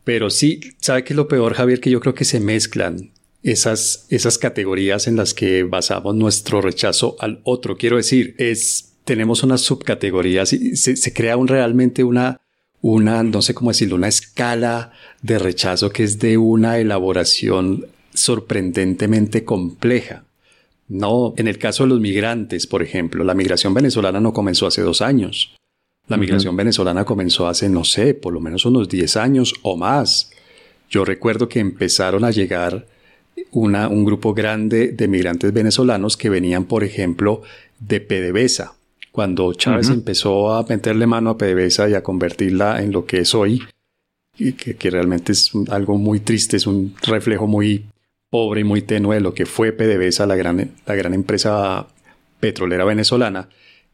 Pero 0.03 0.29
sí, 0.29 0.59
¿sabe 0.79 1.03
qué 1.03 1.13
es 1.13 1.17
lo 1.17 1.27
peor, 1.27 1.53
Javier? 1.53 1.79
Que 1.79 1.89
yo 1.89 1.99
creo 1.99 2.13
que 2.13 2.25
se 2.25 2.39
mezclan 2.39 3.11
esas, 3.45 4.07
esas 4.09 4.39
categorías 4.39 5.07
en 5.07 5.15
las 5.15 5.35
que 5.35 5.63
basamos 5.63 6.15
nuestro 6.15 6.61
rechazo 6.61 7.15
al 7.19 7.41
otro. 7.43 7.77
Quiero 7.77 7.97
decir, 7.97 8.35
es, 8.39 8.95
tenemos 9.05 9.43
unas 9.43 9.61
subcategorías 9.61 10.51
y 10.51 10.75
se, 10.75 11.13
crea 11.13 11.37
un, 11.37 11.47
realmente 11.47 12.03
una, 12.03 12.41
una, 12.81 13.21
no 13.21 13.43
sé 13.43 13.53
cómo 13.53 13.69
decirlo, 13.69 13.97
una 13.97 14.07
escala 14.07 14.93
de 15.21 15.37
rechazo 15.37 15.91
que 15.91 16.03
es 16.03 16.17
de 16.17 16.39
una 16.39 16.79
elaboración 16.79 17.85
sorprendentemente 18.15 19.45
compleja. 19.45 20.25
No, 20.87 21.35
en 21.37 21.47
el 21.47 21.59
caso 21.59 21.83
de 21.83 21.89
los 21.89 21.99
migrantes, 21.99 22.65
por 22.65 22.81
ejemplo, 22.81 23.23
la 23.23 23.35
migración 23.35 23.75
venezolana 23.75 24.19
no 24.19 24.33
comenzó 24.33 24.65
hace 24.65 24.81
dos 24.81 25.01
años. 25.03 25.55
La 26.07 26.17
migración 26.17 26.55
venezolana 26.55 27.05
comenzó 27.05 27.47
hace, 27.47 27.69
no 27.69 27.83
sé, 27.83 28.15
por 28.15 28.33
lo 28.33 28.39
menos 28.39 28.65
unos 28.65 28.89
10 28.89 29.17
años 29.17 29.53
o 29.61 29.77
más. 29.77 30.31
Yo 30.89 31.05
recuerdo 31.05 31.47
que 31.47 31.59
empezaron 31.59 32.23
a 32.23 32.31
llegar 32.31 32.87
una, 33.51 33.87
un 33.87 34.05
grupo 34.05 34.33
grande 34.33 34.89
de 34.89 35.07
migrantes 35.07 35.51
venezolanos 35.53 36.17
que 36.17 36.29
venían, 36.29 36.65
por 36.65 36.83
ejemplo, 36.83 37.41
de 37.79 38.01
PDVSA. 38.01 38.73
Cuando 39.11 39.53
Chávez 39.53 39.89
empezó 39.89 40.53
a 40.53 40.65
meterle 40.67 41.07
mano 41.07 41.29
a 41.29 41.37
PDVSA 41.37 41.89
y 41.89 41.93
a 41.93 42.03
convertirla 42.03 42.81
en 42.83 42.91
lo 42.91 43.05
que 43.05 43.19
es 43.19 43.33
hoy, 43.33 43.63
que, 44.37 44.75
que 44.75 44.89
realmente 44.89 45.31
es 45.31 45.51
algo 45.69 45.97
muy 45.97 46.19
triste, 46.19 46.57
es 46.57 46.67
un 46.67 46.93
reflejo 47.01 47.47
muy 47.47 47.85
pobre 48.29 48.61
y 48.61 48.63
muy 48.65 48.81
tenue 48.81 49.15
de 49.15 49.21
lo 49.21 49.33
que 49.33 49.45
fue 49.45 49.71
PDVSA, 49.71 50.25
la 50.25 50.35
gran, 50.35 50.71
la 50.85 50.95
gran 50.95 51.13
empresa 51.13 51.87
petrolera 52.41 52.83
venezolana, 52.83 53.47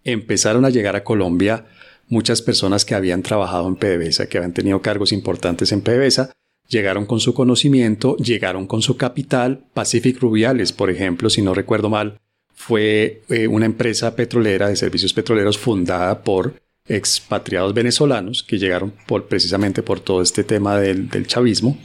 empezaron 0.03 0.65
a 0.65 0.71
llegar 0.71 0.95
a 0.95 1.03
Colombia 1.03 1.65
muchas 2.09 2.41
personas 2.41 2.83
que 2.83 2.95
habían 2.95 3.21
trabajado 3.21 3.67
en 3.67 3.75
PDVSA, 3.75 4.27
que 4.27 4.37
habían 4.37 4.53
tenido 4.53 4.81
cargos 4.81 5.11
importantes 5.11 5.71
en 5.71 5.81
PDVSA, 5.81 6.31
Llegaron 6.71 7.05
con 7.05 7.19
su 7.19 7.33
conocimiento, 7.33 8.15
llegaron 8.15 8.65
con 8.65 8.81
su 8.81 8.95
capital. 8.95 9.65
Pacific 9.73 10.21
Rubiales, 10.21 10.71
por 10.71 10.89
ejemplo, 10.89 11.29
si 11.29 11.41
no 11.41 11.53
recuerdo 11.53 11.89
mal, 11.89 12.17
fue 12.53 13.23
eh, 13.27 13.47
una 13.47 13.65
empresa 13.65 14.15
petrolera 14.15 14.69
de 14.69 14.77
servicios 14.77 15.11
petroleros 15.11 15.57
fundada 15.57 16.23
por 16.23 16.61
expatriados 16.87 17.73
venezolanos 17.73 18.41
que 18.41 18.57
llegaron 18.57 18.93
por, 19.05 19.25
precisamente 19.25 19.83
por 19.83 19.99
todo 19.99 20.21
este 20.21 20.45
tema 20.45 20.79
del, 20.79 21.27
chavismo, 21.27 21.77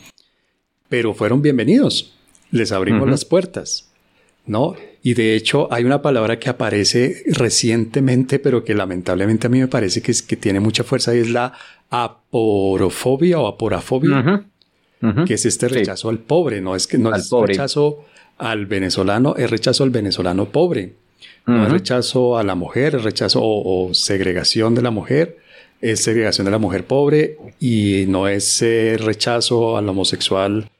pero 0.89 1.15
fueron 1.15 1.43
bienvenidos. 1.43 2.15
Les 2.53 2.71
abrimos 2.71 3.11
las 3.11 3.25
puertas, 3.25 3.91
¿no? 4.47 4.77
Y 5.03 5.15
de 5.15 5.35
hecho 5.35 5.67
hay 5.73 5.83
una 5.83 6.01
palabra 6.01 6.39
que 6.39 6.49
aparece 6.49 7.25
recientemente, 7.27 8.39
pero 8.39 8.63
que 8.63 8.75
lamentablemente 8.75 9.49
a 9.49 9.51
mí 9.51 9.59
me 9.59 9.67
parece 9.67 10.01
que, 10.01 10.13
es, 10.13 10.23
que 10.23 10.37
tiene 10.37 10.61
mucha 10.61 10.85
fuerza 10.85 11.13
y 11.13 11.19
es 11.19 11.31
la 11.31 11.55
aporofobia 11.91 13.41
o 13.41 13.49
aporafobia 13.49 14.47
que 15.27 15.35
es 15.35 15.47
este 15.47 15.69
rechazo 15.69 16.09
al 16.09 16.19
pobre, 16.19 16.61
no 16.61 16.75
es 16.75 16.87
que 16.87 16.99
no 16.99 17.15
es 17.15 17.31
rechazo 17.31 18.05
al 18.39 18.67
venezolano, 18.67 19.37
es 19.37 19.51
rechazo 19.51 19.85
al 19.85 19.91
venezolano 19.91 20.47
pobre, 20.47 20.95
no 21.47 21.65
es 21.65 21.73
rechazo 21.73 22.39
a 22.39 22.43
la 22.43 22.55
mujer, 22.55 22.97
es 22.97 23.05
rechazo 23.05 23.41
o, 23.43 23.95
segregación 23.95 24.75
de 24.75 24.83
la 24.83 24.91
mujer, 24.91 25.39
es 25.81 26.03
segregación 26.03 26.45
de 26.47 26.51
la 26.51 26.59
mujer 26.59 26.85
pobre 26.85 27.39
y 27.61 28.05
no 28.09 28.29
es 28.29 28.63
eh, 28.63 28.97
rechazo 28.99 29.77
al 29.77 29.89
homosexual, 29.89 30.71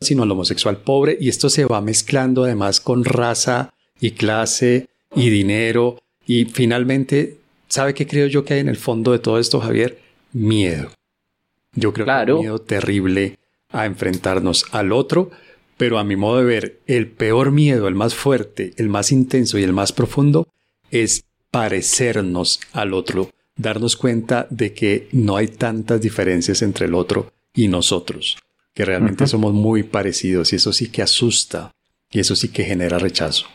sino 0.00 0.22
al 0.22 0.30
homosexual 0.30 0.76
pobre. 0.76 1.16
Y 1.20 1.28
esto 1.28 1.48
se 1.48 1.64
va 1.64 1.80
mezclando 1.80 2.44
además 2.44 2.80
con 2.80 3.04
raza 3.04 3.72
y 4.00 4.12
clase 4.12 4.88
y 5.14 5.30
dinero. 5.30 5.98
Y 6.26 6.44
finalmente, 6.44 7.38
¿sabe 7.68 7.94
qué 7.94 8.06
creo 8.06 8.26
yo 8.26 8.44
que 8.44 8.54
hay 8.54 8.60
en 8.60 8.68
el 8.68 8.76
fondo 8.76 9.12
de 9.12 9.18
todo 9.18 9.38
esto, 9.38 9.60
Javier? 9.60 9.98
Miedo. 10.32 10.90
Yo 11.74 11.92
creo 11.92 12.06
que 12.06 12.12
hay 12.12 12.32
miedo 12.34 12.58
terrible 12.60 13.38
a 13.72 13.86
enfrentarnos 13.86 14.66
al 14.70 14.92
otro, 14.92 15.30
pero 15.76 15.98
a 15.98 16.04
mi 16.04 16.16
modo 16.16 16.38
de 16.38 16.44
ver, 16.44 16.80
el 16.86 17.08
peor 17.08 17.50
miedo, 17.50 17.88
el 17.88 17.94
más 17.94 18.14
fuerte, 18.14 18.72
el 18.76 18.88
más 18.88 19.10
intenso 19.10 19.58
y 19.58 19.64
el 19.64 19.72
más 19.72 19.92
profundo 19.92 20.46
es 20.90 21.24
parecernos 21.50 22.60
al 22.72 22.94
otro, 22.94 23.30
darnos 23.56 23.96
cuenta 23.96 24.46
de 24.50 24.72
que 24.72 25.08
no 25.12 25.36
hay 25.36 25.48
tantas 25.48 26.00
diferencias 26.00 26.62
entre 26.62 26.86
el 26.86 26.94
otro 26.94 27.32
y 27.54 27.68
nosotros, 27.68 28.38
que 28.74 28.84
realmente 28.84 29.26
somos 29.26 29.52
muy 29.52 29.82
parecidos 29.82 30.52
y 30.52 30.56
eso 30.56 30.72
sí 30.72 30.90
que 30.90 31.02
asusta 31.02 31.74
y 32.10 32.20
eso 32.20 32.36
sí 32.36 32.48
que 32.48 32.64
genera 32.64 32.98
rechazo. 32.98 33.46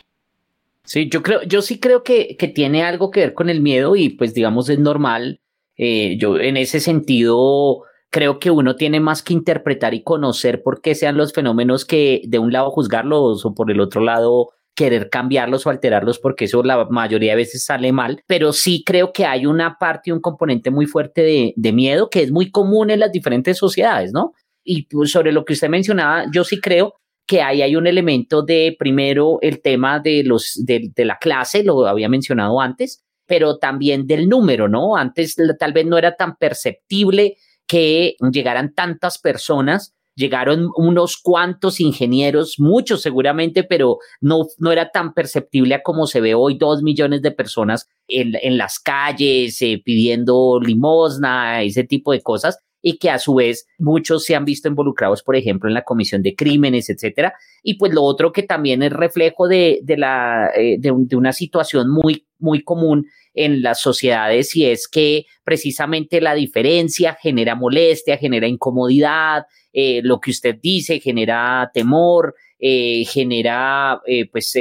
Sí, 0.84 1.08
yo 1.08 1.22
creo, 1.22 1.42
yo 1.42 1.60
sí 1.60 1.78
creo 1.78 2.02
que, 2.02 2.36
que 2.36 2.48
tiene 2.48 2.82
algo 2.82 3.10
que 3.10 3.20
ver 3.20 3.34
con 3.34 3.50
el 3.50 3.60
miedo 3.60 3.94
y 3.94 4.08
pues 4.08 4.32
digamos 4.32 4.68
es 4.68 4.78
normal. 4.78 5.40
Eh, 5.76 6.16
yo 6.18 6.38
en 6.38 6.56
ese 6.56 6.80
sentido 6.80 7.82
creo 8.10 8.38
que 8.38 8.50
uno 8.50 8.76
tiene 8.76 9.00
más 9.00 9.22
que 9.22 9.34
interpretar 9.34 9.94
y 9.94 10.02
conocer 10.02 10.62
por 10.62 10.80
qué 10.80 10.94
sean 10.94 11.16
los 11.16 11.32
fenómenos 11.32 11.84
que 11.84 12.22
de 12.26 12.38
un 12.38 12.52
lado 12.52 12.70
juzgarlos 12.70 13.44
o 13.44 13.54
por 13.54 13.70
el 13.70 13.80
otro 13.80 14.00
lado 14.00 14.50
querer 14.74 15.10
cambiarlos 15.10 15.66
o 15.66 15.70
alterarlos 15.70 16.20
porque 16.20 16.44
eso 16.44 16.62
la 16.62 16.86
mayoría 16.88 17.32
de 17.32 17.38
veces 17.38 17.64
sale 17.64 17.90
mal, 17.92 18.22
pero 18.26 18.52
sí 18.52 18.84
creo 18.86 19.12
que 19.12 19.26
hay 19.26 19.44
una 19.44 19.76
parte, 19.76 20.12
un 20.12 20.20
componente 20.20 20.70
muy 20.70 20.86
fuerte 20.86 21.22
de, 21.22 21.52
de 21.56 21.72
miedo 21.72 22.08
que 22.08 22.22
es 22.22 22.30
muy 22.30 22.50
común 22.50 22.90
en 22.90 23.00
las 23.00 23.10
diferentes 23.10 23.58
sociedades, 23.58 24.12
¿no? 24.12 24.34
Y 24.62 24.82
pues, 24.82 25.10
sobre 25.10 25.32
lo 25.32 25.44
que 25.44 25.54
usted 25.54 25.68
mencionaba, 25.68 26.26
yo 26.32 26.44
sí 26.44 26.60
creo 26.60 26.94
que 27.26 27.42
ahí 27.42 27.60
hay 27.60 27.74
un 27.74 27.86
elemento 27.86 28.42
de, 28.42 28.76
primero, 28.78 29.38
el 29.42 29.60
tema 29.60 29.98
de, 29.98 30.22
los, 30.22 30.62
de, 30.64 30.90
de 30.94 31.04
la 31.04 31.18
clase, 31.18 31.64
lo 31.64 31.86
había 31.86 32.08
mencionado 32.08 32.60
antes, 32.60 33.02
pero 33.26 33.58
también 33.58 34.06
del 34.06 34.28
número, 34.28 34.68
¿no? 34.68 34.96
Antes 34.96 35.36
tal 35.58 35.72
vez 35.72 35.86
no 35.86 35.98
era 35.98 36.16
tan 36.16 36.36
perceptible 36.36 37.36
que 37.68 38.16
llegaran 38.32 38.74
tantas 38.74 39.18
personas. 39.18 39.94
Llegaron 40.16 40.70
unos 40.74 41.16
cuantos 41.16 41.80
ingenieros, 41.80 42.56
muchos 42.58 43.02
seguramente, 43.02 43.62
pero 43.62 43.98
no, 44.20 44.46
no 44.58 44.72
era 44.72 44.90
tan 44.90 45.14
perceptible 45.14 45.80
como 45.84 46.08
se 46.08 46.20
ve 46.20 46.34
hoy 46.34 46.58
dos 46.58 46.82
millones 46.82 47.22
de 47.22 47.30
personas 47.30 47.88
en, 48.08 48.32
en 48.42 48.58
las 48.58 48.80
calles 48.80 49.62
eh, 49.62 49.80
pidiendo 49.84 50.58
limosna, 50.60 51.62
ese 51.62 51.84
tipo 51.84 52.10
de 52.10 52.20
cosas 52.20 52.58
y 52.82 52.98
que 52.98 53.10
a 53.10 53.18
su 53.18 53.34
vez 53.34 53.66
muchos 53.78 54.24
se 54.24 54.34
han 54.34 54.44
visto 54.44 54.68
involucrados, 54.68 55.22
por 55.22 55.36
ejemplo, 55.36 55.68
en 55.68 55.74
la 55.74 55.84
comisión 55.84 56.22
de 56.22 56.34
crímenes, 56.34 56.88
etcétera. 56.90 57.34
Y 57.62 57.74
pues 57.74 57.92
lo 57.92 58.02
otro 58.02 58.32
que 58.32 58.42
también 58.42 58.82
es 58.82 58.92
reflejo 58.92 59.48
de, 59.48 59.80
de 59.82 59.96
la, 59.96 60.50
eh, 60.56 60.76
de, 60.78 61.16
una 61.16 61.32
situación 61.32 61.90
muy, 61.90 62.26
muy 62.38 62.62
común 62.62 63.06
en 63.34 63.62
las 63.62 63.80
sociedades 63.80 64.54
y 64.56 64.66
es 64.66 64.88
que 64.88 65.26
precisamente 65.44 66.20
la 66.20 66.34
diferencia 66.34 67.16
genera 67.20 67.54
molestia, 67.54 68.16
genera 68.16 68.48
incomodidad, 68.48 69.44
eh, 69.72 70.00
lo 70.02 70.20
que 70.20 70.30
usted 70.30 70.56
dice 70.60 70.98
genera 70.98 71.70
temor, 71.72 72.34
eh, 72.58 73.04
genera 73.04 74.00
eh, 74.06 74.28
pues 74.28 74.52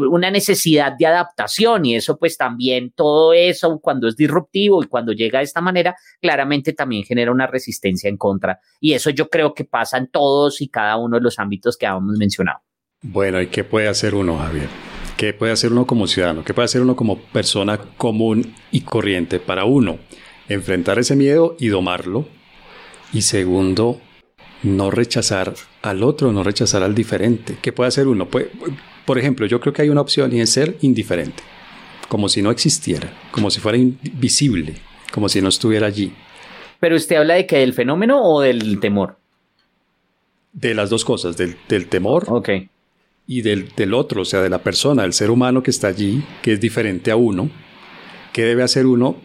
una 0.00 0.30
necesidad 0.30 0.94
de 0.98 1.06
adaptación 1.06 1.86
y 1.86 1.94
eso 1.94 2.18
pues 2.18 2.36
también 2.36 2.90
todo 2.90 3.32
eso 3.32 3.78
cuando 3.78 4.08
es 4.08 4.16
disruptivo 4.16 4.82
y 4.82 4.88
cuando 4.88 5.12
llega 5.12 5.38
de 5.38 5.44
esta 5.44 5.60
manera 5.60 5.94
claramente 6.20 6.72
también 6.72 7.04
genera 7.04 7.30
una 7.30 7.46
resistencia 7.46 8.08
en 8.08 8.16
contra 8.16 8.58
y 8.80 8.94
eso 8.94 9.10
yo 9.10 9.28
creo 9.28 9.54
que 9.54 9.64
pasa 9.64 9.98
en 9.98 10.08
todos 10.08 10.60
y 10.60 10.68
cada 10.68 10.96
uno 10.96 11.18
de 11.18 11.22
los 11.22 11.38
ámbitos 11.38 11.76
que 11.76 11.86
habíamos 11.86 12.16
mencionado. 12.18 12.58
Bueno, 13.02 13.40
¿y 13.40 13.46
qué 13.46 13.62
puede 13.62 13.86
hacer 13.86 14.16
uno, 14.16 14.36
Javier? 14.36 14.68
¿Qué 15.18 15.32
puede 15.32 15.50
hacer 15.50 15.72
uno 15.72 15.84
como 15.84 16.06
ciudadano? 16.06 16.44
¿Qué 16.44 16.54
puede 16.54 16.66
hacer 16.66 16.80
uno 16.80 16.94
como 16.94 17.18
persona 17.18 17.76
común 17.76 18.54
y 18.70 18.82
corriente 18.82 19.40
para 19.40 19.64
uno? 19.64 19.98
Enfrentar 20.48 21.00
ese 21.00 21.16
miedo 21.16 21.56
y 21.58 21.66
domarlo. 21.66 22.28
Y 23.12 23.22
segundo, 23.22 24.00
no 24.62 24.92
rechazar 24.92 25.54
al 25.82 26.04
otro, 26.04 26.30
no 26.30 26.44
rechazar 26.44 26.84
al 26.84 26.94
diferente. 26.94 27.58
¿Qué 27.60 27.72
puede 27.72 27.88
hacer 27.88 28.06
uno? 28.06 28.28
por 28.28 29.18
ejemplo, 29.18 29.44
yo 29.46 29.58
creo 29.58 29.72
que 29.72 29.82
hay 29.82 29.88
una 29.88 30.02
opción 30.02 30.32
y 30.32 30.40
es 30.40 30.50
ser 30.50 30.76
indiferente, 30.82 31.42
como 32.08 32.28
si 32.28 32.40
no 32.40 32.52
existiera, 32.52 33.12
como 33.32 33.50
si 33.50 33.58
fuera 33.58 33.76
invisible, 33.76 34.74
como 35.12 35.28
si 35.28 35.42
no 35.42 35.48
estuviera 35.48 35.88
allí. 35.88 36.12
Pero 36.78 36.94
usted 36.94 37.16
habla 37.16 37.34
de 37.34 37.44
que 37.44 37.58
del 37.58 37.74
fenómeno 37.74 38.22
o 38.22 38.40
del 38.40 38.78
temor? 38.78 39.16
De 40.52 40.74
las 40.74 40.90
dos 40.90 41.04
cosas, 41.04 41.36
del, 41.36 41.56
temor 41.88 42.24
y 43.30 43.42
del, 43.42 43.68
del, 43.76 43.92
otro, 43.92 44.22
o 44.22 44.24
sea, 44.24 44.40
de 44.40 44.48
la 44.48 44.62
persona, 44.62 45.02
del 45.02 45.12
ser 45.12 45.30
humano 45.30 45.62
que 45.62 45.70
está 45.70 45.88
allí, 45.88 46.24
que 46.40 46.54
es 46.54 46.60
diferente 46.60 47.10
a 47.10 47.16
uno. 47.16 47.50
¿Qué 48.32 48.42
debe 48.42 48.62
hacer 48.62 48.86
uno 48.86 49.16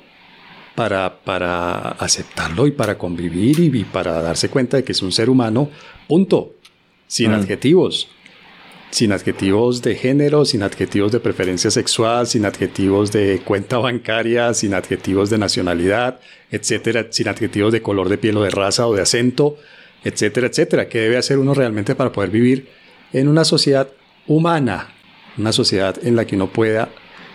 para, 0.75 1.23
para 1.23 1.91
aceptarlo 1.91 2.67
y 2.67 2.71
para 2.71 2.97
convivir 2.97 3.61
y, 3.61 3.85
para 3.85 4.21
darse 4.21 4.49
cuenta 4.49 4.75
de 4.75 4.83
que 4.83 4.91
es 4.91 5.01
un 5.01 5.13
ser 5.13 5.29
humano, 5.29 5.69
punto, 6.07 6.53
sin 7.07 7.31
mm. 7.31 7.35
adjetivos? 7.35 8.09
sin 8.91 9.11
adjetivos 9.11 9.81
de 9.81 9.95
género, 9.95 10.45
sin 10.45 10.61
adjetivos 10.61 11.11
de 11.11 11.19
preferencia 11.19 11.71
sexual, 11.71 12.27
sin 12.27 12.45
adjetivos 12.45 13.11
de 13.11 13.41
cuenta 13.43 13.79
bancaria, 13.79 14.53
sin 14.53 14.75
adjetivos 14.75 15.31
de 15.31 15.39
nacionalidad, 15.39 16.19
etcétera, 16.51 17.07
sin 17.09 17.27
adjetivos 17.27 17.73
de 17.73 17.81
color 17.81 18.07
de 18.07 18.19
piel 18.19 18.37
o 18.37 18.43
de 18.43 18.51
raza 18.51 18.85
o 18.85 18.93
de 18.93 19.01
acento, 19.01 19.57
etcétera, 20.03 20.45
etcétera. 20.45 20.89
¿Qué 20.89 20.99
debe 20.99 21.17
hacer 21.17 21.39
uno 21.39 21.55
realmente 21.55 21.95
para 21.95 22.11
poder 22.11 22.29
vivir 22.29 22.67
en 23.13 23.27
una 23.27 23.45
sociedad 23.45 23.89
humana? 24.27 24.89
Una 25.37 25.51
sociedad 25.51 25.97
en 26.03 26.15
la 26.15 26.25
que 26.25 26.35
uno 26.35 26.47
pueda 26.51 26.89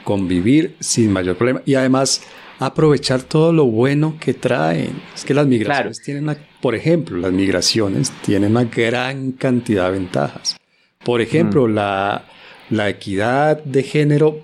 convivir 0.05 0.77
sin 0.81 1.13
mayor 1.13 1.37
problema 1.37 1.63
y 1.65 1.75
además 1.75 2.23
aprovechar 2.59 3.23
todo 3.23 3.53
lo 3.53 3.67
bueno 3.67 4.17
que 4.21 4.35
traen. 4.35 5.01
Es 5.15 5.25
que 5.25 5.35
las 5.35 5.47
migraciones 5.47 6.03
tienen, 6.03 6.37
por 6.61 6.75
ejemplo, 6.75 7.19
las 7.19 7.33
migraciones 7.33 8.13
tienen 8.23 8.53
una 8.53 8.65
gran 8.65 9.33
cantidad 9.33 9.87
de 9.87 9.99
ventajas. 9.99 10.57
Por 11.05 11.21
ejemplo, 11.21 11.69
mm. 11.69 11.75
la, 11.75 12.25
la, 12.71 12.89
equidad 12.89 13.63
de 13.63 13.83
género 13.83 14.41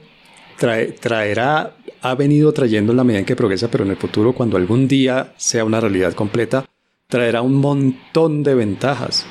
traerá, 0.56 1.76
ha 2.00 2.14
venido 2.14 2.52
trayendo 2.52 2.92
en 2.92 2.96
la 2.96 3.04
medida 3.04 3.20
en 3.20 3.24
que 3.24 3.36
progresa, 3.36 3.70
pero 3.70 3.84
en 3.84 3.90
el 3.90 3.96
futuro, 3.96 4.32
cuando 4.32 4.56
algún 4.56 4.86
día 4.86 5.34
sea 5.36 5.64
una 5.64 5.80
realidad 5.80 6.14
completa, 6.14 6.64
traerá 7.08 7.42
un 7.42 7.54
montón 7.54 8.42
de 8.42 8.54
ventajas. 8.54 9.26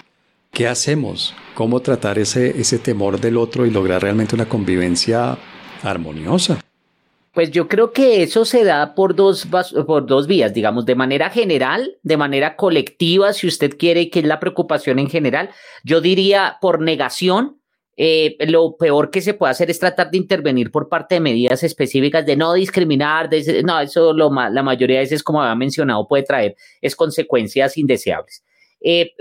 ¿Qué 0.54 0.68
hacemos? 0.68 1.34
¿Cómo 1.56 1.80
tratar 1.80 2.20
ese, 2.20 2.62
ese 2.62 2.78
temor 2.78 3.20
del 3.20 3.38
otro 3.38 3.66
y 3.66 3.72
lograr 3.72 4.04
realmente 4.04 4.36
una 4.36 4.48
convivencia 4.48 5.36
armoniosa? 5.82 6.60
Pues 7.34 7.50
yo 7.50 7.68
creo 7.68 7.92
que 7.92 8.22
eso 8.22 8.46
se 8.46 8.64
da 8.64 8.94
por 8.94 9.16
dos, 9.16 9.48
por 9.88 10.06
dos 10.06 10.28
vías, 10.28 10.54
digamos, 10.54 10.86
de 10.86 10.94
manera 10.94 11.32
general, 11.32 11.98
de 12.04 12.18
manera 12.18 12.56
colectiva, 12.56 13.34
si 13.34 13.48
usted 13.48 13.76
quiere, 13.80 14.12
que 14.12 14.20
es 14.20 14.26
la 14.26 14.40
preocupación 14.40 15.00
en 15.00 15.10
general. 15.10 15.50
Yo 15.84 16.02
diría 16.02 16.58
por 16.62 16.82
negación, 16.82 17.60
eh, 17.98 18.38
lo 18.48 18.78
peor 18.78 19.10
que 19.10 19.22
se 19.22 19.34
puede 19.34 19.50
hacer 19.50 19.72
es 19.72 19.80
tratar 19.80 20.12
de 20.12 20.18
intervenir 20.18 20.70
por 20.70 20.88
parte 20.88 21.16
de 21.16 21.22
medidas 21.22 21.64
específicas 21.64 22.28
de 22.28 22.36
no 22.36 22.54
discriminar, 22.54 23.28
de, 23.28 23.64
no, 23.64 23.80
eso 23.80 24.14
lo, 24.14 24.30
la 24.30 24.62
mayoría 24.62 24.98
de 24.98 25.06
veces, 25.06 25.24
como 25.24 25.42
había 25.42 25.56
mencionado, 25.56 26.08
puede 26.08 26.22
traer 26.22 26.56
es 26.80 26.96
consecuencias 26.96 27.76
indeseables. 27.76 28.44
Eh, 28.86 29.14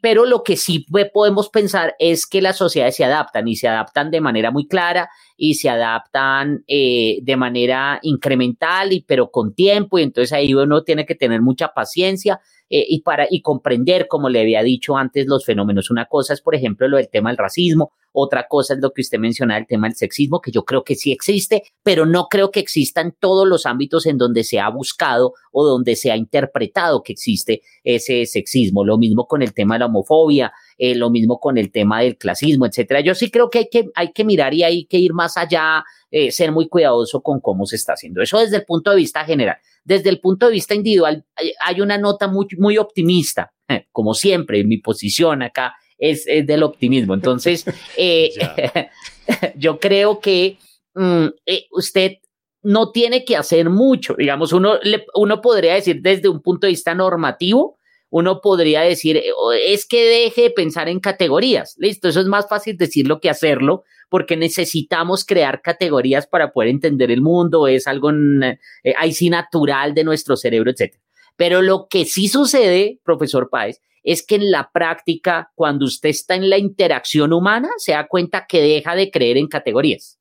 pero 0.00 0.24
lo 0.24 0.42
que 0.42 0.56
sí 0.56 0.86
podemos 1.12 1.50
pensar 1.50 1.94
es 1.98 2.26
que 2.26 2.40
las 2.40 2.56
sociedades 2.56 2.96
se 2.96 3.04
adaptan 3.04 3.46
y 3.46 3.54
se 3.54 3.68
adaptan 3.68 4.10
de 4.10 4.22
manera 4.22 4.50
muy 4.50 4.66
clara 4.66 5.10
y 5.36 5.54
se 5.54 5.68
adaptan 5.68 6.64
eh, 6.66 7.18
de 7.20 7.36
manera 7.36 7.98
incremental 8.00 8.94
y 8.94 9.02
pero 9.02 9.30
con 9.30 9.54
tiempo 9.54 9.98
y 9.98 10.02
entonces 10.02 10.32
ahí 10.32 10.54
uno 10.54 10.82
tiene 10.82 11.04
que 11.04 11.14
tener 11.14 11.42
mucha 11.42 11.74
paciencia 11.74 12.40
eh, 12.70 12.84
y 12.88 13.00
para 13.02 13.26
y 13.30 13.42
comprender 13.42 14.08
como 14.08 14.28
le 14.28 14.40
había 14.40 14.62
dicho 14.62 14.96
antes 14.96 15.26
los 15.26 15.44
fenómenos 15.44 15.90
una 15.90 16.06
cosa 16.06 16.32
es 16.34 16.40
por 16.40 16.54
ejemplo 16.54 16.88
lo 16.88 16.96
del 16.96 17.08
tema 17.08 17.30
del 17.30 17.38
racismo 17.38 17.92
otra 18.12 18.46
cosa 18.48 18.74
es 18.74 18.80
lo 18.80 18.92
que 18.92 19.02
usted 19.02 19.18
menciona 19.18 19.58
el 19.58 19.66
tema 19.66 19.86
del 19.86 19.96
sexismo 19.96 20.40
que 20.40 20.50
yo 20.50 20.64
creo 20.64 20.82
que 20.82 20.94
sí 20.94 21.12
existe 21.12 21.62
pero 21.82 22.06
no 22.06 22.28
creo 22.28 22.50
que 22.50 22.60
exista 22.60 23.00
en 23.00 23.14
todos 23.18 23.46
los 23.46 23.66
ámbitos 23.66 24.06
en 24.06 24.18
donde 24.18 24.44
se 24.44 24.58
ha 24.58 24.68
buscado 24.68 25.34
o 25.52 25.64
donde 25.64 25.96
se 25.96 26.10
ha 26.10 26.16
interpretado 26.16 27.02
que 27.02 27.12
existe 27.12 27.62
ese 27.84 28.26
sexismo 28.26 28.84
lo 28.84 28.98
mismo 28.98 29.26
con 29.26 29.42
el 29.42 29.54
tema 29.54 29.74
de 29.74 29.80
la 29.80 29.86
homofobia 29.86 30.52
eh, 30.78 30.94
lo 30.94 31.08
mismo 31.08 31.40
con 31.40 31.56
el 31.56 31.72
tema 31.72 32.02
del 32.02 32.18
clasismo, 32.18 32.66
etcétera. 32.66 33.00
Yo 33.00 33.14
sí 33.14 33.30
creo 33.30 33.48
que 33.48 33.60
hay 33.60 33.68
que, 33.70 33.86
hay 33.94 34.12
que 34.12 34.24
mirar 34.24 34.52
y 34.52 34.62
hay 34.62 34.84
que 34.84 34.98
ir 34.98 35.14
más 35.14 35.38
allá, 35.38 35.82
eh, 36.10 36.30
ser 36.30 36.52
muy 36.52 36.68
cuidadoso 36.68 37.22
con 37.22 37.40
cómo 37.40 37.64
se 37.64 37.76
está 37.76 37.94
haciendo. 37.94 38.20
Eso 38.20 38.38
desde 38.38 38.56
el 38.56 38.64
punto 38.64 38.90
de 38.90 38.96
vista 38.96 39.24
general. 39.24 39.56
Desde 39.86 40.10
el 40.10 40.20
punto 40.20 40.46
de 40.46 40.52
vista 40.52 40.74
individual, 40.74 41.24
hay, 41.64 41.80
una 41.80 41.96
nota 41.96 42.26
muy, 42.26 42.48
muy 42.58 42.76
optimista, 42.76 43.52
eh, 43.68 43.86
como 43.92 44.14
siempre, 44.14 44.64
mi 44.64 44.78
posición 44.78 45.42
acá 45.42 45.74
es, 45.96 46.24
del 46.24 46.64
optimismo. 46.64 47.14
Entonces, 47.14 47.64
yo 49.56 49.78
creo 49.78 50.20
que 50.20 50.58
mm, 50.94 51.26
usted 51.70 52.14
no 52.62 52.90
tiene 52.90 53.24
que 53.24 53.36
hacer 53.36 53.70
mucho. 53.70 54.16
Digamos, 54.18 54.52
uno, 54.52 54.74
uno 55.14 55.40
podría 55.40 55.74
decir 55.74 56.00
desde 56.02 56.28
un 56.28 56.42
punto 56.42 56.66
de 56.66 56.72
vista 56.72 56.96
normativo, 56.96 57.78
uno 58.16 58.40
podría 58.40 58.80
decir, 58.80 59.18
eh, 59.18 59.30
es 59.66 59.86
que 59.86 60.02
deje 60.02 60.42
de 60.44 60.50
pensar 60.50 60.88
en 60.88 61.00
categorías. 61.00 61.76
Listo, 61.78 62.08
eso 62.08 62.20
es 62.20 62.26
más 62.26 62.48
fácil 62.48 62.78
decirlo 62.78 63.20
que 63.20 63.28
hacerlo, 63.28 63.84
porque 64.08 64.38
necesitamos 64.38 65.26
crear 65.26 65.60
categorías 65.60 66.26
para 66.26 66.50
poder 66.50 66.70
entender 66.70 67.10
el 67.10 67.20
mundo, 67.20 67.68
es 67.68 67.86
algo 67.86 68.10
eh, 68.10 68.58
ahí 68.96 69.12
sí 69.12 69.28
natural 69.28 69.92
de 69.92 70.04
nuestro 70.04 70.34
cerebro, 70.34 70.70
etc. 70.70 70.94
Pero 71.36 71.60
lo 71.60 71.88
que 71.90 72.06
sí 72.06 72.28
sucede, 72.28 73.00
profesor 73.04 73.50
Páez, 73.50 73.82
es 74.02 74.24
que 74.24 74.36
en 74.36 74.50
la 74.50 74.70
práctica, 74.72 75.52
cuando 75.54 75.84
usted 75.84 76.08
está 76.08 76.36
en 76.36 76.48
la 76.48 76.56
interacción 76.56 77.34
humana, 77.34 77.68
se 77.76 77.92
da 77.92 78.06
cuenta 78.08 78.46
que 78.48 78.62
deja 78.62 78.94
de 78.94 79.10
creer 79.10 79.36
en 79.36 79.48
categorías. 79.48 80.18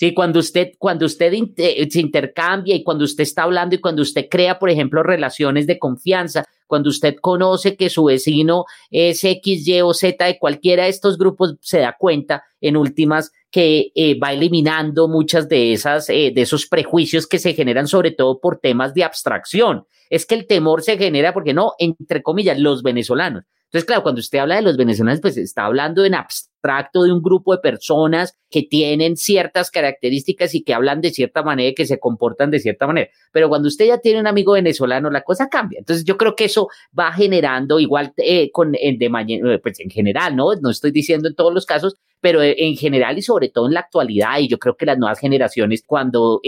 Sí, 0.00 0.14
cuando 0.14 0.40
usted, 0.40 0.72
cuando 0.78 1.04
usted 1.04 1.30
se 1.90 2.00
intercambia 2.00 2.74
y 2.74 2.82
cuando 2.82 3.04
usted 3.04 3.22
está 3.22 3.42
hablando 3.42 3.74
y 3.74 3.80
cuando 3.80 4.00
usted 4.00 4.28
crea, 4.30 4.58
por 4.58 4.70
ejemplo, 4.70 5.02
relaciones 5.02 5.66
de 5.66 5.78
confianza, 5.78 6.46
cuando 6.66 6.88
usted 6.88 7.16
conoce 7.20 7.76
que 7.76 7.90
su 7.90 8.04
vecino 8.04 8.64
es 8.90 9.22
X, 9.22 9.68
Y 9.68 9.82
o 9.82 9.92
Z 9.92 10.24
de 10.24 10.38
cualquiera 10.38 10.84
de 10.84 10.88
estos 10.88 11.18
grupos, 11.18 11.56
se 11.60 11.80
da 11.80 11.96
cuenta 11.98 12.44
en 12.62 12.78
últimas 12.78 13.30
que 13.50 13.92
eh, 13.94 14.18
va 14.18 14.32
eliminando 14.32 15.06
muchas 15.06 15.50
de 15.50 15.74
esas, 15.74 16.08
eh, 16.08 16.32
de 16.34 16.40
esos 16.40 16.66
prejuicios 16.66 17.26
que 17.26 17.38
se 17.38 17.52
generan 17.52 17.86
sobre 17.86 18.12
todo 18.12 18.40
por 18.40 18.58
temas 18.58 18.94
de 18.94 19.04
abstracción. 19.04 19.84
Es 20.08 20.24
que 20.24 20.34
el 20.34 20.46
temor 20.46 20.80
se 20.80 20.96
genera 20.96 21.34
porque 21.34 21.52
no, 21.52 21.74
entre 21.78 22.22
comillas, 22.22 22.58
los 22.58 22.82
venezolanos. 22.82 23.44
Entonces, 23.64 23.84
claro, 23.84 24.02
cuando 24.02 24.20
usted 24.20 24.38
habla 24.38 24.56
de 24.56 24.62
los 24.62 24.78
venezolanos, 24.78 25.20
pues 25.20 25.36
está 25.36 25.66
hablando 25.66 26.06
en 26.06 26.14
abstracto 26.60 27.02
de 27.02 27.12
un 27.12 27.22
grupo 27.22 27.54
de 27.54 27.60
personas 27.60 28.36
que 28.50 28.62
tienen 28.62 29.16
ciertas 29.16 29.70
características 29.70 30.54
y 30.54 30.62
que 30.62 30.74
hablan 30.74 31.00
de 31.00 31.10
cierta 31.10 31.42
manera 31.42 31.70
y 31.70 31.74
que 31.74 31.86
se 31.86 31.98
comportan 31.98 32.50
de 32.50 32.58
cierta 32.58 32.86
manera. 32.86 33.10
Pero 33.32 33.48
cuando 33.48 33.68
usted 33.68 33.86
ya 33.86 33.98
tiene 33.98 34.20
un 34.20 34.26
amigo 34.26 34.52
venezolano, 34.52 35.10
la 35.10 35.22
cosa 35.22 35.48
cambia. 35.48 35.78
Entonces, 35.78 36.04
yo 36.04 36.16
creo 36.16 36.36
que 36.36 36.44
eso 36.44 36.68
va 36.98 37.12
generando 37.12 37.78
igual 37.78 38.12
eh, 38.18 38.50
con, 38.52 38.72
de 38.72 38.98
eh, 39.00 39.58
pues 39.62 39.80
en 39.80 39.90
general, 39.90 40.36
¿no? 40.36 40.54
No 40.60 40.70
estoy 40.70 40.90
diciendo 40.90 41.28
en 41.28 41.34
todos 41.34 41.54
los 41.54 41.64
casos, 41.64 41.94
pero 42.20 42.42
eh, 42.42 42.56
en 42.58 42.76
general 42.76 43.16
y 43.18 43.22
sobre 43.22 43.48
todo 43.48 43.66
en 43.66 43.74
la 43.74 43.80
actualidad, 43.80 44.38
y 44.38 44.48
yo 44.48 44.58
creo 44.58 44.76
que 44.76 44.86
las 44.86 44.98
nuevas 44.98 45.18
generaciones 45.18 45.82
cuando 45.86 46.40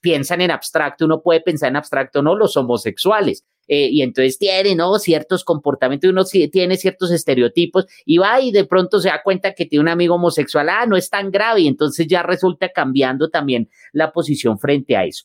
piensan 0.00 0.40
en 0.40 0.50
abstracto, 0.50 1.04
uno 1.04 1.22
puede 1.22 1.40
pensar 1.40 1.70
en 1.70 1.76
abstracto, 1.76 2.22
no 2.22 2.36
los 2.36 2.56
homosexuales, 2.56 3.44
eh, 3.68 3.88
y 3.90 4.02
entonces 4.02 4.38
tiene, 4.38 4.74
¿no? 4.74 4.98
Ciertos 4.98 5.44
comportamientos, 5.44 6.10
uno 6.10 6.24
tiene 6.24 6.76
ciertos 6.76 7.10
estereotipos 7.10 7.86
y 8.04 8.18
va 8.18 8.40
y 8.40 8.52
de 8.52 8.64
pronto 8.64 9.00
se 9.00 9.08
da 9.08 9.22
cuenta 9.22 9.54
que 9.54 9.66
tiene 9.66 9.82
un 9.82 9.88
amigo 9.88 10.14
homosexual, 10.14 10.68
ah, 10.68 10.86
no 10.86 10.96
es 10.96 11.10
tan 11.10 11.30
grave 11.30 11.62
y 11.62 11.68
entonces 11.68 12.06
ya 12.06 12.22
resulta 12.22 12.68
cambiando 12.70 13.28
también 13.28 13.68
la 13.92 14.12
posición 14.12 14.58
frente 14.58 14.96
a 14.96 15.04
eso. 15.04 15.24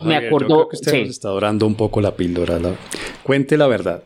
Me 0.00 0.16
acuerdo. 0.16 0.68
que 0.68 0.76
usted 0.76 0.94
está 0.94 1.28
dorando 1.28 1.66
un 1.66 1.76
poco 1.76 2.00
la 2.00 2.16
píldora. 2.16 2.58
Cuente 3.22 3.56
la 3.56 3.66
verdad. 3.66 4.02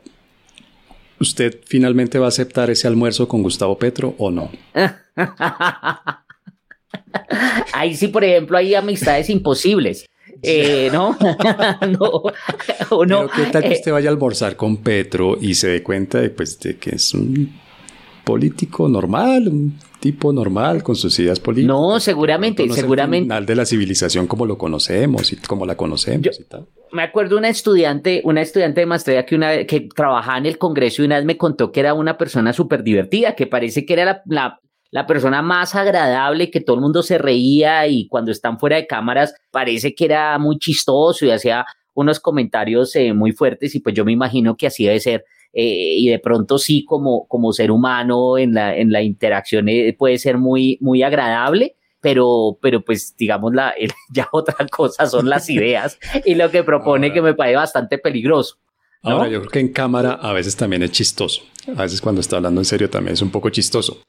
¿Usted 1.20 1.60
finalmente 1.64 2.18
va 2.18 2.26
a 2.26 2.28
aceptar 2.28 2.70
ese 2.70 2.86
almuerzo 2.86 3.26
con 3.26 3.42
Gustavo 3.42 3.78
Petro 3.78 4.14
o 4.18 4.30
no? 4.30 4.50
Ahí 7.72 7.96
sí, 7.96 8.08
por 8.08 8.22
ejemplo, 8.22 8.56
hay 8.56 8.74
amistades 8.74 9.28
imposibles. 9.30 10.06
Eh, 10.42 10.90
¿no? 10.92 11.16
no, 11.88 13.04
no 13.06 13.28
¿qué 13.28 13.42
tal 13.52 13.62
que 13.62 13.68
eh, 13.70 13.78
usted 13.78 13.92
vaya 13.92 14.08
a 14.08 14.12
almorzar 14.12 14.56
con 14.56 14.78
Petro 14.78 15.36
y 15.40 15.54
se 15.54 15.68
dé 15.68 15.82
cuenta 15.82 16.20
de, 16.20 16.30
pues, 16.30 16.58
de 16.60 16.76
que 16.76 16.90
es 16.96 17.14
un 17.14 17.52
político 18.24 18.88
normal, 18.88 19.48
un 19.48 19.78
tipo 20.00 20.32
normal 20.32 20.82
con 20.82 20.96
sus 20.96 21.18
ideas 21.18 21.40
políticas? 21.40 21.74
No, 21.74 21.98
seguramente, 22.00 22.66
no 22.66 22.74
seguramente. 22.74 23.24
final 23.24 23.46
de 23.46 23.54
la 23.54 23.64
civilización 23.64 24.26
como 24.26 24.46
lo 24.46 24.58
conocemos 24.58 25.32
y 25.32 25.36
como 25.36 25.66
la 25.66 25.76
conocemos 25.76 26.38
y 26.38 26.44
tal. 26.44 26.66
Me 26.92 27.02
acuerdo 27.02 27.36
una 27.36 27.48
estudiante, 27.48 28.22
una 28.24 28.40
estudiante 28.40 28.80
de 28.80 28.86
maestría 28.86 29.26
que 29.26 29.34
una 29.34 29.64
que 29.66 29.88
trabajaba 29.94 30.38
en 30.38 30.46
el 30.46 30.58
Congreso 30.58 31.02
y 31.02 31.06
una 31.06 31.16
vez 31.16 31.24
me 31.24 31.36
contó 31.36 31.70
que 31.70 31.80
era 31.80 31.94
una 31.94 32.16
persona 32.16 32.52
súper 32.52 32.82
divertida, 32.82 33.34
que 33.34 33.46
parece 33.46 33.84
que 33.84 33.92
era 33.92 34.04
la, 34.04 34.22
la 34.26 34.60
persona 35.06 35.42
más 35.42 35.74
agradable, 35.74 36.50
que 36.50 36.60
todo 36.60 36.76
el 36.76 36.82
mundo 36.82 37.02
se 37.02 37.18
reía 37.18 37.86
y 37.86 38.08
cuando 38.08 38.30
están 38.30 38.58
fuera 38.58 38.76
de 38.76 38.86
cámaras 38.86 39.34
parece 39.50 39.94
que 39.94 40.06
era 40.06 40.38
muy 40.38 40.58
chistoso 40.58 41.26
y 41.26 41.30
hacía 41.30 41.66
unos 41.94 42.20
comentarios 42.20 42.94
eh, 42.96 43.12
muy 43.12 43.32
fuertes 43.32 43.74
y 43.74 43.80
pues 43.80 43.94
yo 43.94 44.04
me 44.04 44.12
imagino 44.12 44.56
que 44.56 44.66
así 44.66 44.84
debe 44.84 45.00
ser. 45.00 45.24
Eh, 45.52 45.96
y 45.96 46.08
de 46.08 46.18
pronto 46.18 46.58
sí 46.58 46.84
como, 46.84 47.26
como 47.26 47.52
ser 47.52 47.70
humano 47.70 48.36
en 48.38 48.54
la, 48.54 48.76
en 48.76 48.92
la 48.92 49.02
interacción 49.02 49.68
eh, 49.68 49.94
puede 49.98 50.18
ser 50.18 50.38
muy, 50.38 50.78
muy 50.80 51.02
agradable, 51.02 51.74
pero, 52.00 52.58
pero 52.60 52.82
pues 52.82 53.16
digamos 53.16 53.54
la, 53.54 53.74
ya 54.12 54.28
otra 54.30 54.66
cosa 54.70 55.06
son 55.06 55.28
las 55.28 55.48
ideas 55.50 55.98
y 56.24 56.34
lo 56.34 56.50
que 56.50 56.62
propone 56.62 57.12
que 57.12 57.22
me 57.22 57.34
parece 57.34 57.56
bastante 57.56 57.98
peligroso. 57.98 58.56
Ahora, 59.02 59.28
yo 59.28 59.40
creo 59.40 59.50
que 59.50 59.60
en 59.60 59.72
cámara 59.72 60.12
a 60.14 60.32
veces 60.32 60.56
también 60.56 60.82
es 60.82 60.90
chistoso. 60.90 61.42
A 61.76 61.82
veces 61.82 62.00
cuando 62.00 62.20
está 62.20 62.36
hablando 62.36 62.60
en 62.60 62.64
serio 62.64 62.90
también 62.90 63.14
es 63.14 63.22
un 63.22 63.30
poco 63.30 63.48
chistoso. 63.50 64.02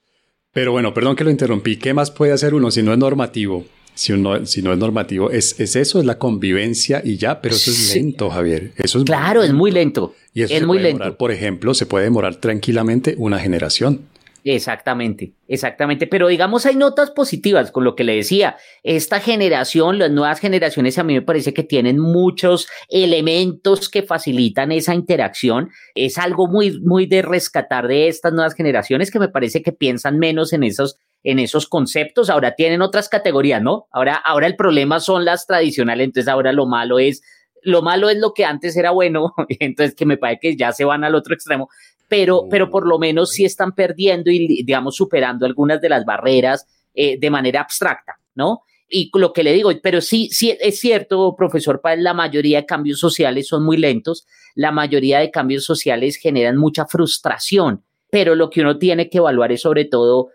Pero 0.52 0.72
bueno, 0.72 0.94
perdón 0.94 1.16
que 1.16 1.24
lo 1.24 1.30
interrumpí. 1.30 1.78
¿Qué 1.78 1.94
más 1.94 2.12
puede 2.12 2.32
hacer 2.32 2.54
uno 2.54 2.72
si 2.72 2.82
no 2.82 2.92
es 2.92 2.98
normativo? 2.98 3.66
Si, 3.94 4.14
uno, 4.14 4.46
si 4.46 4.62
no 4.62 4.72
es 4.72 4.80
normativo, 4.80 5.30
es, 5.30 5.60
es 5.60 5.76
eso, 5.76 6.00
es 6.00 6.06
la 6.06 6.18
convivencia 6.18 7.02
y 7.04 7.18
ya, 7.18 7.42
pero 7.42 7.56
eso 7.56 7.70
es 7.70 7.94
lento, 7.94 8.30
Javier. 8.30 8.72
Eso 8.78 9.00
es 9.00 9.04
claro, 9.04 9.44
es 9.44 9.52
muy 9.52 9.72
lento. 9.72 10.16
Y 10.34 10.44
es 10.44 10.66
muy 10.66 10.80
lento. 10.80 11.18
por 11.18 11.32
ejemplo, 11.32 11.74
se 11.74 11.86
puede 11.86 12.06
demorar 12.06 12.38
tranquilamente 12.38 13.16
una 13.18 13.40
generación. 13.40 14.02
Exactamente, 14.44 15.34
exactamente. 15.48 16.08
Pero 16.08 16.28
digamos, 16.28 16.66
hay 16.66 16.76
notas 16.76 17.12
positivas 17.12 17.72
con 17.72 17.84
lo 17.84 17.96
que 17.96 18.04
le 18.04 18.16
decía. 18.16 18.58
Esta 18.84 19.20
generación, 19.20 20.00
las 20.00 20.12
nuevas 20.12 20.40
generaciones, 20.40 20.98
a 20.98 21.04
mí 21.04 21.14
me 21.14 21.22
parece 21.22 21.54
que 21.54 21.64
tienen 21.64 22.00
muchos 22.00 22.68
elementos 22.88 23.90
que 23.90 24.04
facilitan 24.04 24.72
esa 24.72 24.96
interacción. 24.96 25.70
Es 25.96 26.18
algo 26.18 26.48
muy, 26.48 26.80
muy 26.80 27.06
de 27.06 27.22
rescatar 27.22 27.88
de 27.88 28.08
estas 28.08 28.34
nuevas 28.34 28.54
generaciones 28.54 29.12
que 29.12 29.20
me 29.20 29.30
parece 29.30 29.62
que 29.62 29.74
piensan 29.74 30.20
menos 30.20 30.54
en 30.54 30.64
esos, 30.64 30.98
en 31.24 31.40
esos 31.40 31.68
conceptos. 31.68 32.30
Ahora 32.30 32.56
tienen 32.56 32.82
otras 32.82 33.10
categorías, 33.10 33.62
¿no? 33.62 33.88
Ahora, 33.92 34.16
ahora 34.16 34.48
el 34.48 34.56
problema 34.56 35.00
son 35.00 35.26
las 35.26 35.46
tradicionales. 35.46 36.06
Entonces, 36.06 36.30
ahora 36.30 36.54
lo 36.54 36.66
malo 36.66 37.00
es 37.00 37.22
lo 37.62 37.82
malo 37.82 38.10
es 38.10 38.18
lo 38.18 38.34
que 38.34 38.46
antes 38.46 38.78
era 38.78 38.92
bueno, 38.92 39.34
entonces 39.60 39.96
que 39.96 40.06
me 40.06 40.18
parece 40.18 40.40
que 40.40 40.56
ya 40.56 40.72
se 40.72 40.86
van 40.86 41.04
al 41.04 41.16
otro 41.16 41.34
extremo, 41.34 41.70
pero, 42.10 42.48
pero 42.50 42.70
por 42.70 42.86
lo 42.86 43.00
menos 43.00 43.32
sí 43.32 43.46
están 43.46 43.74
perdiendo 43.74 44.30
y, 44.32 44.64
digamos, 44.64 44.96
superando 44.96 45.46
algunas 45.46 45.80
de 45.80 45.90
las 45.90 46.04
barreras 46.04 46.68
eh, 46.94 47.18
de 47.18 47.30
manera 47.30 47.62
abstracta, 47.62 48.20
¿no? 48.36 48.64
Y 48.90 49.12
lo 49.14 49.32
que 49.32 49.44
le 49.44 49.54
digo, 49.54 49.72
pero 49.84 50.02
sí, 50.02 50.30
sí 50.32 50.58
es 50.60 50.80
cierto, 50.80 51.36
profesor 51.38 51.80
Páez, 51.80 52.00
la 52.00 52.16
mayoría 52.16 52.62
de 52.62 52.66
cambios 52.66 53.00
sociales 53.00 53.48
son 53.48 53.64
muy 53.64 53.78
lentos, 53.78 54.26
la 54.56 54.72
mayoría 54.72 55.20
de 55.20 55.30
cambios 55.30 55.64
sociales 55.64 56.18
generan 56.18 56.58
mucha 56.58 56.88
frustración, 56.88 57.84
pero 58.10 58.34
lo 58.34 58.50
que 58.50 58.62
uno 58.62 58.80
tiene 58.80 59.08
que 59.08 59.20
evaluar 59.20 59.52
es 59.52 59.62
sobre 59.62 59.86
todo, 59.86 60.30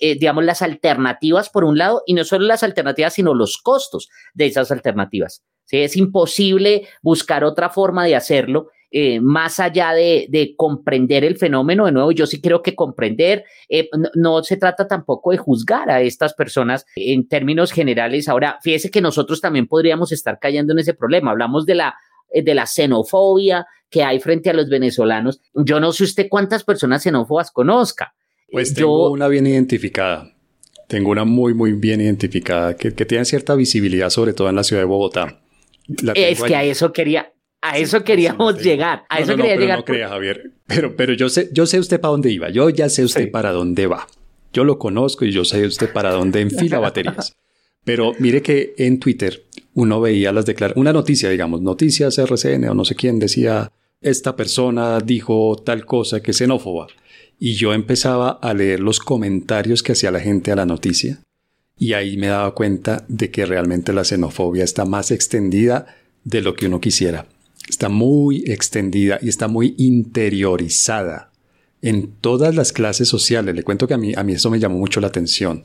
eh, 0.00 0.16
digamos, 0.16 0.44
las 0.44 0.62
alternativas 0.62 1.50
por 1.50 1.64
un 1.64 1.76
lado, 1.76 2.04
y 2.06 2.14
no 2.14 2.22
solo 2.22 2.46
las 2.46 2.62
alternativas, 2.62 3.14
sino 3.14 3.34
los 3.34 3.58
costos 3.58 4.08
de 4.34 4.46
esas 4.46 4.70
alternativas. 4.70 5.42
¿sí? 5.64 5.78
Es 5.78 5.96
imposible 5.96 6.86
buscar 7.02 7.42
otra 7.42 7.70
forma 7.70 8.04
de 8.04 8.14
hacerlo 8.14 8.68
eh, 8.90 9.20
más 9.20 9.58
allá 9.58 9.92
de, 9.92 10.54
comprender 10.56 11.24
el 11.24 11.36
fenómeno, 11.36 11.86
de 11.86 11.92
nuevo, 11.92 12.12
yo 12.12 12.26
sí 12.26 12.40
creo 12.40 12.62
que 12.62 12.74
comprender, 12.74 13.44
eh, 13.68 13.88
no, 14.14 14.42
se 14.42 14.56
trata 14.56 14.86
tampoco 14.86 15.32
de 15.32 15.38
juzgar 15.38 15.90
a 15.90 16.00
estas 16.00 16.34
personas 16.34 16.86
en 16.94 17.26
términos 17.28 17.72
generales. 17.72 18.28
Ahora, 18.28 18.58
fíjese 18.62 18.90
que 18.90 19.00
nosotros 19.00 19.40
también 19.40 19.66
podríamos 19.66 20.12
estar 20.12 20.38
cayendo 20.38 20.72
en 20.72 20.78
ese 20.78 20.94
problema. 20.94 21.32
Hablamos 21.32 21.66
de 21.66 21.74
la, 21.74 21.96
eh, 22.30 22.42
de 22.42 22.54
la 22.54 22.66
xenofobia 22.66 23.66
que 23.90 24.02
hay 24.02 24.20
frente 24.20 24.50
a 24.50 24.54
los 24.54 24.68
venezolanos. 24.68 25.40
Yo 25.54 25.80
no 25.80 25.92
sé 25.92 26.04
usted 26.04 26.26
cuántas 26.28 26.64
personas 26.64 27.02
xenófobas 27.02 27.50
conozca. 27.50 28.14
Pues 28.50 28.74
tengo 28.74 29.10
una 29.10 29.28
bien 29.28 29.46
identificada. 29.46 30.32
Tengo 30.88 31.10
una 31.10 31.24
muy, 31.24 31.52
muy 31.52 31.72
bien 31.72 32.00
identificada 32.00 32.76
que, 32.76 32.92
tiene 32.92 33.24
cierta 33.24 33.56
visibilidad, 33.56 34.10
sobre 34.10 34.32
todo 34.32 34.48
en 34.48 34.54
la 34.54 34.62
ciudad 34.62 34.82
de 34.82 34.86
Bogotá. 34.86 35.40
es 36.14 36.42
que 36.42 36.54
a 36.54 36.62
eso 36.62 36.92
quería, 36.92 37.32
a 37.60 37.78
eso 37.78 38.04
queríamos 38.04 38.62
llegar. 38.62 39.04
A 39.08 39.20
eso 39.20 39.36
quería 39.36 39.56
llegar. 39.56 39.78
No 39.78 39.84
crea, 39.84 40.08
Javier. 40.08 40.52
Pero, 40.66 40.96
pero 40.96 41.12
yo 41.14 41.28
sé, 41.28 41.48
yo 41.52 41.66
sé 41.66 41.78
usted 41.78 42.00
para 42.00 42.12
dónde 42.12 42.30
iba. 42.30 42.50
Yo 42.50 42.68
ya 42.70 42.88
sé 42.88 43.04
usted 43.04 43.30
para 43.30 43.52
dónde 43.52 43.86
va. 43.86 44.06
Yo 44.52 44.64
lo 44.64 44.78
conozco 44.78 45.24
y 45.24 45.32
yo 45.32 45.44
sé 45.44 45.66
usted 45.66 45.92
para 45.92 46.12
dónde 46.12 46.40
enfila 46.40 46.78
baterías. 46.78 47.36
Pero 47.84 48.12
mire 48.18 48.42
que 48.42 48.74
en 48.78 48.98
Twitter 48.98 49.44
uno 49.74 50.00
veía 50.00 50.32
las 50.32 50.46
declaraciones, 50.46 50.80
una 50.80 50.92
noticia, 50.92 51.28
digamos, 51.28 51.60
noticias 51.60 52.18
RCN 52.18 52.68
o 52.68 52.74
no 52.74 52.84
sé 52.84 52.94
quién 52.94 53.18
decía, 53.18 53.70
esta 54.00 54.34
persona 54.34 54.98
dijo 55.00 55.56
tal 55.64 55.84
cosa 55.84 56.20
que 56.20 56.32
es 56.32 56.38
xenófoba. 56.38 56.88
Y 57.38 57.54
yo 57.54 57.74
empezaba 57.74 58.30
a 58.30 58.54
leer 58.54 58.80
los 58.80 58.98
comentarios 58.98 59.82
que 59.82 59.92
hacía 59.92 60.10
la 60.10 60.20
gente 60.20 60.50
a 60.50 60.56
la 60.56 60.66
noticia. 60.66 61.18
Y 61.78 61.92
ahí 61.92 62.16
me 62.16 62.28
daba 62.28 62.54
cuenta 62.54 63.04
de 63.08 63.30
que 63.30 63.44
realmente 63.44 63.92
la 63.92 64.04
xenofobia 64.04 64.64
está 64.64 64.84
más 64.84 65.10
extendida 65.10 65.86
de 66.24 66.40
lo 66.40 66.54
que 66.54 66.66
uno 66.66 66.80
quisiera 66.80 67.26
está 67.68 67.88
muy 67.88 68.44
extendida 68.46 69.18
y 69.20 69.28
está 69.28 69.48
muy 69.48 69.74
interiorizada 69.78 71.30
en 71.82 72.12
todas 72.20 72.54
las 72.54 72.72
clases 72.72 73.08
sociales. 73.08 73.54
Le 73.54 73.62
cuento 73.62 73.86
que 73.86 73.94
a 73.94 73.98
mí, 73.98 74.12
a 74.16 74.22
mí 74.22 74.32
eso 74.32 74.50
me 74.50 74.58
llamó 74.58 74.78
mucho 74.78 75.00
la 75.00 75.08
atención. 75.08 75.62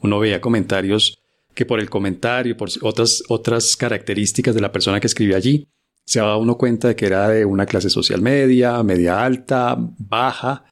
Uno 0.00 0.18
veía 0.18 0.40
comentarios 0.40 1.18
que 1.54 1.66
por 1.66 1.80
el 1.80 1.90
comentario, 1.90 2.56
por 2.56 2.68
otras, 2.82 3.22
otras 3.28 3.76
características 3.76 4.54
de 4.54 4.60
la 4.60 4.70
persona 4.70 5.00
que 5.00 5.08
escribía 5.08 5.36
allí, 5.36 5.66
se 6.04 6.20
daba 6.20 6.36
uno 6.36 6.56
cuenta 6.56 6.88
de 6.88 6.96
que 6.96 7.06
era 7.06 7.28
de 7.28 7.44
una 7.44 7.66
clase 7.66 7.90
social 7.90 8.22
media, 8.22 8.82
media 8.82 9.24
alta, 9.24 9.76
baja, 9.98 10.64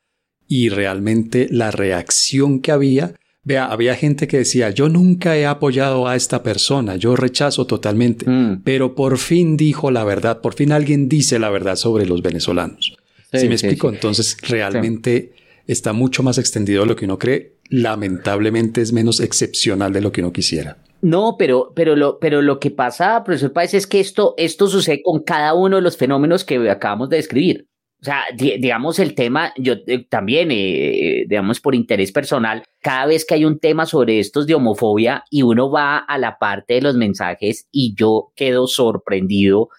y 0.48 0.68
realmente 0.68 1.48
la 1.50 1.70
reacción 1.70 2.60
que 2.60 2.72
había 2.72 3.14
Vea, 3.46 3.66
había 3.66 3.94
gente 3.94 4.26
que 4.26 4.38
decía, 4.38 4.70
yo 4.70 4.88
nunca 4.88 5.36
he 5.36 5.46
apoyado 5.46 6.08
a 6.08 6.16
esta 6.16 6.42
persona, 6.42 6.96
yo 6.96 7.14
rechazo 7.14 7.64
totalmente, 7.64 8.28
mm. 8.28 8.62
pero 8.64 8.96
por 8.96 9.18
fin 9.18 9.56
dijo 9.56 9.92
la 9.92 10.02
verdad, 10.02 10.40
por 10.40 10.54
fin 10.54 10.72
alguien 10.72 11.08
dice 11.08 11.38
la 11.38 11.48
verdad 11.48 11.76
sobre 11.76 12.06
los 12.06 12.22
venezolanos. 12.22 12.96
si 13.32 13.48
me 13.48 13.54
explico, 13.54 13.88
entonces 13.88 14.36
realmente 14.42 15.32
está 15.68 15.92
mucho 15.92 16.24
más 16.24 16.38
extendido 16.38 16.82
de 16.82 16.88
lo 16.88 16.96
que 16.96 17.04
uno 17.04 17.20
cree, 17.20 17.52
lamentablemente 17.70 18.80
es 18.80 18.92
menos 18.92 19.20
excepcional 19.20 19.92
de 19.92 20.00
lo 20.00 20.10
que 20.10 20.22
uno 20.22 20.32
quisiera. 20.32 20.78
No, 21.00 21.36
pero, 21.38 21.72
pero, 21.76 21.94
lo, 21.94 22.18
pero 22.18 22.42
lo 22.42 22.58
que 22.58 22.72
pasa, 22.72 23.22
profesor 23.22 23.52
Páez, 23.52 23.74
es 23.74 23.86
que 23.86 24.00
esto, 24.00 24.34
esto 24.38 24.66
sucede 24.66 25.02
con 25.04 25.22
cada 25.22 25.54
uno 25.54 25.76
de 25.76 25.82
los 25.82 25.96
fenómenos 25.96 26.42
que 26.42 26.68
acabamos 26.68 27.10
de 27.10 27.18
describir. 27.18 27.68
O 28.06 28.08
sea, 28.08 28.22
digamos 28.36 29.00
el 29.00 29.16
tema, 29.16 29.52
yo 29.56 29.74
eh, 29.88 30.06
también, 30.08 30.50
eh, 30.52 31.24
digamos 31.26 31.58
por 31.58 31.74
interés 31.74 32.12
personal, 32.12 32.62
cada 32.80 33.06
vez 33.06 33.24
que 33.24 33.34
hay 33.34 33.44
un 33.44 33.58
tema 33.58 33.84
sobre 33.84 34.20
estos 34.20 34.46
de 34.46 34.54
homofobia 34.54 35.24
y 35.28 35.42
uno 35.42 35.72
va 35.72 35.98
a 35.98 36.16
la 36.16 36.38
parte 36.38 36.74
de 36.74 36.82
los 36.82 36.94
mensajes 36.94 37.66
y 37.72 37.96
yo 37.98 38.28
quedo 38.36 38.68
sorprendido 38.68 39.70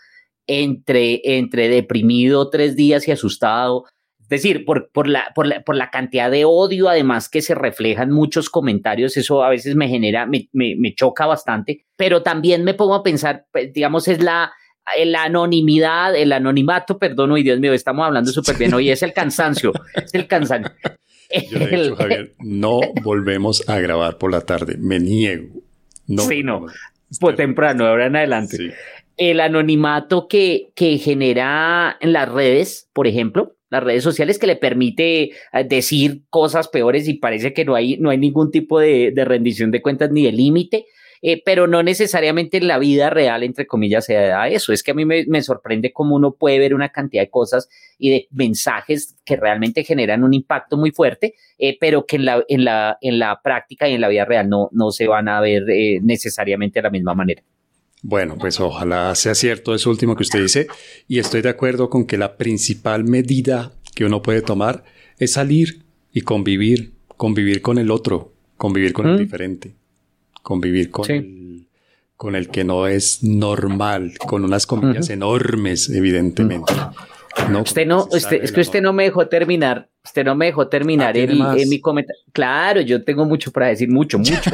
entre, 0.45 1.21
entre 1.37 1.69
deprimido 1.69 2.49
tres 2.49 2.75
días 2.75 3.07
y 3.07 3.11
asustado. 3.11 3.85
Es 4.19 4.27
decir, 4.27 4.65
por, 4.65 4.91
por, 4.91 5.07
la, 5.07 5.31
por, 5.33 5.47
la, 5.47 5.61
por 5.61 5.77
la 5.77 5.89
cantidad 5.89 6.29
de 6.29 6.43
odio, 6.43 6.89
además 6.89 7.29
que 7.29 7.41
se 7.41 7.55
reflejan 7.55 8.11
muchos 8.11 8.49
comentarios, 8.49 9.15
eso 9.15 9.41
a 9.41 9.49
veces 9.49 9.77
me 9.77 9.87
genera, 9.87 10.25
me, 10.25 10.49
me, 10.51 10.75
me 10.77 10.93
choca 10.93 11.27
bastante, 11.27 11.85
pero 11.95 12.23
también 12.23 12.65
me 12.65 12.73
pongo 12.73 12.95
a 12.95 13.03
pensar, 13.03 13.45
pues, 13.53 13.71
digamos, 13.71 14.09
es 14.09 14.21
la, 14.21 14.51
la 15.05 15.23
anonimidad, 15.23 16.15
el 16.15 16.31
anonimato, 16.31 16.97
perdón, 16.97 17.31
hoy 17.31 17.43
Dios 17.43 17.59
mío, 17.59 17.73
estamos 17.73 18.05
hablando 18.05 18.31
súper 18.31 18.57
bien, 18.57 18.73
hoy 18.73 18.89
es 18.89 19.03
el 19.03 19.13
cansancio, 19.13 19.71
es 19.95 20.13
el 20.13 20.27
cansancio. 20.27 20.71
Yo 21.49 21.59
he 21.59 21.67
dicho, 21.67 21.95
Javier, 21.95 22.33
no 22.39 22.79
volvemos 23.03 23.67
a 23.67 23.79
grabar 23.79 24.17
por 24.17 24.31
la 24.31 24.41
tarde, 24.41 24.77
me 24.77 24.99
niego. 24.99 25.49
No 26.07 26.23
sí, 26.23 26.41
no, 26.41 26.65
pues 27.19 27.35
temprano, 27.35 27.85
ahora 27.85 28.05
en 28.05 28.15
adelante. 28.15 28.73
El 29.17 29.39
anonimato 29.39 30.27
que, 30.27 30.71
que 30.75 30.97
genera 30.97 31.97
en 31.99 32.13
las 32.13 32.29
redes, 32.29 32.89
por 32.93 33.07
ejemplo, 33.07 33.57
las 33.69 33.83
redes 33.83 34.03
sociales 34.03 34.39
que 34.39 34.47
le 34.47 34.55
permite 34.55 35.23
eh, 35.23 35.31
decir 35.67 36.21
cosas 36.29 36.69
peores 36.69 37.07
y 37.07 37.15
parece 37.15 37.53
que 37.53 37.65
no 37.65 37.75
hay, 37.75 37.97
no 37.97 38.09
hay 38.09 38.17
ningún 38.17 38.51
tipo 38.51 38.79
de, 38.79 39.11
de 39.11 39.25
rendición 39.25 39.71
de 39.71 39.81
cuentas 39.81 40.11
ni 40.11 40.23
de 40.23 40.31
límite. 40.31 40.85
Eh, 41.21 41.41
pero 41.43 41.67
no 41.67 41.83
necesariamente 41.83 42.57
en 42.57 42.67
la 42.67 42.77
vida 42.77 43.09
real, 43.09 43.43
entre 43.43 43.65
comillas, 43.65 44.05
se 44.05 44.13
da 44.13 44.47
eso. 44.47 44.73
Es 44.73 44.83
que 44.83 44.91
a 44.91 44.93
mí 44.93 45.05
me, 45.05 45.41
sorprende 45.41 45.93
cómo 45.93 46.15
uno 46.15 46.33
puede 46.33 46.59
ver 46.59 46.73
una 46.73 46.89
cantidad 46.89 47.23
de 47.23 47.29
cosas 47.29 47.69
y 47.97 48.09
de 48.09 48.27
mensajes 48.31 49.15
que 49.25 49.35
realmente 49.35 49.83
generan 49.83 50.23
un 50.23 50.33
impacto 50.33 50.77
muy 50.77 50.91
fuerte, 50.91 51.35
eh, 51.57 51.77
pero 51.79 52.05
que 52.05 52.17
en 52.17 52.25
la, 52.25 52.43
en, 52.47 52.65
la, 52.65 52.97
en 53.01 53.19
la 53.19 53.41
práctica 53.41 53.87
y 53.87 53.93
en 53.93 54.01
la 54.01 54.09
vida 54.09 54.25
real 54.25 54.49
no, 54.49 54.69
no 54.71 54.91
se 54.91 55.07
van 55.07 55.27
a 55.27 55.41
ver 55.41 55.69
eh, 55.69 55.99
necesariamente 56.01 56.79
de 56.79 56.83
la 56.83 56.89
misma 56.89 57.13
manera. 57.13 57.43
Bueno, 58.03 58.37
pues 58.39 58.59
ojalá 58.59 59.15
sea 59.15 59.33
cierto 59.33 59.73
eso 59.73 59.89
último 59.89 60.15
que 60.15 60.23
usted 60.23 60.41
dice 60.41 60.67
y 61.07 61.17
estoy 61.17 61.41
de 61.41 61.49
acuerdo 61.49 61.89
con 61.89 62.05
que 62.05 62.17
la 62.17 62.37
principal 62.37 63.03
medida 63.03 63.71
que 63.95 64.05
uno 64.05 64.21
puede 64.21 64.43
tomar 64.43 64.83
es 65.17 65.33
salir 65.33 65.83
y 66.13 66.21
convivir, 66.21 66.93
convivir 67.17 67.61
con 67.61 67.79
el 67.79 67.89
otro, 67.89 68.33
convivir 68.55 68.93
con 68.93 69.07
el 69.07 69.15
mm. 69.15 69.17
diferente 69.17 69.75
convivir 70.47 70.91
con, 70.91 71.11
el, 71.11 71.67
con 72.15 72.33
el 72.37 72.47
que 72.47 72.63
no 72.63 72.87
es 72.87 73.21
normal, 73.21 74.13
con 74.17 74.45
unas 74.45 74.65
comillas 74.65 75.09
enormes, 75.09 75.89
evidentemente. 75.89 76.71
No, 77.49 77.63
usted 77.63 77.85
no, 77.85 78.07
usted, 78.09 78.41
es 78.41 78.53
que 78.53 78.61
usted 78.61 78.81
no 78.81 78.93
me 78.93 79.03
dejó 79.03 79.27
terminar, 79.27 79.89
usted 80.05 80.23
no 80.23 80.35
me 80.35 80.45
dejó 80.45 80.69
terminar 80.69 81.17
ah, 81.17 81.55
en 81.57 81.67
mi 81.67 81.81
comentario. 81.81 82.23
Claro, 82.31 82.79
yo 82.79 83.03
tengo 83.03 83.25
mucho 83.25 83.51
para 83.51 83.67
decir, 83.67 83.89
mucho, 83.89 84.19
mucho. 84.19 84.39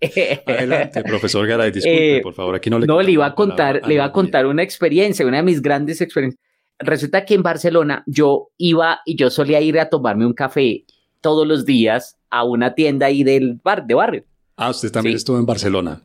Adelante, 0.46 1.02
profesor 1.02 1.46
Garay, 1.46 1.70
disculpe, 1.70 2.16
eh, 2.16 2.22
por 2.22 2.32
favor, 2.32 2.54
aquí 2.54 2.70
no 2.70 2.78
le 2.78 2.86
No, 2.86 3.02
le 3.02 3.12
iba 3.12 3.26
a 3.26 3.34
contar, 3.34 3.86
le 3.86 3.94
iba 3.94 4.04
a 4.06 4.12
contar 4.12 4.46
una 4.46 4.62
experiencia, 4.62 5.26
una 5.26 5.36
de 5.36 5.42
mis 5.42 5.60
grandes 5.60 6.00
experiencias. 6.00 6.42
Resulta 6.78 7.26
que 7.26 7.34
en 7.34 7.42
Barcelona 7.42 8.02
yo 8.06 8.48
iba 8.56 9.00
y 9.04 9.14
yo 9.14 9.28
solía 9.28 9.60
ir 9.60 9.78
a 9.78 9.90
tomarme 9.90 10.24
un 10.24 10.32
café 10.32 10.86
todos 11.28 11.46
los 11.46 11.66
días 11.66 12.16
a 12.30 12.42
una 12.44 12.74
tienda 12.74 13.04
ahí 13.04 13.22
del 13.22 13.60
bar, 13.62 13.86
de 13.86 13.92
barrio. 13.92 14.24
Ah, 14.56 14.70
usted 14.70 14.90
también 14.90 15.14
estuvo 15.14 15.38
en 15.38 15.44
Barcelona. 15.44 16.00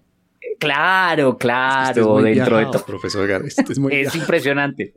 Claro, 0.59 1.37
claro, 1.37 2.21
dentro 2.21 2.57
de 2.57 2.65
todo. 2.65 2.85
Profesor 2.85 3.29
es, 3.45 3.79
muy 3.79 3.95
es 3.95 4.13
impresionante. 4.15 4.91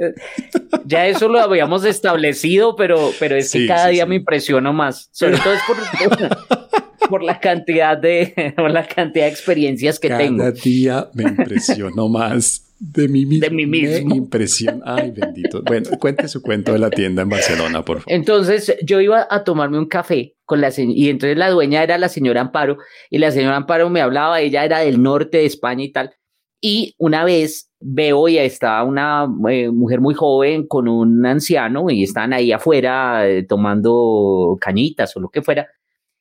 ya 0.85 1.07
eso 1.07 1.29
lo 1.29 1.39
habíamos 1.39 1.85
establecido, 1.85 2.75
pero, 2.75 3.12
pero 3.21 3.37
es 3.37 3.53
que 3.53 3.69
cada 3.69 3.87
día 3.87 4.05
me 4.05 4.17
impresiono 4.17 4.73
más. 4.73 5.09
Sobre 5.12 5.39
todo 5.39 5.55
es 5.55 5.61
por, 5.62 7.09
por 7.09 7.23
la 7.23 7.39
cantidad 7.39 7.97
de, 7.97 8.53
por 8.57 8.73
la 8.73 8.85
cantidad 8.85 9.27
de 9.27 9.31
experiencias 9.31 10.01
que 10.01 10.11
tengo. 10.11 10.39
Cada 10.39 10.51
día 10.51 11.09
me 11.15 11.23
impresiono 11.23 12.09
más 12.09 12.66
de 12.79 13.09
mí 13.09 13.27
mismo. 13.27 13.45
De 13.45 13.51
mí 13.51 13.67
mismo. 13.67 14.15
impresión. 14.15 14.83
Ay, 14.85 15.11
bendito. 15.11 15.62
Bueno, 15.62 15.91
cuente 15.99 16.29
su 16.29 16.43
cuento 16.43 16.73
de 16.73 16.79
la 16.79 16.91
tienda 16.91 17.23
en 17.23 17.29
Barcelona, 17.29 17.85
por 17.85 18.01
favor. 18.01 18.12
Entonces, 18.12 18.77
yo 18.83 19.01
iba 19.01 19.27
a 19.29 19.45
tomarme 19.45 19.79
un 19.79 19.87
café 19.87 20.37
con 20.45 20.61
la 20.61 20.71
y 20.77 21.09
entonces 21.09 21.37
la 21.37 21.51
dueña 21.51 21.83
era 21.83 21.99
la 21.99 22.09
señora 22.09 22.41
Amparo 22.41 22.79
y 23.11 23.19
la 23.19 23.31
señora 23.33 23.57
Amparo 23.57 23.91
me 23.91 24.01
hablaba, 24.01 24.41
ella 24.41 24.65
era 24.65 24.81
del 24.81 25.03
norte 25.03 25.39
de 25.39 25.47
España 25.47 25.85
y 25.85 25.93
tal. 25.93 26.15
Y 26.61 26.95
una 26.99 27.25
vez 27.25 27.71
veo 27.81 28.29
y 28.29 28.39
estaba 28.39 28.83
una 28.85 29.27
eh, 29.51 29.71
mujer 29.71 30.01
muy 30.01 30.15
joven 30.15 30.67
con 30.67 30.89
un 30.89 31.25
anciano 31.27 31.91
y 31.91 32.03
están 32.03 32.33
ahí 32.33 32.53
afuera 32.53 33.29
eh, 33.29 33.45
tomando 33.45 34.57
cañitas 34.61 35.17
o 35.17 35.21
lo 35.21 35.29
que 35.29 35.43
fuera. 35.43 35.69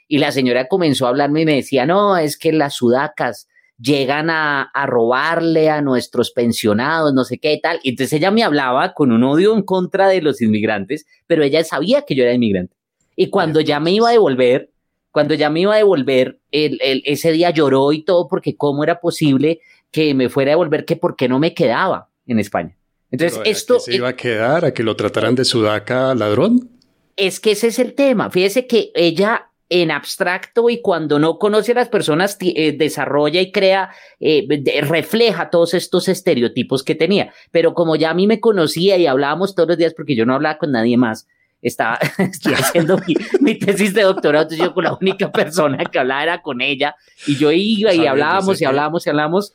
Y 0.07 0.19
la 0.19 0.31
señora 0.31 0.67
comenzó 0.67 1.05
a 1.05 1.09
hablarme 1.09 1.41
y 1.41 1.45
me 1.45 1.55
decía, 1.55 1.85
no, 1.85 2.17
es 2.17 2.37
que 2.37 2.51
las 2.51 2.75
sudacas 2.75 3.47
llegan 3.77 4.29
a, 4.29 4.71
robarle 4.85 5.69
a 5.69 5.81
nuestros 5.81 6.31
pensionados, 6.31 7.13
no 7.13 7.23
sé 7.23 7.37
qué 7.37 7.53
y 7.53 7.61
tal. 7.61 7.79
Y 7.83 7.89
entonces 7.89 8.13
ella 8.13 8.31
me 8.31 8.43
hablaba 8.43 8.93
con 8.93 9.11
un 9.11 9.23
odio 9.23 9.55
en 9.55 9.63
contra 9.63 10.07
de 10.07 10.21
los 10.21 10.41
inmigrantes, 10.41 11.05
pero 11.27 11.43
ella 11.43 11.63
sabía 11.63 12.03
que 12.03 12.15
yo 12.15 12.23
era 12.23 12.33
inmigrante. 12.33 12.75
Y 13.15 13.29
cuando 13.29 13.61
ya 13.61 13.79
me 13.79 13.91
iba 13.91 14.09
a 14.09 14.13
devolver, 14.13 14.71
cuando 15.11 15.33
ya 15.33 15.49
me 15.49 15.61
iba 15.61 15.73
a 15.73 15.77
devolver, 15.77 16.39
el, 16.51 16.79
ese 17.05 17.31
día 17.31 17.49
lloró 17.49 17.91
y 17.93 18.03
todo 18.03 18.27
porque 18.27 18.57
cómo 18.57 18.83
era 18.83 18.99
posible 18.99 19.61
que 19.91 20.13
me 20.13 20.29
fuera 20.29 20.51
a 20.51 20.53
devolver, 20.53 20.83
que 20.85 20.97
por 20.97 21.15
qué 21.15 21.29
no 21.29 21.39
me 21.39 21.53
quedaba 21.53 22.09
en 22.27 22.39
España. 22.39 22.75
Entonces, 23.11 23.39
esto... 23.45 23.79
se 23.79 23.95
iba 23.95 24.09
a 24.09 24.15
quedar? 24.15 24.65
¿A 24.65 24.73
que 24.73 24.83
lo 24.83 24.95
trataran 24.95 25.35
de 25.35 25.45
sudaca 25.45 26.13
ladrón? 26.15 26.69
Es 27.15 27.39
que 27.39 27.51
ese 27.51 27.67
es 27.67 27.79
el 27.79 27.93
tema. 27.93 28.29
Fíjese 28.29 28.67
que 28.67 28.91
ella 28.93 29.51
en 29.69 29.91
abstracto 29.91 30.69
y 30.69 30.81
cuando 30.81 31.17
no 31.17 31.39
conoce 31.39 31.71
a 31.71 31.75
las 31.75 31.89
personas 31.89 32.37
eh, 32.39 32.75
desarrolla 32.77 33.41
y 33.41 33.51
crea, 33.51 33.89
eh, 34.19 34.47
refleja 34.83 35.49
todos 35.49 35.73
estos 35.73 36.07
estereotipos 36.07 36.83
que 36.83 36.95
tenía. 36.95 37.33
Pero 37.51 37.73
como 37.73 37.95
ya 37.95 38.11
a 38.11 38.13
mí 38.13 38.27
me 38.27 38.39
conocía 38.39 38.97
y 38.97 39.07
hablábamos 39.07 39.55
todos 39.55 39.69
los 39.69 39.77
días 39.77 39.93
porque 39.95 40.15
yo 40.15 40.25
no 40.25 40.35
hablaba 40.35 40.57
con 40.57 40.71
nadie 40.71 40.97
más, 40.97 41.27
estaba, 41.61 41.95
haciendo 42.57 42.99
mi, 43.39 43.55
tesis 43.57 43.93
de 43.93 44.03
doctorado, 44.03 44.43
entonces 44.43 44.65
yo 44.65 44.73
con 44.73 44.83
la 44.83 44.97
única 44.99 45.31
persona 45.31 45.83
que 45.85 45.99
hablaba 45.99 46.23
era 46.23 46.41
con 46.41 46.61
ella 46.61 46.95
y 47.25 47.35
yo 47.37 47.51
iba 47.51 47.93
y 47.93 48.05
hablábamos 48.05 48.61
y 48.61 48.65
hablábamos 48.65 49.05
y 49.05 49.09
hablábamos. 49.09 49.53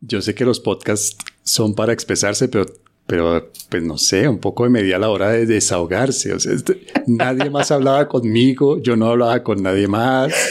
Yo 0.00 0.20
sé 0.20 0.34
que 0.34 0.44
los 0.44 0.60
podcasts 0.60 1.16
son 1.44 1.74
para 1.74 1.92
expresarse, 1.92 2.48
pero 2.48 2.66
pero 3.06 3.50
pues 3.68 3.82
no 3.82 3.98
sé, 3.98 4.28
un 4.28 4.38
poco 4.38 4.64
de 4.64 4.70
media 4.70 4.96
a 4.96 4.98
la 4.98 5.10
hora 5.10 5.30
de 5.30 5.46
desahogarse. 5.46 6.32
O 6.32 6.40
sea, 6.40 6.52
este, 6.52 6.80
nadie 7.06 7.50
más 7.50 7.70
hablaba 7.70 8.08
conmigo, 8.08 8.80
yo 8.82 8.96
no 8.96 9.08
hablaba 9.08 9.42
con 9.42 9.62
nadie 9.62 9.88
más. 9.88 10.32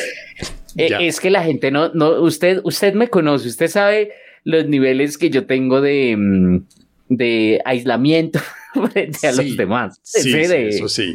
Eh, 0.76 0.90
es 1.02 1.20
que 1.20 1.30
la 1.30 1.44
gente 1.44 1.70
no, 1.70 1.94
no, 1.94 2.20
usted, 2.24 2.60
usted 2.64 2.96
me 2.96 3.08
conoce, 3.08 3.48
usted 3.48 3.68
sabe 3.68 4.12
los 4.44 4.68
niveles 4.68 5.20
que 5.20 5.30
yo 5.30 5.46
tengo 5.46 5.82
de, 5.82 6.16
mm, 6.18 6.66
de 7.10 7.62
aislamiento 7.64 8.40
frente 8.92 9.28
a 9.28 9.34
los 9.34 9.56
demás. 9.56 10.00
Sí, 10.02 10.34
eso 10.36 10.90
sí. 10.90 11.14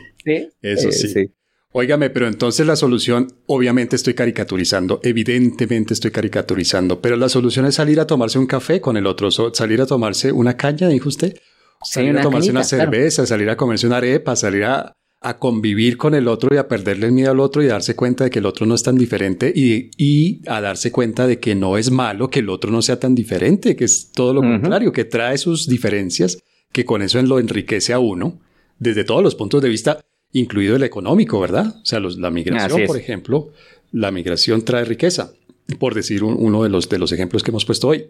Eso 0.62 0.88
eh, 0.88 0.92
sí. 0.92 1.30
Óigame, 1.72 2.08
pero 2.08 2.26
entonces 2.26 2.66
la 2.66 2.76
solución, 2.76 3.28
obviamente 3.46 3.94
estoy 3.94 4.14
caricaturizando, 4.14 5.00
evidentemente 5.02 5.92
estoy 5.92 6.10
caricaturizando, 6.10 7.02
pero 7.02 7.16
la 7.16 7.28
solución 7.28 7.66
es 7.66 7.74
salir 7.74 8.00
a 8.00 8.06
tomarse 8.06 8.38
un 8.38 8.46
café 8.46 8.80
con 8.80 8.96
el 8.96 9.06
otro, 9.06 9.30
salir 9.30 9.82
a 9.82 9.86
tomarse 9.86 10.32
una 10.32 10.56
caña, 10.56 10.88
dijo 10.88 11.10
usted, 11.10 11.36
salir 11.82 12.16
a 12.16 12.22
tomarse 12.22 12.50
una 12.50 12.64
cerveza, 12.64 13.26
salir 13.26 13.50
a 13.50 13.56
comerse 13.56 13.86
una 13.86 13.98
arepa, 13.98 14.34
salir 14.34 14.64
a, 14.64 14.94
convivir 15.40 15.98
con 15.98 16.14
el 16.14 16.28
otro 16.28 16.54
y 16.54 16.58
a 16.58 16.68
perderle 16.68 17.06
el 17.06 17.12
miedo 17.12 17.32
al 17.32 17.40
otro 17.40 17.60
y 17.60 17.66
darse 17.66 17.96
cuenta 17.96 18.24
de 18.24 18.30
que 18.30 18.38
el 18.38 18.46
otro 18.46 18.66
no 18.66 18.76
es 18.76 18.84
tan 18.84 18.96
diferente 18.96 19.52
y, 19.54 19.90
y 19.96 20.48
a 20.48 20.60
darse 20.60 20.92
cuenta 20.92 21.26
de 21.26 21.40
que 21.40 21.56
no 21.56 21.76
es 21.76 21.90
malo 21.90 22.30
que 22.30 22.38
el 22.38 22.48
otro 22.48 22.70
no 22.70 22.82
sea 22.82 23.00
tan 23.00 23.16
diferente, 23.16 23.74
que 23.74 23.84
es 23.84 24.12
todo 24.12 24.32
lo 24.32 24.40
contrario, 24.40 24.92
que 24.92 25.04
trae 25.04 25.36
sus 25.36 25.66
diferencias, 25.66 26.38
que 26.72 26.84
con 26.84 27.02
eso 27.02 27.20
lo 27.20 27.40
enriquece 27.40 27.92
a 27.92 27.98
uno 27.98 28.38
desde 28.78 29.02
todos 29.02 29.22
los 29.22 29.34
puntos 29.34 29.60
de 29.60 29.68
vista 29.68 30.00
incluido 30.32 30.76
el 30.76 30.82
económico, 30.82 31.40
¿verdad? 31.40 31.76
O 31.82 31.84
sea, 31.86 32.00
la 32.00 32.30
migración, 32.30 32.86
por 32.86 32.96
ejemplo, 32.96 33.52
la 33.92 34.10
migración 34.10 34.62
trae 34.62 34.84
riqueza, 34.84 35.32
por 35.78 35.94
decir 35.94 36.24
uno 36.24 36.62
de 36.62 36.68
los, 36.68 36.88
de 36.88 36.98
los 36.98 37.12
ejemplos 37.12 37.42
que 37.42 37.50
hemos 37.50 37.64
puesto 37.64 37.88
hoy. 37.88 38.06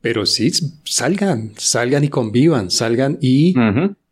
Pero 0.00 0.24
sí, 0.24 0.50
salgan, 0.84 1.52
salgan 1.56 2.04
y 2.04 2.08
convivan, 2.08 2.70
salgan 2.70 3.18
y 3.20 3.54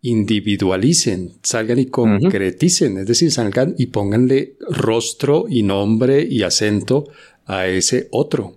individualicen, 0.03 1.33
salgan 1.43 1.79
y 1.79 1.87
concreticen, 1.87 2.99
es 2.99 3.07
decir, 3.07 3.31
salgan 3.31 3.75
y 3.79 3.87
pónganle 3.87 4.57
rostro 4.69 5.47
y 5.49 5.63
nombre 5.63 6.27
y 6.29 6.43
acento 6.43 7.09
a 7.47 7.67
ese 7.67 8.09
otro. 8.11 8.57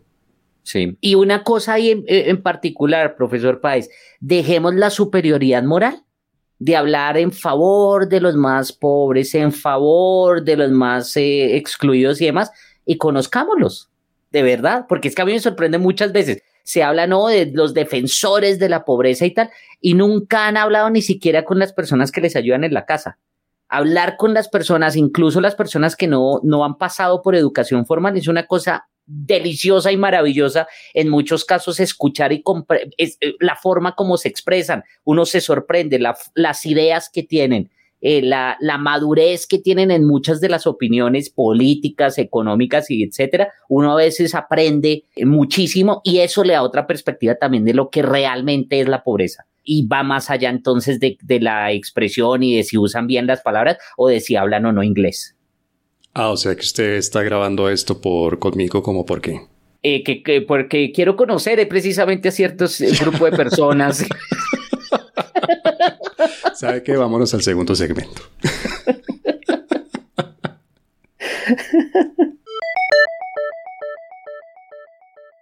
Sí. 0.63 0.97
Y 0.99 1.15
una 1.15 1.43
cosa 1.43 1.73
ahí 1.73 1.89
en, 1.89 2.03
en 2.07 2.41
particular, 2.41 3.15
profesor 3.15 3.61
Páez, 3.61 3.89
dejemos 4.19 4.75
la 4.75 4.89
superioridad 4.89 5.63
moral 5.63 6.03
de 6.61 6.75
hablar 6.75 7.17
en 7.17 7.31
favor 7.31 8.07
de 8.07 8.21
los 8.21 8.35
más 8.35 8.71
pobres, 8.71 9.33
en 9.33 9.51
favor 9.51 10.43
de 10.43 10.55
los 10.55 10.69
más 10.69 11.17
eh, 11.17 11.57
excluidos 11.57 12.21
y 12.21 12.25
demás, 12.25 12.51
y 12.85 12.97
conozcámoslos, 12.97 13.89
de 14.29 14.43
verdad, 14.43 14.85
porque 14.87 15.07
es 15.07 15.15
que 15.15 15.23
a 15.23 15.25
mí 15.25 15.31
me 15.31 15.39
sorprende 15.39 15.79
muchas 15.79 16.13
veces. 16.13 16.43
Se 16.63 16.83
habla, 16.83 17.07
¿no? 17.07 17.29
De 17.29 17.47
los 17.51 17.73
defensores 17.73 18.59
de 18.59 18.69
la 18.69 18.85
pobreza 18.85 19.25
y 19.25 19.33
tal, 19.33 19.49
y 19.79 19.95
nunca 19.95 20.45
han 20.45 20.55
hablado 20.55 20.91
ni 20.91 21.01
siquiera 21.01 21.45
con 21.45 21.57
las 21.57 21.73
personas 21.73 22.11
que 22.11 22.21
les 22.21 22.35
ayudan 22.35 22.63
en 22.63 22.75
la 22.75 22.85
casa. 22.85 23.17
Hablar 23.67 24.15
con 24.15 24.35
las 24.35 24.47
personas, 24.47 24.95
incluso 24.95 25.41
las 25.41 25.55
personas 25.55 25.95
que 25.95 26.05
no, 26.05 26.41
no 26.43 26.63
han 26.63 26.77
pasado 26.77 27.23
por 27.23 27.33
educación 27.33 27.87
formal, 27.87 28.15
es 28.17 28.27
una 28.27 28.45
cosa 28.45 28.87
deliciosa 29.11 29.91
y 29.91 29.97
maravillosa 29.97 30.67
en 30.93 31.09
muchos 31.09 31.45
casos 31.45 31.79
escuchar 31.79 32.31
y 32.31 32.43
es, 32.97 33.17
eh, 33.21 33.35
la 33.39 33.55
forma 33.55 33.95
como 33.95 34.17
se 34.17 34.29
expresan. 34.29 34.83
Uno 35.03 35.25
se 35.25 35.41
sorprende, 35.41 35.99
las 36.35 36.65
ideas 36.65 37.09
que 37.11 37.23
tienen, 37.23 37.69
eh, 37.99 38.21
la, 38.23 38.57
la, 38.59 38.79
madurez 38.79 39.45
que 39.45 39.59
tienen 39.59 39.91
en 39.91 40.05
muchas 40.07 40.41
de 40.41 40.49
las 40.49 40.65
opiniones 40.65 41.29
políticas, 41.29 42.17
económicas 42.17 42.89
y 42.89 43.03
etcétera. 43.03 43.51
Uno 43.69 43.93
a 43.93 43.95
veces 43.95 44.33
aprende 44.33 45.03
muchísimo 45.23 46.01
y 46.03 46.19
eso 46.19 46.43
le 46.43 46.53
da 46.53 46.63
otra 46.63 46.87
perspectiva 46.87 47.35
también 47.35 47.63
de 47.63 47.75
lo 47.75 47.89
que 47.89 48.01
realmente 48.01 48.79
es 48.79 48.87
la 48.87 49.03
pobreza. 49.03 49.45
Y 49.63 49.85
va 49.87 50.01
más 50.01 50.31
allá 50.31 50.49
entonces 50.49 50.99
de, 50.99 51.17
de 51.21 51.39
la 51.39 51.71
expresión 51.71 52.41
y 52.41 52.55
de 52.55 52.63
si 52.63 52.77
usan 52.77 53.05
bien 53.05 53.27
las 53.27 53.41
palabras 53.41 53.77
o 53.97 54.07
de 54.07 54.19
si 54.19 54.35
hablan 54.35 54.65
o 54.65 54.71
no 54.71 54.81
inglés. 54.81 55.35
Ah, 56.13 56.29
o 56.29 56.37
sea 56.37 56.53
que 56.55 56.61
usted 56.61 56.95
está 56.95 57.23
grabando 57.23 57.69
esto 57.69 58.01
por 58.01 58.37
conmigo, 58.39 58.83
como 58.83 59.05
por 59.05 59.21
qué? 59.21 59.47
Eh, 59.83 60.03
que, 60.03 60.41
porque 60.41 60.91
quiero 60.91 61.15
conocer 61.15 61.59
eh, 61.59 61.65
precisamente 61.65 62.27
a 62.27 62.31
ciertos 62.31 62.81
eh, 62.81 62.91
grupos 62.99 63.31
de 63.31 63.37
personas. 63.37 64.05
¿Sabe 66.53 66.83
qué? 66.83 66.95
Vámonos 66.97 67.33
al 67.33 67.41
segundo 67.41 67.73
segmento. 67.75 68.21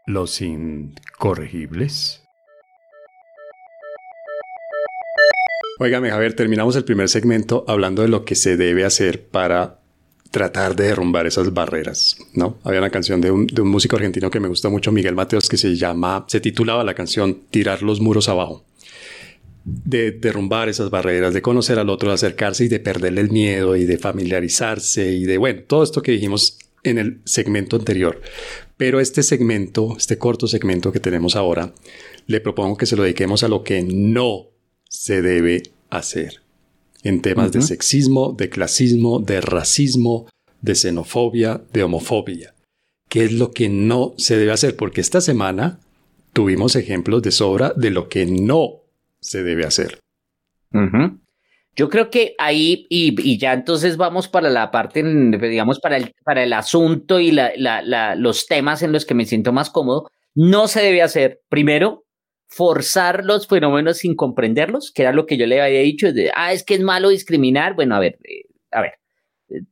Los 0.05 0.41
incorregibles. 0.41 2.23
Óigame, 5.79 6.09
Javier, 6.11 6.33
terminamos 6.35 6.75
el 6.75 6.83
primer 6.83 7.09
segmento 7.09 7.65
hablando 7.67 8.01
de 8.01 8.07
lo 8.09 8.25
que 8.25 8.35
se 8.35 8.57
debe 8.57 8.85
hacer 8.85 9.29
para 9.29 9.78
tratar 10.31 10.75
de 10.75 10.85
derrumbar 10.85 11.25
esas 11.25 11.53
barreras, 11.53 12.17
¿no? 12.33 12.59
Había 12.63 12.79
una 12.79 12.89
canción 12.89 13.19
de 13.21 13.31
un, 13.31 13.47
músico 13.63 13.95
argentino 13.95 14.29
que 14.29 14.39
me 14.39 14.47
gusta 14.47 14.69
mucho, 14.69 14.91
Miguel 14.91 15.15
Mateos, 15.15 15.49
que 15.49 15.57
se 15.57 15.75
llama, 15.75 16.25
se 16.27 16.39
titulaba 16.39 16.83
la 16.83 16.93
canción 16.93 17.41
Tirar 17.49 17.81
los 17.81 17.99
muros 17.99 18.29
abajo. 18.29 18.63
De 19.65 20.11
derrumbar 20.11 20.69
esas 20.69 20.89
barreras, 20.89 21.33
de 21.33 21.41
conocer 21.41 21.79
al 21.79 21.89
otro, 21.89 22.09
de 22.09 22.15
acercarse 22.15 22.65
y 22.65 22.67
de 22.67 22.79
perderle 22.79 23.21
el 23.21 23.31
miedo 23.31 23.75
y 23.75 23.85
de 23.85 23.97
familiarizarse 23.97 25.11
y 25.11 25.25
de, 25.25 25.37
bueno, 25.37 25.61
todo 25.67 25.83
esto 25.83 26.01
que 26.01 26.11
dijimos 26.11 26.57
en 26.83 26.97
el 26.97 27.21
segmento 27.25 27.75
anterior. 27.75 28.21
Pero 28.77 28.99
este 28.99 29.23
segmento, 29.23 29.95
este 29.97 30.17
corto 30.17 30.47
segmento 30.47 30.91
que 30.91 30.99
tenemos 30.99 31.35
ahora, 31.35 31.73
le 32.27 32.39
propongo 32.39 32.77
que 32.77 32.85
se 32.85 32.95
lo 32.95 33.03
dediquemos 33.03 33.43
a 33.43 33.47
lo 33.47 33.63
que 33.63 33.83
no 33.83 34.47
se 34.87 35.21
debe 35.21 35.63
hacer 35.89 36.48
en 37.03 37.21
temas 37.21 37.51
de 37.51 37.61
sexismo, 37.61 38.33
de 38.33 38.49
clasismo, 38.49 39.19
de 39.19 39.41
racismo, 39.41 40.27
de 40.61 40.75
xenofobia, 40.75 41.61
de 41.71 41.83
homofobia. 41.83 42.53
¿Qué 43.07 43.23
es 43.23 43.31
lo 43.33 43.51
que 43.51 43.69
no 43.69 44.13
se 44.17 44.37
debe 44.37 44.51
hacer? 44.51 44.75
Porque 44.75 45.01
esta 45.01 45.21
semana 45.21 45.79
tuvimos 46.33 46.75
ejemplos 46.75 47.21
de 47.21 47.31
sobra 47.31 47.73
de 47.75 47.89
lo 47.89 48.07
que 48.09 48.25
no 48.25 48.81
se 49.19 49.43
debe 49.43 49.65
hacer. 49.65 49.99
Yo 51.75 51.89
creo 51.89 52.09
que 52.09 52.35
ahí, 52.37 52.85
y, 52.89 53.37
ya 53.37 53.53
entonces 53.53 53.97
vamos 53.97 54.27
para 54.27 54.49
la 54.49 54.69
parte, 54.69 55.01
digamos, 55.01 55.79
para 55.79 55.97
el, 55.97 56.13
para 56.23 56.43
el 56.43 56.53
asunto 56.53 57.19
y 57.19 57.31
los 57.31 58.47
temas 58.47 58.83
en 58.83 58.91
los 58.91 59.05
que 59.05 59.13
me 59.13 59.25
siento 59.25 59.53
más 59.53 59.69
cómodo, 59.69 60.09
no 60.35 60.67
se 60.67 60.81
debe 60.81 61.01
hacer, 61.01 61.41
primero, 61.49 62.05
forzar 62.49 63.23
los 63.23 63.47
fenómenos 63.47 63.99
sin 63.99 64.15
comprenderlos, 64.15 64.91
que 64.91 65.03
era 65.03 65.13
lo 65.13 65.25
que 65.25 65.37
yo 65.37 65.45
le 65.45 65.61
había 65.61 65.79
dicho, 65.81 66.07
ah, 66.35 66.51
es 66.51 66.63
que 66.63 66.73
es 66.73 66.81
malo 66.81 67.09
discriminar. 67.09 67.75
Bueno, 67.75 67.95
a 67.95 67.99
ver, 67.99 68.17
eh, 68.23 68.45
a 68.71 68.81
ver, 68.81 68.93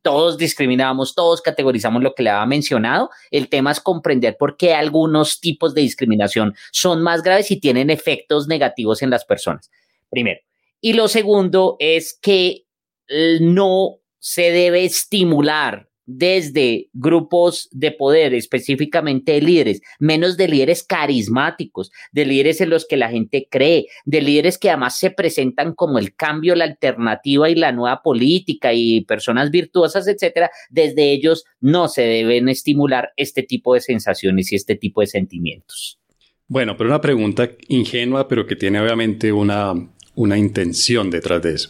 todos 0.04 0.38
discriminamos, 0.38 1.16
todos 1.16 1.42
categorizamos 1.42 2.04
lo 2.04 2.14
que 2.14 2.24
le 2.24 2.30
había 2.30 2.46
mencionado. 2.46 3.10
El 3.32 3.50
tema 3.50 3.72
es 3.72 3.80
comprender 3.80 4.38
por 4.38 4.58
qué 4.58 4.76
algunos 4.76 5.40
tipos 5.40 5.74
de 5.74 5.82
discriminación 5.82 6.54
son 6.72 7.02
más 7.02 7.24
graves 7.24 7.50
y 7.50 7.60
tienen 7.60 7.90
efectos 7.90 8.48
negativos 8.48 9.02
en 9.02 9.10
las 9.10 9.26
personas. 9.26 9.72
Primero. 10.10 10.40
Y 10.80 10.94
lo 10.94 11.08
segundo 11.08 11.78
es 11.80 12.18
que 12.22 12.66
eh, 13.10 13.40
no 13.42 13.98
se 14.20 14.52
debe 14.52 14.86
estimular 14.86 15.90
desde 16.08 16.90
grupos 16.94 17.68
de 17.72 17.92
poder, 17.92 18.34
específicamente 18.34 19.34
de 19.34 19.42
líderes, 19.42 19.82
menos 20.00 20.38
de 20.38 20.48
líderes 20.48 20.84
carismáticos, 20.84 21.92
de 22.14 22.26
líderes 22.26 22.62
en 22.62 22.70
los 22.70 22.88
que 22.88 22.96
la 22.96 23.10
gente 23.10 23.48
cree, 23.52 23.88
de 24.06 24.22
líderes 24.22 24.58
que 24.58 24.70
además 24.70 24.98
se 24.98 25.12
presentan 25.12 25.76
como 25.76 26.00
el 26.00 26.16
cambio, 26.16 26.56
la 26.56 26.64
alternativa 26.64 27.50
y 27.50 27.56
la 27.56 27.74
nueva 27.74 28.02
política 28.02 28.74
y 28.74 29.02
personas 29.02 29.52
virtuosas, 29.52 30.08
etcétera, 30.08 30.50
desde 30.70 31.12
ellos 31.12 31.44
no 31.60 31.90
se 31.90 32.04
deben 32.04 32.48
estimular 32.48 33.12
este 33.18 33.44
tipo 33.44 33.74
de 33.74 33.82
sensaciones 33.82 34.52
y 34.52 34.56
este 34.56 34.76
tipo 34.76 35.02
de 35.02 35.08
sentimientos. 35.08 36.00
Bueno, 36.48 36.78
pero 36.78 36.90
una 36.90 37.02
pregunta 37.02 37.52
ingenua, 37.68 38.30
pero 38.30 38.48
que 38.48 38.56
tiene 38.56 38.80
obviamente 38.80 39.34
una, 39.34 39.74
una 40.16 40.38
intención 40.38 41.10
detrás 41.10 41.42
de 41.42 41.54
eso. 41.54 41.70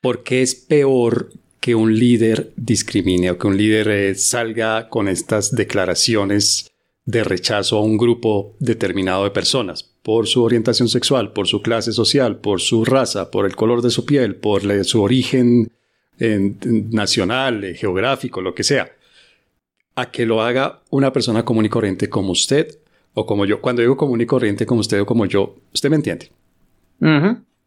¿Por 0.00 0.22
qué 0.22 0.40
es 0.40 0.54
peor 0.54 1.30
que 1.66 1.74
un 1.74 1.98
líder 1.98 2.52
discrimine 2.54 3.32
o 3.32 3.38
que 3.38 3.48
un 3.48 3.56
líder 3.56 3.88
eh, 3.88 4.14
salga 4.14 4.88
con 4.88 5.08
estas 5.08 5.50
declaraciones 5.50 6.70
de 7.06 7.24
rechazo 7.24 7.78
a 7.78 7.82
un 7.82 7.98
grupo 7.98 8.54
determinado 8.60 9.24
de 9.24 9.32
personas 9.32 9.82
por 9.82 10.28
su 10.28 10.44
orientación 10.44 10.88
sexual, 10.88 11.32
por 11.32 11.48
su 11.48 11.62
clase 11.62 11.90
social, 11.90 12.36
por 12.36 12.60
su 12.60 12.84
raza, 12.84 13.32
por 13.32 13.46
el 13.46 13.56
color 13.56 13.82
de 13.82 13.90
su 13.90 14.04
piel, 14.04 14.36
por 14.36 14.62
su 14.84 15.02
origen 15.02 15.72
nacional, 16.20 17.64
eh, 17.64 17.74
geográfico, 17.74 18.40
lo 18.40 18.54
que 18.54 18.62
sea, 18.62 18.88
a 19.96 20.12
que 20.12 20.24
lo 20.24 20.42
haga 20.42 20.82
una 20.90 21.12
persona 21.12 21.44
común 21.44 21.64
y 21.64 21.68
corriente 21.68 22.08
como 22.08 22.30
usted 22.30 22.78
o 23.14 23.26
como 23.26 23.44
yo. 23.44 23.60
Cuando 23.60 23.82
digo 23.82 23.96
común 23.96 24.20
y 24.20 24.26
corriente 24.26 24.66
como 24.66 24.82
usted 24.82 25.00
o 25.00 25.06
como 25.06 25.26
yo, 25.26 25.56
usted 25.74 25.90
me 25.90 25.96
entiende. 25.96 26.30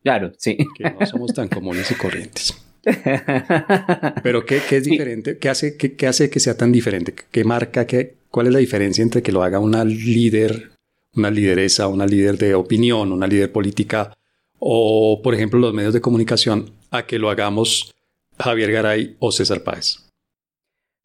Claro, 0.03 0.31
sí. 0.37 0.57
Que 0.73 0.89
no 0.89 1.05
somos 1.05 1.33
tan 1.33 1.49
comunes 1.49 1.91
y 1.91 1.95
corrientes. 1.95 2.68
Pero 4.23 4.45
¿qué, 4.45 4.61
es 4.69 4.83
diferente? 4.83 5.37
¿Qué 5.37 5.49
hace, 5.49 5.77
qué, 5.77 6.07
hace 6.07 6.29
que 6.29 6.39
sea 6.39 6.55
tan 6.55 6.71
diferente? 6.71 7.13
¿Qué 7.31 7.43
marca? 7.43 7.85
Qué, 7.85 8.15
¿Cuál 8.31 8.47
es 8.47 8.53
la 8.53 8.59
diferencia 8.59 9.01
entre 9.01 9.21
que 9.21 9.31
lo 9.31 9.43
haga 9.43 9.59
una 9.59 9.83
líder, 9.83 10.71
una 11.15 11.31
lideresa, 11.31 11.87
una 11.87 12.05
líder 12.05 12.37
de 12.37 12.55
opinión, 12.55 13.11
una 13.11 13.27
líder 13.27 13.51
política 13.51 14.13
o, 14.59 15.21
por 15.23 15.33
ejemplo, 15.33 15.59
los 15.59 15.73
medios 15.73 15.93
de 15.93 16.01
comunicación 16.01 16.71
a 16.91 17.05
que 17.05 17.19
lo 17.19 17.29
hagamos 17.29 17.93
Javier 18.37 18.71
Garay 18.71 19.15
o 19.19 19.31
César 19.31 19.63
Páez? 19.63 20.09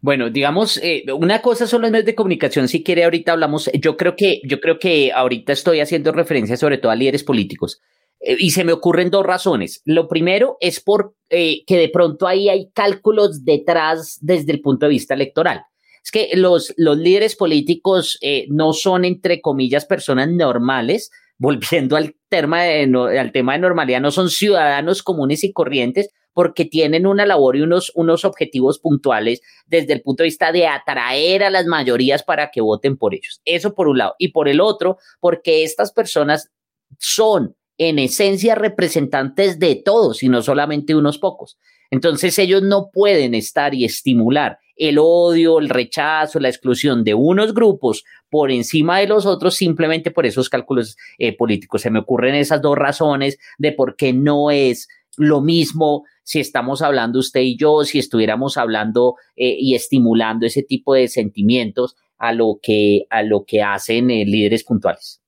Bueno, 0.01 0.29
digamos, 0.29 0.77
eh, 0.83 1.03
una 1.17 1.41
cosa 1.41 1.67
son 1.67 1.81
los 1.81 1.91
medios 1.91 2.05
de 2.05 2.15
comunicación. 2.15 2.69
Si 2.69 2.83
quiere, 2.83 3.05
ahorita 3.05 3.33
hablamos. 3.33 3.71
Yo 3.73 3.97
creo 3.97 4.17
que, 4.17 4.43
yo 4.45 4.61
creo 4.61 4.79
que 4.79 5.13
ahorita 5.13 5.55
estoy 5.55 5.81
haciendo 5.81 6.13
referencia 6.13 6.59
sobre 6.59 6.77
todo 6.77 6.93
a 6.93 6.95
líderes 6.95 7.25
políticos. 7.25 7.81
Eh, 8.25 8.37
y 8.39 8.51
se 8.51 8.65
me 8.65 8.73
ocurren 8.73 9.11
dos 9.11 9.25
razones. 9.25 9.83
Lo 9.85 10.09
primero 10.09 10.57
es 10.61 10.81
por 10.81 11.15
eh, 11.31 11.63
que 11.67 11.77
de 11.77 11.89
pronto 11.89 12.27
ahí 12.27 12.49
hay 12.49 12.71
cálculos 12.73 13.45
detrás 13.45 14.19
desde 14.21 14.53
el 14.53 14.61
punto 14.61 14.87
de 14.87 14.91
vista 14.91 15.15
electoral. 15.15 15.63
Es 16.03 16.11
que 16.11 16.31
los, 16.35 16.75
los 16.77 16.99
líderes 16.99 17.37
políticos 17.37 18.19
eh, 18.21 18.47
no 18.51 18.73
son, 18.73 19.05
entre 19.05 19.41
comillas, 19.41 19.87
personas 19.87 20.29
normales, 20.29 21.11
volviendo 21.39 21.97
al 21.97 22.15
tema, 22.29 22.63
de, 22.63 23.19
al 23.19 23.33
tema 23.33 23.55
de 23.55 23.59
normalidad, 23.59 24.01
no 24.01 24.11
son 24.11 24.31
ciudadanos 24.31 25.03
comunes 25.03 25.45
y 25.45 25.53
corrientes, 25.53 26.11
porque 26.33 26.65
tienen 26.65 27.07
una 27.07 27.27
labor 27.27 27.57
y 27.57 27.61
unos, 27.61 27.93
unos 27.95 28.25
objetivos 28.25 28.81
puntuales 28.81 29.41
desde 29.67 29.93
el 29.93 30.03
punto 30.03 30.23
de 30.23 30.29
vista 30.29 30.51
de 30.51 30.67
atraer 30.67 31.45
a 31.45 31.51
las 31.51 31.67
mayorías 31.67 32.25
para 32.25 32.51
que 32.51 32.61
voten 32.61 32.97
por 32.97 33.15
ellos. 33.15 33.41
Eso 33.45 33.75
por 33.75 33.87
un 33.87 33.99
lado. 33.99 34.15
Y 34.19 34.29
por 34.29 34.49
el 34.49 34.61
otro, 34.61 34.99
porque 35.21 35.63
estas 35.63 35.93
personas 35.93 36.51
son 36.99 37.55
en 37.79 37.99
esencia 37.99 38.55
representantes 38.55 39.59
de 39.59 39.77
todos 39.77 40.23
y 40.23 40.29
no 40.29 40.43
solamente 40.43 40.95
unos 40.95 41.19
pocos. 41.19 41.59
Entonces 41.91 42.39
ellos 42.39 42.63
no 42.63 42.91
pueden 42.93 43.35
estar 43.35 43.75
y 43.75 43.85
estimular 43.85 44.59
el 44.77 44.99
odio, 44.99 45.59
el 45.59 45.69
rechazo, 45.69 46.41
la 46.41 46.49
exclusión 46.49 47.05
de 47.05 47.15
unos 47.15 47.55
grupos 47.55 48.05
por 48.29 48.51
encima 48.51 48.99
de 48.99 49.07
los 49.07 49.27
otros 49.27 49.55
simplemente 49.55 50.11
por 50.11 50.27
esos 50.27 50.49
cálculos 50.49 50.97
eh, 51.19 51.37
políticos. 51.37 51.83
Se 51.83 51.91
me 51.91 52.01
ocurren 52.01 52.35
esas 52.35 52.61
dos 52.61 52.77
razones 52.77 53.39
de 53.59 53.73
por 53.73 53.97
qué 53.97 54.13
no 54.13 54.51
es 54.51 54.89
lo 55.17 55.41
mismo 55.41 56.05
si 56.25 56.41
estamos 56.41 56.83
hablando 56.83 57.21
usted 57.21 57.41
y 57.41 57.57
yo, 57.57 57.85
si 57.85 57.99
estuviéramos 57.99 58.57
hablando 58.57 59.15
eh, 59.37 59.57
y 59.59 59.75
estimulando 59.75 60.47
ese 60.47 60.63
tipo 60.63 60.95
de 60.95 61.07
sentimientos 61.09 61.97
a 62.19 62.33
lo 62.33 62.59
que, 62.63 63.07
a 63.11 63.23
lo 63.23 63.45
que 63.45 63.63
hacen 63.63 64.11
eh, 64.11 64.25
líderes 64.25 64.65
puntuales. 64.65 65.24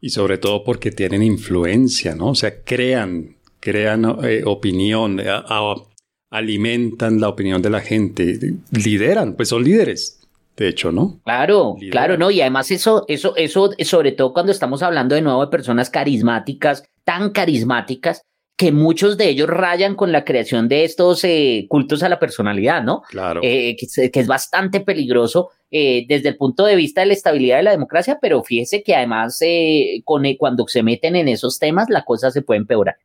Y 0.00 0.10
sobre 0.10 0.38
todo 0.38 0.64
porque 0.64 0.90
tienen 0.90 1.22
influencia, 1.22 2.14
¿no? 2.14 2.28
O 2.28 2.34
sea, 2.34 2.62
crean, 2.62 3.36
crean 3.60 4.04
eh, 4.22 4.42
opinión, 4.44 5.20
eh, 5.20 5.26
alimentan 6.30 7.20
la 7.20 7.28
opinión 7.28 7.62
de 7.62 7.70
la 7.70 7.80
gente, 7.80 8.38
lideran, 8.70 9.34
pues 9.34 9.48
son 9.48 9.64
líderes, 9.64 10.20
de 10.56 10.68
hecho, 10.68 10.92
¿no? 10.92 11.20
Claro, 11.24 11.76
claro, 11.90 12.16
no, 12.16 12.30
y 12.30 12.40
además 12.40 12.70
eso, 12.70 13.04
eso, 13.08 13.34
eso, 13.36 13.70
sobre 13.82 14.12
todo 14.12 14.32
cuando 14.32 14.52
estamos 14.52 14.82
hablando 14.82 15.14
de 15.14 15.22
nuevo 15.22 15.44
de 15.44 15.50
personas 15.50 15.90
carismáticas, 15.90 16.84
tan 17.04 17.30
carismáticas, 17.30 18.22
que 18.58 18.72
muchos 18.72 19.16
de 19.16 19.28
ellos 19.28 19.48
rayan 19.48 19.94
con 19.94 20.10
la 20.10 20.24
creación 20.24 20.68
de 20.68 20.82
estos 20.82 21.22
eh, 21.22 21.66
cultos 21.68 22.02
a 22.02 22.08
la 22.08 22.18
personalidad, 22.18 22.82
¿no? 22.82 23.02
Claro. 23.08 23.40
que, 23.40 23.76
es 23.80 24.26
bastante 24.26 24.80
peligroso 24.80 25.50
eh, 25.70 26.06
desde 26.08 26.30
el 26.30 26.36
punto 26.36 26.64
de 26.64 26.74
vista 26.76 27.02
de 27.02 27.08
la 27.08 27.12
estabilidad 27.12 27.58
de 27.58 27.62
la 27.62 27.70
democracia, 27.70 28.18
pero 28.20 28.42
fíjese 28.42 28.82
que 28.82 28.96
además 28.96 29.38
eh, 29.42 30.00
con, 30.04 30.24
eh, 30.24 30.36
cuando 30.38 30.66
se 30.66 30.82
meten 30.82 31.14
en 31.14 31.28
esos 31.28 31.58
temas 31.58 31.88
la 31.88 32.04
cosa 32.04 32.32
se 32.32 32.42
puede 32.42 32.58
empeorar. 32.58 32.96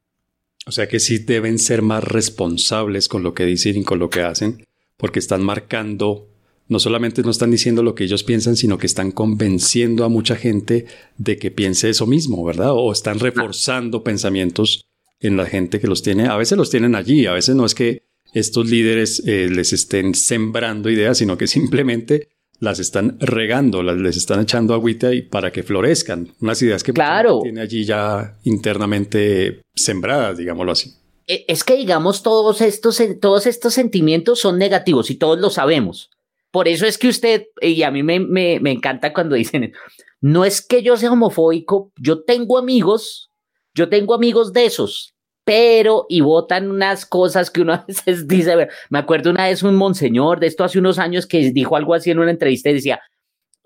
O 0.66 0.72
sea 0.72 0.88
que 0.88 0.99
sí 0.99 1.20
deben 1.20 1.60
ser 1.60 1.84
más 1.84 2.04
responsables 2.04 3.08
con 3.08 3.22
lo 3.22 3.36
que 3.36 3.45
dicen 3.45 3.78
y 3.78 3.84
con 3.84 3.99
lo 3.99 4.10
que 4.10 4.22
hacen, 4.22 4.66
porque 4.97 5.20
están 5.20 5.43
marcando, 5.43 6.30
no 6.68 6.80
solamente 6.80 7.22
no 7.22 7.30
están 7.30 7.51
diciendo 7.51 7.84
lo 7.84 7.93
que 7.93 8.06
ellos 8.06 8.24
piensan, 8.24 8.56
sino 8.56 8.80
que 8.80 8.88
están 8.88 9.12
convenciendo 9.12 10.04
a 10.04 10.10
mucha 10.10 10.36
gente 10.36 10.86
de 11.18 11.38
que 11.38 11.51
piense 11.51 11.89
eso 11.89 12.08
mismo, 12.08 12.43
¿verdad? 12.43 12.72
O 12.72 12.91
están 12.91 13.20
reforzando 13.20 14.04
pensamientos 14.04 14.86
en 15.24 15.38
la 15.38 15.47
gente 15.47 15.80
que 15.80 15.88
los 15.88 16.03
tiene. 16.03 16.28
A 16.28 16.38
veces 16.38 16.57
los 16.57 16.69
tienen 16.69 16.93
allí, 16.93 17.26
a 17.26 17.34
veces 17.34 17.55
no 17.55 17.65
es 17.65 17.74
que 17.74 18.03
estos 18.34 18.69
líderes 18.69 19.24
les 19.26 19.74
estén 19.74 20.13
sembrando 20.13 20.89
ideas, 20.89 21.17
sino 21.17 21.38
que 21.38 21.47
simplemente 21.47 22.30
las 22.59 22.80
están 22.80 23.17
regando, 23.19 23.84
las, 23.84 23.97
les 23.97 24.17
están 24.17 24.41
echando 24.41 24.74
agüita 24.74 25.13
y 25.13 25.21
para 25.21 25.51
que 25.51 25.63
florezcan. 25.63 26.34
Unas 26.41 26.61
ideas 26.61 26.84
que 26.84 26.93
claro. 26.93 27.39
tiene 27.43 27.61
allí 27.61 27.84
ya 27.84 28.38
internamente 28.43 29.61
sembradas, 29.76 30.38
digámoslo 30.38 30.71
así. 30.71 30.93
E, 31.28 31.45
es 31.47 31.63
que, 31.63 31.76
digamos, 31.76 32.24
todos 32.24 32.61
estos, 32.61 33.01
todos 33.19 33.47
estos 33.47 33.74
sentimientos 33.74 34.39
son 34.39 34.57
negativos 34.57 35.09
y 35.09 35.15
todos 35.15 35.39
lo 35.39 35.49
sabemos. 35.49 36.09
Por 36.51 36.67
eso 36.67 36.86
es 36.86 36.97
que 36.97 37.09
usted, 37.09 37.47
y 37.61 37.84
a 37.84 37.91
mí 37.91 38.03
me, 38.03 38.19
me, 38.19 38.59
me 38.59 38.71
encanta 38.71 39.13
cuando 39.13 39.36
dicen, 39.36 39.74
no 40.21 40.45
es 40.45 40.61
que 40.65 40.84
yo 40.84 40.95
sea 40.97 41.11
homofóbico, 41.11 41.91
yo 41.97 42.24
tengo 42.24 42.57
amigos, 42.57 43.30
yo 43.76 43.89
tengo 43.89 44.13
amigos 44.13 44.53
de 44.53 44.65
esos, 44.65 45.12
pero 45.44 46.06
y 46.10 46.22
votan 46.22 46.70
unas 46.70 47.06
cosas 47.06 47.50
que 47.50 47.62
uno 47.62 47.74
a 47.74 47.86
veces 47.88 48.28
dice, 48.28 48.68
me 48.89 49.00
acuerdo 49.00 49.32
una 49.32 49.48
vez 49.48 49.64
un 49.64 49.76
monseñor 49.76 50.39
de 50.39 50.48
esto 50.48 50.64
hace 50.64 50.80
unos 50.80 51.00
años 51.00 51.28
que 51.28 51.52
dijo 51.52 51.76
algo 51.76 51.94
así 51.94 52.12
en 52.12 52.20
una 52.20 52.32
entrevista 52.32 52.70
y 52.70 52.76
decía, 52.76 53.02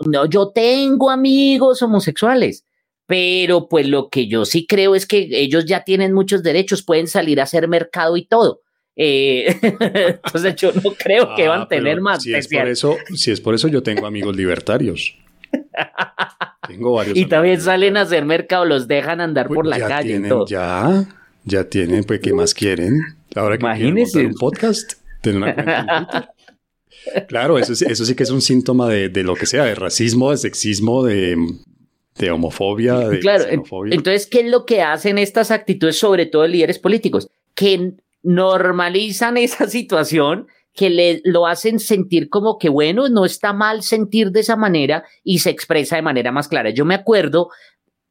no, 0.05 0.25
yo 0.25 0.51
tengo 0.53 1.09
amigos 1.09 1.81
homosexuales, 1.81 2.65
pero 3.05 3.67
pues 3.67 3.87
lo 3.87 4.09
que 4.09 4.27
yo 4.27 4.45
sí 4.45 4.67
creo 4.67 4.95
es 4.95 5.05
que 5.05 5.27
ellos 5.31 5.65
ya 5.65 5.83
tienen 5.83 6.13
muchos 6.13 6.43
derechos, 6.43 6.83
pueden 6.83 7.07
salir 7.07 7.39
a 7.39 7.43
hacer 7.43 7.67
mercado 7.67 8.17
y 8.17 8.25
todo. 8.25 8.61
Eh, 8.95 9.55
entonces 9.61 10.55
yo 10.55 10.71
no 10.73 10.91
creo 10.97 11.35
que 11.35 11.47
van 11.47 11.61
a 11.61 11.63
ah, 11.63 11.67
tener 11.67 12.01
más. 12.01 12.23
Si 12.23 12.33
es, 12.33 12.47
por 12.47 12.67
eso, 12.67 12.97
si 13.13 13.31
es 13.31 13.39
por 13.39 13.53
eso, 13.55 13.67
yo 13.67 13.81
tengo 13.83 14.05
amigos 14.05 14.35
libertarios. 14.35 15.15
tengo 16.67 16.93
varios. 16.93 17.17
Y 17.17 17.25
también 17.25 17.61
salen 17.61 17.95
a 17.97 18.01
hacer 18.01 18.25
mercado, 18.25 18.65
los 18.65 18.87
dejan 18.87 19.21
andar 19.21 19.47
por 19.47 19.65
la 19.65 19.79
calle. 19.79 20.21
Ya, 20.47 21.05
ya 21.47 21.63
tienen, 21.63 22.03
pues, 22.03 22.19
¿qué 22.19 22.33
más 22.33 22.53
quieren? 22.53 22.99
Ahora 23.35 23.57
que 23.57 23.63
Imagínense. 23.63 24.25
un 24.25 24.33
podcast, 24.33 24.93
tener 25.21 25.37
una 25.37 25.53
cuenta 25.53 26.33
Claro, 27.27 27.57
eso, 27.57 27.73
eso 27.73 28.05
sí 28.05 28.15
que 28.15 28.23
es 28.23 28.29
un 28.31 28.41
síntoma 28.41 28.89
de, 28.89 29.07
de, 29.07 29.23
lo 29.23 29.35
que 29.35 29.45
sea, 29.45 29.63
de 29.63 29.75
racismo, 29.75 30.31
de 30.31 30.37
sexismo, 30.37 31.05
de, 31.05 31.37
de 32.17 32.31
homofobia. 32.31 32.99
De 32.99 33.19
claro, 33.19 33.45
entonces, 33.49 34.27
¿qué 34.27 34.41
es 34.41 34.51
lo 34.51 34.65
que 34.65 34.81
hacen 34.81 35.17
estas 35.17 35.51
actitudes, 35.51 35.97
sobre 35.97 36.25
todo 36.25 36.45
líderes 36.45 36.79
políticos? 36.79 37.29
Que 37.55 37.93
normalizan 38.23 39.37
esa 39.37 39.67
situación, 39.69 40.47
que 40.73 40.89
le, 40.89 41.21
lo 41.23 41.47
hacen 41.47 41.79
sentir 41.79 42.29
como 42.29 42.57
que, 42.57 42.69
bueno, 42.69 43.07
no 43.09 43.25
está 43.25 43.53
mal 43.53 43.83
sentir 43.83 44.31
de 44.31 44.41
esa 44.41 44.55
manera 44.55 45.03
y 45.23 45.39
se 45.39 45.49
expresa 45.49 45.95
de 45.95 46.01
manera 46.01 46.31
más 46.31 46.47
clara. 46.47 46.69
Yo 46.69 46.85
me 46.85 46.93
acuerdo, 46.93 47.49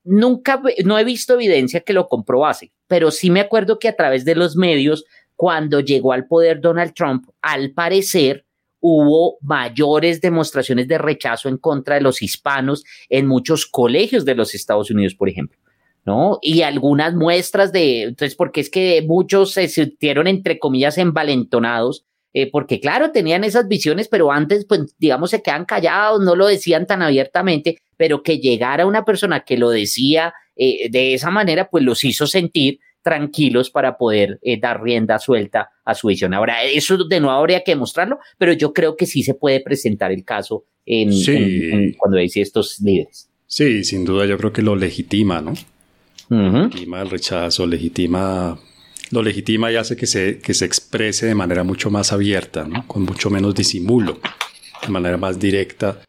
nunca, 0.07 0.63
no 0.85 0.99
he 0.99 1.05
visto 1.05 1.35
evidencia 1.35 1.81
que 1.81 1.93
lo 1.93 2.09
comprobase, 2.09 2.73
pero 2.87 3.11
sí 3.11 3.31
me 3.31 3.41
acuerdo 3.41 3.79
que 3.79 3.89
a 3.89 3.97
través 3.97 4.25
de 4.25 4.35
los 4.35 4.57
medios, 4.57 5.05
cuando 5.35 5.81
llegó 5.81 6.13
al 6.13 6.27
poder 6.27 6.61
Donald 6.61 6.95
Trump, 6.95 7.29
al 7.43 7.73
parecer, 7.73 8.47
hubo 8.81 9.39
mayores 9.41 10.21
demostraciones 10.21 10.87
de 10.87 10.99
rechazo 10.99 11.49
en 11.49 11.59
contra 11.59 11.97
de 11.97 12.03
los 12.03 12.23
hispanos 12.23 12.85
en 13.09 13.27
muchos 13.27 13.67
colegios 13.67 14.25
de 14.25 14.35
los 14.35 14.55
Estados 14.55 14.91
Unidos, 14.91 15.15
por 15.15 15.29
ejemplo. 15.29 15.59
¿no? 16.05 16.39
Y 16.41 16.63
algunas 16.63 17.15
muestras 17.15 17.73
de, 17.73 18.05
entonces, 18.05 18.37
porque 18.37 18.61
es 18.61 18.71
que 18.71 19.05
muchos 19.07 19.53
se 19.53 19.67
sintieron, 19.67 20.29
entre 20.29 20.61
comillas, 20.61 20.99
envalentonados, 20.99 22.07
eh, 22.39 22.51
porque 22.51 22.81
claro, 22.81 23.13
tenían 23.13 23.45
esas 23.45 23.67
visiones, 23.67 24.09
pero 24.09 24.31
antes, 24.31 24.67
pues, 24.67 24.95
digamos, 24.99 25.31
se 25.31 25.41
quedan 25.41 25.65
callados, 25.65 26.21
no 26.21 26.37
lo 26.37 26.47
decían 26.47 26.87
tan 26.87 27.01
abiertamente, 27.01 27.79
pero 27.97 28.23
que 28.23 28.41
llegara 28.41 28.85
una 28.85 29.07
persona 29.07 29.41
que 29.41 29.57
lo 29.57 29.71
decía 29.71 30.35
eh, 30.55 30.91
de 30.91 31.15
esa 31.15 31.31
manera, 31.31 31.71
pues 31.71 31.83
los 31.83 32.05
hizo 32.05 32.27
sentir 32.27 32.79
tranquilos 33.01 33.71
para 33.71 33.97
poder 33.97 34.39
eh, 34.43 34.61
dar 34.61 34.83
rienda 34.83 35.19
suelta 35.19 35.71
a 35.83 35.95
su 35.95 36.09
visión. 36.09 36.35
Ahora, 36.35 36.63
eso 36.63 37.03
de 37.05 37.21
nuevo 37.21 37.39
habría 37.39 37.65
que 37.65 37.73
demostrarlo, 37.73 38.19
pero 38.37 38.53
yo 38.53 38.75
creo 38.75 38.99
que 38.99 39.07
sí 39.07 39.23
se 39.23 39.33
puede 39.33 39.61
presentar 39.61 40.13
el 40.13 40.23
caso 40.23 40.67
en, 40.85 41.95
cuando 41.97 42.19
dice 42.19 42.43
estos 42.43 42.79
líderes. 42.83 43.31
Sí, 43.47 43.83
sin 43.83 44.05
duda 44.05 44.27
yo 44.27 44.37
creo 44.37 44.53
que 44.53 44.61
lo 44.61 44.77
legitima, 44.77 45.41
¿no? 45.41 45.55
Legitima 46.29 47.01
el 47.01 47.09
rechazo, 47.09 47.67
legitima, 47.67 48.59
lo 49.11 49.23
legitima 49.23 49.71
y 49.71 49.77
hace 49.77 49.97
que 49.97 50.07
se, 50.07 50.39
que 50.39 50.55
se 50.55 50.65
exprese 50.65 51.27
de 51.27 51.35
manera 51.35 51.65
mucho 51.65 51.91
más 51.91 52.13
abierta, 52.13 52.67
¿no? 52.67 52.87
Con 52.87 53.03
mucho 53.03 53.31
menos 53.31 53.55
disimulo, 53.55 54.19
de 54.83 54.89
manera 54.89 55.17
más 55.17 55.39
directa 55.39 56.03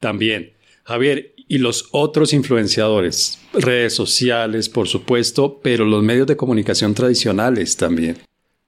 también. 0.00 0.52
Javier, 0.84 1.34
y 1.48 1.58
los 1.58 1.88
otros 1.92 2.32
influenciadores, 2.32 3.38
redes 3.52 3.94
sociales, 3.94 4.68
por 4.68 4.88
supuesto, 4.88 5.60
pero 5.62 5.84
los 5.84 6.02
medios 6.02 6.26
de 6.26 6.36
comunicación 6.36 6.94
tradicionales 6.94 7.76
también. 7.76 8.18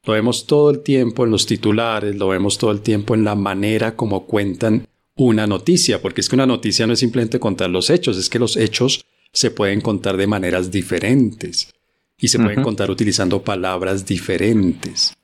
Lo 0.05 0.15
vemos 0.15 0.47
todo 0.47 0.71
el 0.71 0.81
tiempo 0.81 1.25
en 1.25 1.31
los 1.31 1.47
titulares, 1.47 2.17
lo 2.17 2.29
vemos 2.29 2.59
todo 2.59 2.71
el 2.71 2.81
tiempo 2.81 3.15
en 3.15 3.25
la 3.25 3.35
manera 3.35 3.95
como 3.95 4.27
cuentan 4.27 4.87
una 5.17 5.47
noticia, 5.47 6.01
porque 6.01 6.21
es 6.21 6.29
que 6.29 6.37
una 6.37 6.47
noticia 6.47 6.87
no 6.87 6.93
es 6.93 7.01
simplemente 7.01 7.41
contar 7.41 7.71
los 7.71 7.91
hechos, 7.91 8.17
es 8.17 8.29
que 8.29 8.39
los 8.39 8.57
hechos 8.57 9.05
se 9.33 9.51
pueden 9.51 9.81
contar 9.81 10.17
de 10.17 10.27
maneras 10.27 10.71
diferentes 10.71 11.73
y 12.21 12.29
se 12.29 12.39
pueden 12.39 12.63
contar 12.63 12.91
utilizando 12.91 13.43
palabras 13.43 14.05
diferentes. 14.05 15.15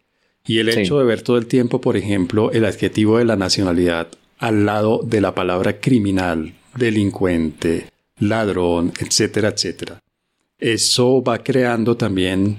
Y 0.47 0.59
el 0.59 0.68
hecho 0.68 0.99
de 0.99 1.05
ver 1.05 1.22
todo 1.22 1.38
el 1.38 1.47
tiempo, 1.47 1.80
por 1.80 1.97
ejemplo, 1.97 2.53
el 2.53 2.64
adjetivo 2.64 3.18
de 3.18 3.24
la 3.24 3.36
nacionalidad 3.36 4.09
al 4.38 4.66
lado 4.66 5.01
de 5.03 5.20
la 5.20 5.34
palabra 5.34 5.80
criminal 5.80 6.53
delincuente, 6.76 7.86
ladrón, 8.18 8.92
etcétera, 8.99 9.49
etcétera. 9.49 10.01
Eso 10.59 11.22
va 11.22 11.38
creando 11.38 11.97
también, 11.97 12.59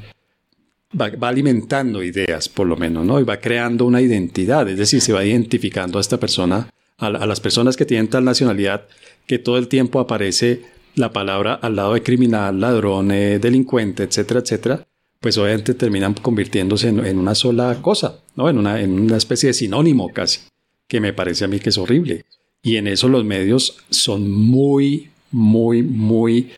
va, 0.99 1.11
alimentando 1.27 2.03
ideas, 2.03 2.49
por 2.49 2.67
lo 2.67 2.75
menos, 2.75 3.05
¿no? 3.05 3.19
Y 3.19 3.23
va 3.23 3.37
creando 3.37 3.85
una 3.85 4.01
identidad, 4.01 4.67
es 4.67 4.77
decir, 4.77 5.01
se 5.01 5.13
va 5.13 5.25
identificando 5.25 5.97
a 5.97 6.01
esta 6.01 6.19
persona, 6.19 6.69
a, 6.97 7.09
las 7.09 7.39
personas 7.39 7.75
que 7.77 7.85
tienen 7.85 8.09
tal 8.09 8.25
nacionalidad, 8.25 8.87
que 9.27 9.39
todo 9.39 9.57
el 9.57 9.67
tiempo 9.67 9.99
aparece 9.99 10.61
la 10.95 11.13
palabra 11.13 11.55
al 11.55 11.75
lado 11.75 11.93
de 11.93 12.03
criminal, 12.03 12.59
ladrón, 12.59 13.11
eh, 13.11 13.39
delincuente, 13.39 14.03
etcétera, 14.03 14.39
etcétera, 14.39 14.87
pues 15.19 15.37
obviamente 15.37 15.73
terminan 15.73 16.13
convirtiéndose 16.13 16.89
en, 16.89 17.19
una 17.19 17.35
sola 17.35 17.81
cosa, 17.81 18.19
¿no? 18.35 18.49
En 18.49 18.57
una, 18.57 18.81
en 18.81 18.99
una 18.99 19.17
especie 19.17 19.47
de 19.47 19.53
sinónimo 19.53 20.11
casi, 20.13 20.41
que 20.87 20.99
me 20.99 21.13
parece 21.13 21.45
a 21.45 21.47
mí 21.47 21.59
que 21.59 21.69
es 21.69 21.77
horrible. 21.77 22.25
Y 22.61 22.77
en 22.77 22.87
eso 22.87 23.07
los 23.07 23.25
medios 23.25 23.77
son 23.89 24.29
muy, 24.31 25.09
muy, 25.31 25.83
muy 25.83 26.51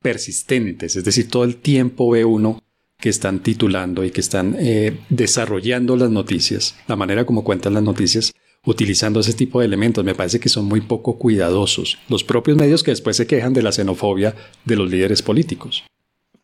persistentes. 0.00 0.96
Es 0.96 1.04
decir, 1.04 1.28
todo 1.28 1.44
el 1.44 1.56
tiempo 1.56 2.10
ve 2.10 2.24
uno 2.24 2.62
que 2.98 3.08
están 3.08 3.40
titulando 3.42 4.04
y 4.04 4.10
que 4.10 4.20
están 4.20 4.56
eh, 4.58 4.96
desarrollando 5.08 5.96
las 5.96 6.10
noticias, 6.10 6.76
la 6.86 6.96
manera 6.96 7.24
como 7.24 7.44
cuentan 7.44 7.74
las 7.74 7.82
noticias, 7.82 8.32
utilizando 8.64 9.20
ese 9.20 9.32
tipo 9.32 9.60
de 9.60 9.66
elementos. 9.66 10.04
Me 10.04 10.14
parece 10.14 10.40
que 10.40 10.48
son 10.48 10.66
muy 10.66 10.80
poco 10.80 11.18
cuidadosos. 11.18 11.98
Los 12.08 12.24
propios 12.24 12.56
medios 12.56 12.82
que 12.82 12.90
después 12.90 13.16
se 13.16 13.26
quejan 13.26 13.52
de 13.52 13.62
la 13.62 13.72
xenofobia 13.72 14.34
de 14.64 14.76
los 14.76 14.90
líderes 14.90 15.22
políticos. 15.22 15.84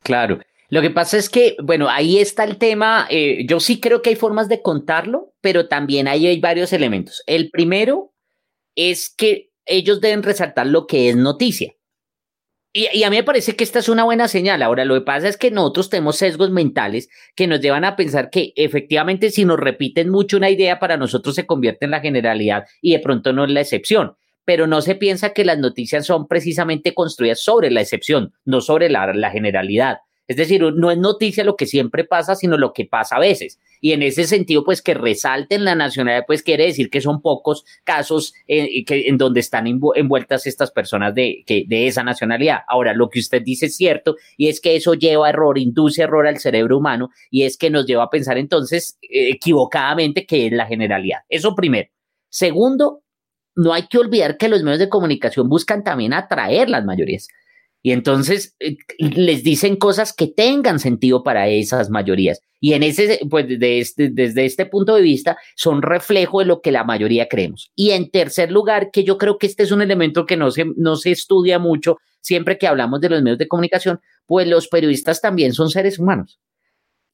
Claro. 0.02 0.40
Lo 0.70 0.82
que 0.82 0.90
pasa 0.90 1.16
es 1.16 1.30
que, 1.30 1.56
bueno, 1.62 1.88
ahí 1.88 2.18
está 2.18 2.44
el 2.44 2.58
tema. 2.58 3.06
Eh, 3.10 3.46
yo 3.48 3.58
sí 3.58 3.80
creo 3.80 4.02
que 4.02 4.10
hay 4.10 4.16
formas 4.16 4.48
de 4.48 4.60
contarlo, 4.60 5.32
pero 5.40 5.66
también 5.66 6.08
ahí 6.08 6.26
hay 6.26 6.40
varios 6.40 6.72
elementos. 6.72 7.22
El 7.26 7.50
primero 7.50 8.12
es 8.74 9.08
que 9.08 9.50
ellos 9.64 10.00
deben 10.00 10.22
resaltar 10.22 10.66
lo 10.66 10.86
que 10.86 11.08
es 11.08 11.16
noticia. 11.16 11.74
Y, 12.72 13.02
a 13.02 13.10
mí 13.10 13.16
me 13.16 13.24
parece 13.24 13.56
que 13.56 13.64
esta 13.64 13.78
es 13.78 13.88
una 13.88 14.04
buena 14.04 14.28
señal. 14.28 14.62
Ahora, 14.62 14.84
lo 14.84 14.94
que 14.94 15.00
pasa 15.00 15.28
es 15.28 15.36
que 15.36 15.50
nosotros 15.50 15.88
tenemos 15.88 16.16
sesgos 16.16 16.50
mentales 16.50 17.08
que 17.34 17.46
nos 17.46 17.60
llevan 17.60 17.84
a 17.84 17.96
pensar 17.96 18.28
que 18.30 18.52
efectivamente 18.56 19.30
si 19.30 19.44
nos 19.44 19.58
repiten 19.58 20.10
mucho 20.10 20.36
una 20.36 20.50
idea, 20.50 20.78
para 20.78 20.96
nosotros 20.96 21.34
se 21.34 21.46
convierte 21.46 21.86
en 21.86 21.92
la 21.92 22.00
generalidad 22.00 22.64
y 22.82 22.92
de 22.92 23.00
pronto 23.00 23.32
no 23.32 23.44
es 23.44 23.50
la 23.50 23.62
excepción. 23.62 24.16
Pero 24.44 24.66
no 24.66 24.82
se 24.82 24.94
piensa 24.94 25.32
que 25.32 25.44
las 25.44 25.58
noticias 25.58 26.06
son 26.06 26.28
precisamente 26.28 26.94
construidas 26.94 27.40
sobre 27.40 27.70
la 27.70 27.80
excepción, 27.80 28.32
no 28.44 28.60
sobre 28.60 28.88
la 28.90 29.30
generalidad. 29.30 29.98
Es 30.28 30.36
decir, 30.36 30.62
no 30.62 30.90
es 30.90 30.98
noticia 30.98 31.42
lo 31.42 31.56
que 31.56 31.64
siempre 31.64 32.04
pasa, 32.04 32.34
sino 32.34 32.58
lo 32.58 32.74
que 32.74 32.84
pasa 32.84 33.16
a 33.16 33.20
veces. 33.20 33.58
Y 33.80 33.92
en 33.92 34.02
ese 34.02 34.24
sentido, 34.24 34.62
pues 34.62 34.82
que 34.82 34.92
resalten 34.92 35.64
la 35.64 35.74
nacionalidad, 35.74 36.24
pues 36.26 36.42
quiere 36.42 36.66
decir 36.66 36.90
que 36.90 37.00
son 37.00 37.22
pocos 37.22 37.64
casos 37.82 38.34
en, 38.46 38.84
que, 38.84 39.08
en 39.08 39.16
donde 39.16 39.40
están 39.40 39.66
envueltas 39.66 40.46
estas 40.46 40.70
personas 40.70 41.14
de, 41.14 41.44
esa 41.70 42.04
nacionalidad. 42.04 42.58
Ahora, 42.68 42.92
lo 42.92 43.08
que 43.08 43.20
usted 43.20 43.42
dice 43.42 43.66
es 43.66 43.76
cierto, 43.76 44.16
y 44.36 44.48
es 44.48 44.60
que 44.60 44.76
eso 44.76 44.92
lleva 44.92 45.30
error, 45.30 45.56
induce 45.56 46.02
error 46.02 46.26
al 46.26 46.38
cerebro 46.38 46.76
humano, 46.76 47.08
y 47.30 47.44
es 47.44 47.56
que 47.56 47.70
nos 47.70 47.86
lleva 47.86 48.04
a 48.04 48.10
pensar 48.10 48.36
entonces 48.36 48.98
eh, 49.00 49.30
equivocadamente 49.30 50.26
que 50.26 50.46
es 50.46 50.52
la 50.52 50.66
generalidad. 50.66 51.20
Eso 51.30 51.54
primero. 51.54 51.88
Segundo, 52.28 53.02
no 53.56 53.72
hay 53.72 53.86
que 53.86 53.98
olvidar 53.98 54.36
que 54.36 54.48
los 54.48 54.62
medios 54.62 54.78
de 54.78 54.88
comunicación 54.88 55.48
buscan 55.48 55.82
también 55.82 56.12
atraer 56.12 56.68
las 56.68 56.84
mayorías. 56.84 57.28
Y 57.88 57.92
entonces 57.92 58.54
eh, 58.60 58.76
les 58.98 59.42
dicen 59.42 59.76
cosas 59.76 60.12
que 60.12 60.26
tengan 60.26 60.78
sentido 60.78 61.22
para 61.22 61.48
esas 61.48 61.88
mayorías. 61.88 62.42
Y 62.60 62.74
en 62.74 62.82
ese, 62.82 63.18
pues 63.30 63.46
este, 63.48 64.10
desde 64.10 64.44
este 64.44 64.66
punto 64.66 64.94
de 64.94 65.00
vista, 65.00 65.38
son 65.56 65.80
reflejo 65.80 66.40
de 66.40 66.44
lo 66.44 66.60
que 66.60 66.70
la 66.70 66.84
mayoría 66.84 67.28
creemos. 67.28 67.72
Y 67.74 67.92
en 67.92 68.10
tercer 68.10 68.52
lugar, 68.52 68.90
que 68.90 69.04
yo 69.04 69.16
creo 69.16 69.38
que 69.38 69.46
este 69.46 69.62
es 69.62 69.72
un 69.72 69.80
elemento 69.80 70.26
que 70.26 70.36
no 70.36 70.50
se, 70.50 70.66
no 70.76 70.96
se 70.96 71.12
estudia 71.12 71.58
mucho 71.58 71.96
siempre 72.20 72.58
que 72.58 72.66
hablamos 72.66 73.00
de 73.00 73.08
los 73.08 73.22
medios 73.22 73.38
de 73.38 73.48
comunicación, 73.48 74.00
pues 74.26 74.46
los 74.46 74.68
periodistas 74.68 75.22
también 75.22 75.54
son 75.54 75.70
seres 75.70 75.98
humanos. 75.98 76.38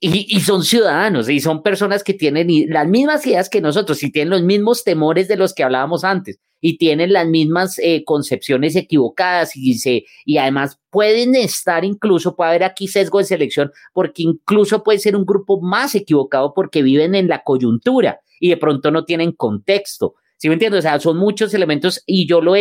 Y, 0.01 0.41
son 0.41 0.65
ciudadanos 0.65 1.31
y 1.31 1.41
son 1.41 1.63
personas 1.63 2.05
que 2.05 2.13
tienen 2.13 2.49
las 2.69 2.87
mismas 2.87 3.27
ideas 3.27 3.49
que 3.49 3.63
nosotros 3.63 4.03
y 4.03 4.13
tienen 4.13 4.31
los 4.31 4.43
mismos 4.43 4.85
temores 4.85 5.29
de 5.29 5.37
los 5.37 5.55
que 5.55 5.63
hablábamos 5.63 6.05
antes 6.05 6.41
y 6.61 6.77
tienen 6.77 7.13
las 7.13 7.27
mismas 7.27 7.79
eh, 7.79 8.05
concepciones 8.05 8.77
equivocadas 8.77 9.57
y, 9.57 9.75
se, 9.75 10.05
y 10.27 10.39
además 10.39 10.79
pueden 10.91 11.35
estar 11.35 11.85
incluso, 11.85 12.37
puede 12.37 12.51
haber 12.51 12.65
aquí 12.65 12.87
sesgo 12.89 13.19
de 13.19 13.25
selección 13.25 13.71
porque 13.93 14.23
incluso 14.23 14.83
puede 14.83 14.99
ser 14.99 15.17
un 15.17 15.25
grupo 15.25 15.61
más 15.61 15.95
equivocado 15.95 16.53
porque 16.55 16.83
viven 16.83 17.15
en 17.15 17.29
la 17.29 17.43
coyuntura 17.43 18.21
y 18.41 18.51
de 18.51 18.57
pronto 18.57 18.91
no 18.91 19.05
tienen 19.05 19.33
contexto. 19.33 20.17
¿Sí 20.37 20.49
me 20.49 20.55
entiendes? 20.55 20.81
O 20.81 20.83
sea, 20.83 21.01
son 21.01 21.17
muchos 21.17 21.55
elementos 21.55 22.03
y 22.05 22.27
yo 22.27 22.43
lo 22.43 22.55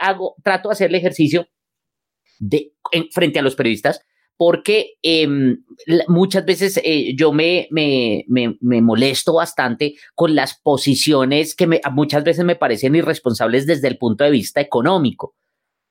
hago, 0.00 0.36
trato 0.42 0.68
de 0.68 0.72
hacer 0.72 0.90
el 0.90 0.96
ejercicio 0.96 1.46
de, 2.38 2.74
frente 3.10 3.38
a 3.38 3.42
los 3.42 3.54
periodistas 3.54 4.02
porque 4.40 4.94
em, 5.02 5.64
muchas 6.08 6.46
veces 6.46 6.80
eh, 6.82 7.14
yo 7.14 7.30
me, 7.30 7.68
me, 7.70 8.24
me, 8.26 8.80
molesto 8.80 9.34
bastante 9.34 9.96
con 10.14 10.34
las 10.34 10.58
posiciones 10.62 11.54
que 11.54 11.68
muchas 11.92 12.24
veces 12.24 12.46
me 12.46 12.56
parecen 12.56 12.94
irresponsables 12.94 13.66
desde 13.66 13.88
el 13.88 13.98
punto 13.98 14.24
de 14.24 14.30
vista 14.30 14.62
económico. 14.62 15.34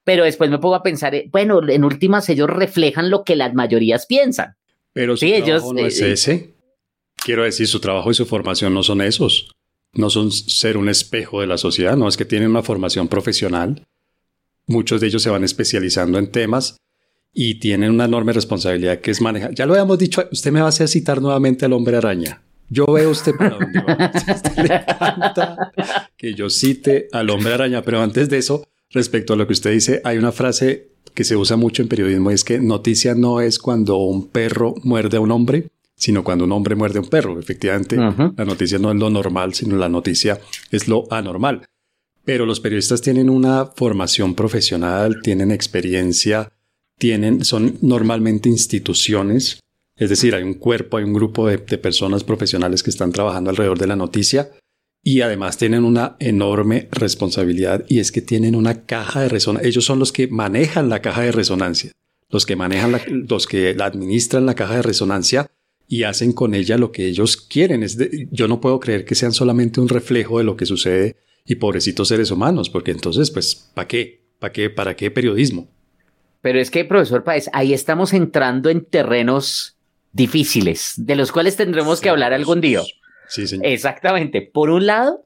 Pero 0.04 0.24
después 0.24 0.50
me 0.50 0.58
pongo 0.58 0.74
a 0.74 0.82
pensar, 0.82 1.14
eh, 1.14 1.30
bueno, 1.32 1.62
en 1.70 1.84
últimas 1.84 2.28
ellos 2.30 2.50
reflejan 2.50 3.12
lo 3.12 3.24
que 3.24 3.36
las 3.36 3.54
mayorías 3.54 4.08
piensan. 4.08 4.56
Pero 4.94 5.16
si 5.16 5.28
sí, 5.28 5.36
ellos, 5.36 5.72
no 5.72 5.86
es 5.86 6.02
eh, 6.02 6.14
ese, 6.14 6.56
quiero 7.24 7.44
decir, 7.44 7.68
su 7.68 7.80
trabajo 7.80 8.10
y 8.10 8.16
su 8.16 8.26
formación 8.26 8.74
no 8.74 8.82
son 8.82 9.02
esos. 9.02 9.52
No 9.94 10.10
son 10.10 10.32
ser 10.32 10.76
un 10.76 10.90
espejo 10.90 11.42
de 11.42 11.46
la 11.46 11.60
sociedad, 11.60 11.96
no 11.96 12.08
es 12.08 12.18
que 12.18 12.26
tienen 12.26 12.50
una 12.50 12.64
formación 12.64 13.10
profesional. 13.10 13.86
Muchos 14.66 15.02
de 15.02 15.06
ellos 15.06 15.22
se 15.22 15.30
van 15.30 15.44
especializando 15.44 16.18
en 16.18 16.32
temas 16.32 16.80
y 17.34 17.56
tienen 17.56 17.92
una 17.92 18.06
enorme 18.06 18.34
responsabilidad 18.34 19.00
que 19.00 19.12
es 19.12 19.22
manejar. 19.22 19.54
Ya 19.54 19.66
lo 19.66 19.74
habíamos 19.74 20.00
dicho, 20.00 20.28
usted 20.32 20.52
me 20.52 20.60
va 20.60 20.68
a 20.68 20.70
hacer 20.70 20.88
citar 20.88 21.22
nuevamente 21.22 21.66
al 21.66 21.74
hombre 21.74 21.98
araña. 21.98 22.42
Yo 22.70 22.86
veo 22.86 23.10
usted 23.10 23.34
para 23.36 23.58
dónde 23.58 23.82
va. 23.82 24.12
Usted 24.36 24.58
le 24.58 24.76
encanta 24.76 25.72
que 26.16 26.36
yo 26.36 26.50
cite 26.52 27.08
al 27.12 27.32
hombre 27.32 27.54
araña, 27.54 27.82
pero 27.82 28.00
antes 28.00 28.30
de 28.30 28.38
eso, 28.38 28.68
respecto 28.92 29.34
a 29.34 29.36
lo 29.36 29.48
que 29.48 29.54
usted 29.54 29.72
dice, 29.72 30.02
hay 30.04 30.20
una 30.20 30.32
frase 30.32 30.90
que 31.16 31.24
se 31.24 31.36
usa 31.36 31.58
mucho 31.58 31.82
en 31.82 31.88
periodismo 31.88 32.30
y 32.30 32.36
es 32.36 32.44
que 32.44 32.60
noticia 32.60 33.16
no 33.16 33.42
es 33.42 33.58
cuando 33.58 33.98
un 33.98 34.28
perro 34.28 34.76
muerde 34.84 35.18
a 35.18 35.20
un 35.20 35.32
hombre, 35.32 35.70
sino 35.96 36.24
cuando 36.24 36.46
un 36.46 36.52
hombre 36.52 36.76
muerde 36.76 37.00
a 37.00 37.02
un 37.02 37.10
perro. 37.10 37.40
Efectivamente, 37.40 37.98
la 37.98 38.46
noticia 38.46 38.78
no 38.78 38.92
es 38.92 38.98
lo 38.98 39.10
normal, 39.10 39.54
sino 39.54 39.76
la 39.76 39.90
noticia 39.90 40.40
es 40.72 40.88
lo 40.88 41.12
anormal. 41.12 41.64
Pero 42.24 42.46
los 42.46 42.60
periodistas 42.60 43.02
tienen 43.02 43.30
una 43.30 43.66
formación 43.66 44.36
profesional, 44.36 45.22
tienen 45.24 45.52
experiencia, 45.52 46.52
tienen, 47.00 47.44
son 47.44 47.78
normalmente 47.82 48.50
instituciones 48.50 49.60
es 50.00 50.10
decir, 50.10 50.34
hay 50.34 50.44
un 50.44 50.54
cuerpo, 50.54 50.98
hay 50.98 51.04
un 51.04 51.14
grupo 51.14 51.48
de, 51.48 51.58
personas 51.60 52.24
profesionales 52.24 52.84
que 52.84 52.90
están 52.90 53.12
trabajando 53.12 53.50
alrededor 53.50 53.78
de 53.78 53.88
la 53.88 53.98
noticia 53.98 54.50
y 55.04 55.22
además 55.22 55.58
tienen 55.58 55.84
una 55.84 56.16
enorme 56.20 56.88
responsabilidad 56.92 57.86
y 57.90 58.00
es 58.00 58.14
que 58.14 58.22
tienen 58.22 58.56
una 58.56 58.86
caja 58.86 59.22
de 59.22 59.30
resonancia. 59.30 59.68
Ellos 59.68 59.84
son 59.84 60.00
los 60.00 60.14
que 60.14 60.28
manejan 60.30 60.88
la 60.88 61.02
caja 61.02 61.24
de 61.24 61.34
resonancia, 61.34 61.92
los 62.30 62.46
que 62.46 62.56
manejan, 62.56 62.98
los 63.28 63.46
que 63.46 63.74
la 63.76 63.86
administran 63.86 64.46
la 64.46 64.56
caja 64.56 64.78
de 64.78 64.84
resonancia 64.84 65.52
y 65.86 66.04
hacen 66.04 66.32
con 66.32 66.54
ella 66.54 66.78
lo 66.78 66.94
que 66.94 67.06
ellos 67.06 67.36
quieren. 67.36 67.84
Es 67.84 67.98
yo 68.32 68.48
no 68.48 68.62
puedo 68.62 68.80
creer 68.80 69.04
que 69.04 69.16
sean 69.16 69.34
solamente 69.34 69.82
un 69.82 69.90
reflejo 69.90 70.38
de 70.38 70.46
lo 70.46 70.56
que 70.56 70.66
sucede 70.66 71.18
y 71.46 71.56
pobrecitos 71.56 72.08
seres 72.08 72.32
humanos, 72.32 72.70
porque 72.70 72.92
entonces, 72.92 73.32
pues, 73.32 73.70
¿para 73.74 73.88
qué? 73.88 74.30
¿Para 74.40 74.54
qué? 74.54 74.70
¿Para 74.70 74.96
qué 74.96 75.12
periodismo? 75.12 75.68
Pero 76.42 76.60
es 76.60 76.72
que, 76.72 76.86
profesor 76.86 77.24
Páez, 77.24 77.50
ahí 77.54 77.74
estamos 77.74 78.14
entrando 78.14 78.70
en 78.70 78.86
terrenos 78.86 79.78
difíciles, 80.12 80.94
de 80.98 81.16
los 81.16 81.32
cuales 81.32 81.56
tendremos 81.56 82.02
que 82.02 82.10
hablar 82.10 82.34
algún 82.34 82.62
día. 82.62 82.82
Sí, 83.28 83.48
señor. 83.48 83.66
Exactamente. 83.66 84.42
Por 84.42 84.70
un 84.70 84.86
lado, 84.86 85.26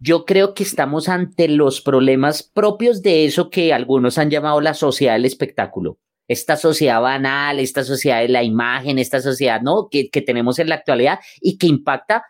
yo 0.00 0.24
creo 0.24 0.54
que 0.54 0.62
estamos 0.62 1.08
ante 1.08 1.48
los 1.48 1.80
problemas 1.80 2.42
propios 2.42 3.02
de 3.02 3.24
eso 3.24 3.50
que 3.50 3.72
algunos 3.72 4.18
han 4.18 4.30
llamado 4.30 4.60
la 4.60 4.74
sociedad 4.74 5.14
del 5.14 5.24
espectáculo. 5.24 5.98
Esta 6.28 6.56
sociedad 6.56 7.00
banal, 7.00 7.58
esta 7.58 7.84
sociedad 7.84 8.20
de 8.20 8.28
la 8.28 8.42
imagen, 8.42 8.98
esta 8.98 9.20
sociedad 9.20 9.62
¿no? 9.62 9.88
que, 9.90 10.10
que 10.10 10.20
tenemos 10.20 10.58
en 10.58 10.68
la 10.68 10.74
actualidad 10.74 11.20
y 11.40 11.56
que 11.56 11.66
impacta 11.66 12.24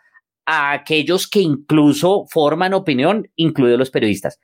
a 0.47 0.73
aquellos 0.73 1.29
que 1.29 1.41
incluso 1.41 2.27
forman 2.31 2.75
opinión, 2.75 3.29
incluidos 3.37 3.79
los 3.79 3.91
periodistas. 3.91 4.39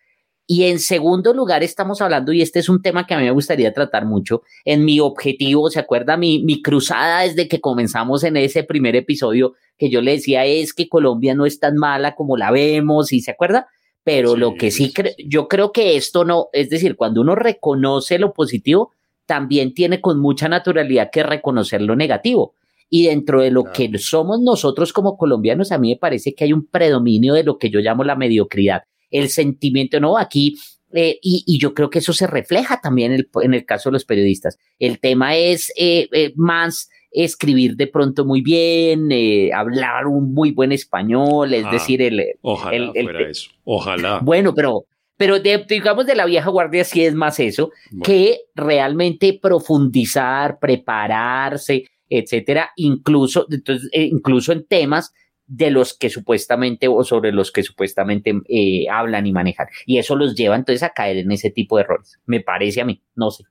Y 0.46 0.64
en 0.64 0.78
segundo 0.78 1.32
lugar, 1.32 1.62
estamos 1.62 2.02
hablando, 2.02 2.30
y 2.32 2.42
este 2.42 2.58
es 2.58 2.68
un 2.68 2.82
tema 2.82 3.06
que 3.06 3.14
a 3.14 3.18
mí 3.18 3.24
me 3.24 3.30
gustaría 3.30 3.72
tratar 3.72 4.04
mucho, 4.04 4.42
en 4.66 4.84
mi 4.84 5.00
objetivo, 5.00 5.70
¿se 5.70 5.80
acuerda? 5.80 6.18
Mi, 6.18 6.42
mi 6.44 6.60
cruzada 6.60 7.20
desde 7.22 7.48
que 7.48 7.62
comenzamos 7.62 8.24
en 8.24 8.36
ese 8.36 8.62
primer 8.62 8.94
episodio, 8.94 9.54
que 9.78 9.88
yo 9.88 10.02
le 10.02 10.12
decía 10.12 10.44
es 10.44 10.74
que 10.74 10.88
Colombia 10.88 11.34
no 11.34 11.46
es 11.46 11.60
tan 11.60 11.76
mala 11.76 12.14
como 12.14 12.36
la 12.36 12.50
vemos, 12.50 13.12
¿y 13.12 13.20
se 13.20 13.30
acuerda? 13.30 13.68
Pero 14.02 14.36
lo 14.36 14.54
que 14.54 14.70
sí, 14.70 14.92
creo, 14.92 15.14
yo 15.26 15.48
creo 15.48 15.72
que 15.72 15.96
esto 15.96 16.26
no, 16.26 16.48
es 16.52 16.68
decir, 16.68 16.94
cuando 16.94 17.22
uno 17.22 17.34
reconoce 17.34 18.18
lo 18.18 18.34
positivo, 18.34 18.92
también 19.24 19.72
tiene 19.72 20.02
con 20.02 20.20
mucha 20.20 20.46
naturalidad 20.46 21.08
que 21.10 21.22
reconocer 21.22 21.80
lo 21.80 21.96
negativo. 21.96 22.52
Y 22.90 23.06
dentro 23.06 23.40
de 23.40 23.50
lo 23.50 23.64
que 23.72 23.90
somos 23.96 24.40
nosotros 24.42 24.92
como 24.92 25.16
colombianos, 25.16 25.72
a 25.72 25.78
mí 25.78 25.92
me 25.92 25.96
parece 25.96 26.34
que 26.34 26.44
hay 26.44 26.52
un 26.52 26.66
predominio 26.66 27.32
de 27.32 27.44
lo 27.44 27.56
que 27.56 27.70
yo 27.70 27.80
llamo 27.80 28.04
la 28.04 28.14
mediocridad 28.14 28.82
el 29.20 29.28
sentimiento, 29.28 30.00
no, 30.00 30.18
aquí 30.18 30.56
eh, 30.96 31.18
y, 31.20 31.58
yo 31.58 31.74
creo 31.74 31.90
que 31.90 31.98
eso 31.98 32.12
se 32.12 32.28
refleja 32.28 32.80
también 32.80 33.12
en 33.42 33.54
el, 33.54 33.66
caso 33.66 33.88
de 33.88 33.94
los 33.94 34.04
periodistas. 34.04 34.58
El 34.78 35.00
tema 35.00 35.34
es 35.36 35.72
eh, 35.76 36.08
eh, 36.12 36.32
más 36.36 36.88
escribir 37.10 37.74
de 37.74 37.88
pronto 37.88 38.24
muy 38.24 38.42
bien, 38.42 39.08
hablar 39.52 40.06
un 40.06 40.32
muy 40.32 40.52
buen 40.52 40.70
español, 40.70 41.52
es 41.52 41.64
ah, 41.64 41.70
decir, 41.70 42.00
el... 42.00 42.22
Ojalá 42.42 42.92
fuera 42.92 43.28
eso, 43.28 43.50
ojalá. 43.64 44.20
Bueno, 44.22 44.54
pero, 44.54 44.84
pero 45.16 45.38
digamos 45.40 46.06
de 46.06 46.14
la 46.14 46.26
vieja 46.26 46.50
guardia 46.50 46.84
sí 46.84 47.04
es 47.04 47.14
más 47.14 47.40
eso, 47.40 47.70
que 48.02 48.40
realmente 48.54 49.38
profundizar, 49.40 50.58
prepararse, 50.60 51.84
etcétera, 52.08 52.70
incluso, 52.76 53.46
entonces, 53.50 53.90
incluso 53.92 54.52
en 54.52 54.64
temas 54.64 55.12
de 55.46 55.70
los 55.70 55.96
que 55.96 56.10
supuestamente 56.10 56.88
o 56.88 57.04
sobre 57.04 57.32
los 57.32 57.52
que 57.52 57.62
supuestamente 57.62 58.32
eh, 58.48 58.86
hablan 58.90 59.26
y 59.26 59.32
manejan. 59.32 59.66
Y 59.86 59.98
eso 59.98 60.16
los 60.16 60.34
lleva 60.34 60.56
entonces 60.56 60.82
a 60.82 60.90
caer 60.90 61.18
en 61.18 61.32
ese 61.32 61.50
tipo 61.50 61.76
de 61.76 61.84
errores. 61.84 62.18
Me 62.26 62.40
parece 62.40 62.80
a 62.80 62.84
mí, 62.84 63.02
no 63.14 63.30
sé. 63.30 63.44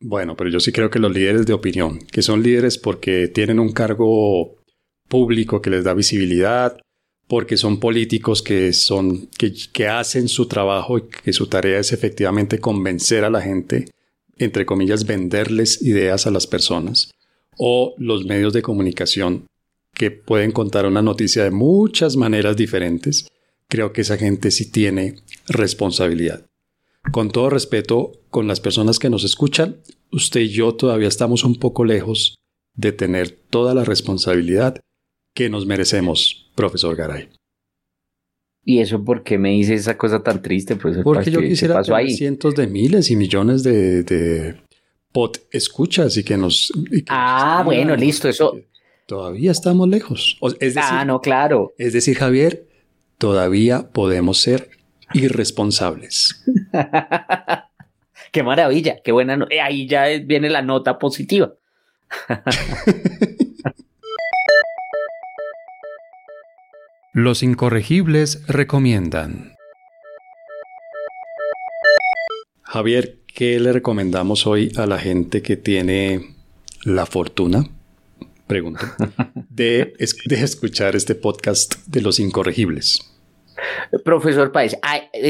Bueno, 0.00 0.36
pero 0.36 0.50
yo 0.50 0.60
sí 0.60 0.72
creo 0.72 0.90
que 0.90 0.98
los 0.98 1.12
líderes 1.12 1.46
de 1.46 1.52
opinión, 1.52 1.98
que 2.10 2.22
son 2.22 2.42
líderes 2.42 2.78
porque 2.78 3.28
tienen 3.28 3.58
un 3.58 3.72
cargo 3.72 4.56
público 5.08 5.62
que 5.62 5.70
les 5.70 5.84
da 5.84 5.94
visibilidad, 5.94 6.76
porque 7.26 7.56
son 7.56 7.80
políticos 7.80 8.42
que 8.42 8.72
son 8.72 9.28
que, 9.38 9.54
que 9.72 9.88
hacen 9.88 10.28
su 10.28 10.46
trabajo 10.46 10.98
y 10.98 11.02
que 11.08 11.32
su 11.32 11.46
tarea 11.46 11.78
es 11.78 11.92
efectivamente 11.92 12.58
convencer 12.58 13.24
a 13.24 13.30
la 13.30 13.40
gente, 13.40 13.86
entre 14.36 14.66
comillas, 14.66 15.06
venderles 15.06 15.80
ideas 15.80 16.26
a 16.26 16.30
las 16.30 16.46
personas, 16.46 17.10
o 17.56 17.94
los 17.98 18.24
medios 18.26 18.52
de 18.52 18.62
comunicación 18.62 19.46
que 19.94 20.10
pueden 20.10 20.52
contar 20.52 20.86
una 20.86 21.02
noticia 21.02 21.44
de 21.44 21.50
muchas 21.50 22.16
maneras 22.16 22.56
diferentes, 22.56 23.28
creo 23.68 23.92
que 23.92 24.02
esa 24.02 24.16
gente 24.16 24.50
sí 24.50 24.70
tiene 24.70 25.16
responsabilidad. 25.48 26.46
Con 27.12 27.30
todo 27.30 27.50
respeto, 27.50 28.12
con 28.30 28.48
las 28.48 28.60
personas 28.60 28.98
que 28.98 29.10
nos 29.10 29.24
escuchan, 29.24 29.76
usted 30.10 30.40
y 30.40 30.48
yo 30.48 30.74
todavía 30.74 31.08
estamos 31.08 31.44
un 31.44 31.58
poco 31.58 31.84
lejos 31.84 32.36
de 32.74 32.92
tener 32.92 33.30
toda 33.30 33.74
la 33.74 33.84
responsabilidad 33.84 34.80
que 35.34 35.48
nos 35.48 35.66
merecemos, 35.66 36.50
profesor 36.54 36.96
Garay. 36.96 37.28
¿Y 38.64 38.78
eso 38.78 39.04
por 39.04 39.22
qué 39.22 39.36
me 39.36 39.50
dice 39.50 39.74
esa 39.74 39.98
cosa 39.98 40.22
tan 40.22 40.40
triste? 40.40 40.76
Pues, 40.76 40.98
Porque 41.04 41.30
yo 41.30 41.40
quisiera 41.40 41.82
tener 41.82 42.10
cientos 42.10 42.54
de 42.54 42.66
miles 42.66 43.10
y 43.10 43.16
millones 43.16 43.62
de, 43.62 44.02
de 44.02 44.56
pot 45.12 45.38
escuchas 45.52 46.16
y 46.16 46.24
que 46.24 46.36
nos... 46.36 46.72
ah, 47.08 47.62
bueno, 47.64 47.94
listo, 47.94 48.28
eso... 48.28 48.58
Todavía 49.06 49.50
estamos 49.50 49.88
lejos. 49.88 50.38
Es 50.60 50.74
decir, 50.74 50.90
ah, 50.92 51.04
no, 51.04 51.20
claro. 51.20 51.74
Es 51.76 51.92
decir, 51.92 52.16
Javier, 52.16 52.66
todavía 53.18 53.90
podemos 53.92 54.38
ser 54.38 54.70
irresponsables. 55.12 56.42
qué 58.32 58.42
maravilla, 58.42 58.96
qué 59.04 59.12
buena. 59.12 59.46
Eh, 59.50 59.60
ahí 59.60 59.86
ya 59.86 60.06
viene 60.24 60.48
la 60.48 60.62
nota 60.62 60.98
positiva. 60.98 61.52
Los 67.12 67.42
incorregibles 67.42 68.46
recomiendan. 68.48 69.54
Javier, 72.62 73.18
¿qué 73.26 73.60
le 73.60 73.72
recomendamos 73.72 74.46
hoy 74.46 74.72
a 74.76 74.86
la 74.86 74.98
gente 74.98 75.42
que 75.42 75.56
tiene 75.56 76.34
la 76.84 77.04
fortuna 77.06 77.68
pregunta, 78.46 78.96
de, 79.50 79.94
de 80.26 80.36
escuchar 80.42 80.96
este 80.96 81.14
podcast 81.14 81.76
de 81.86 82.00
los 82.00 82.18
incorregibles? 82.18 83.10
Profesor 84.04 84.52
Páez, 84.52 84.76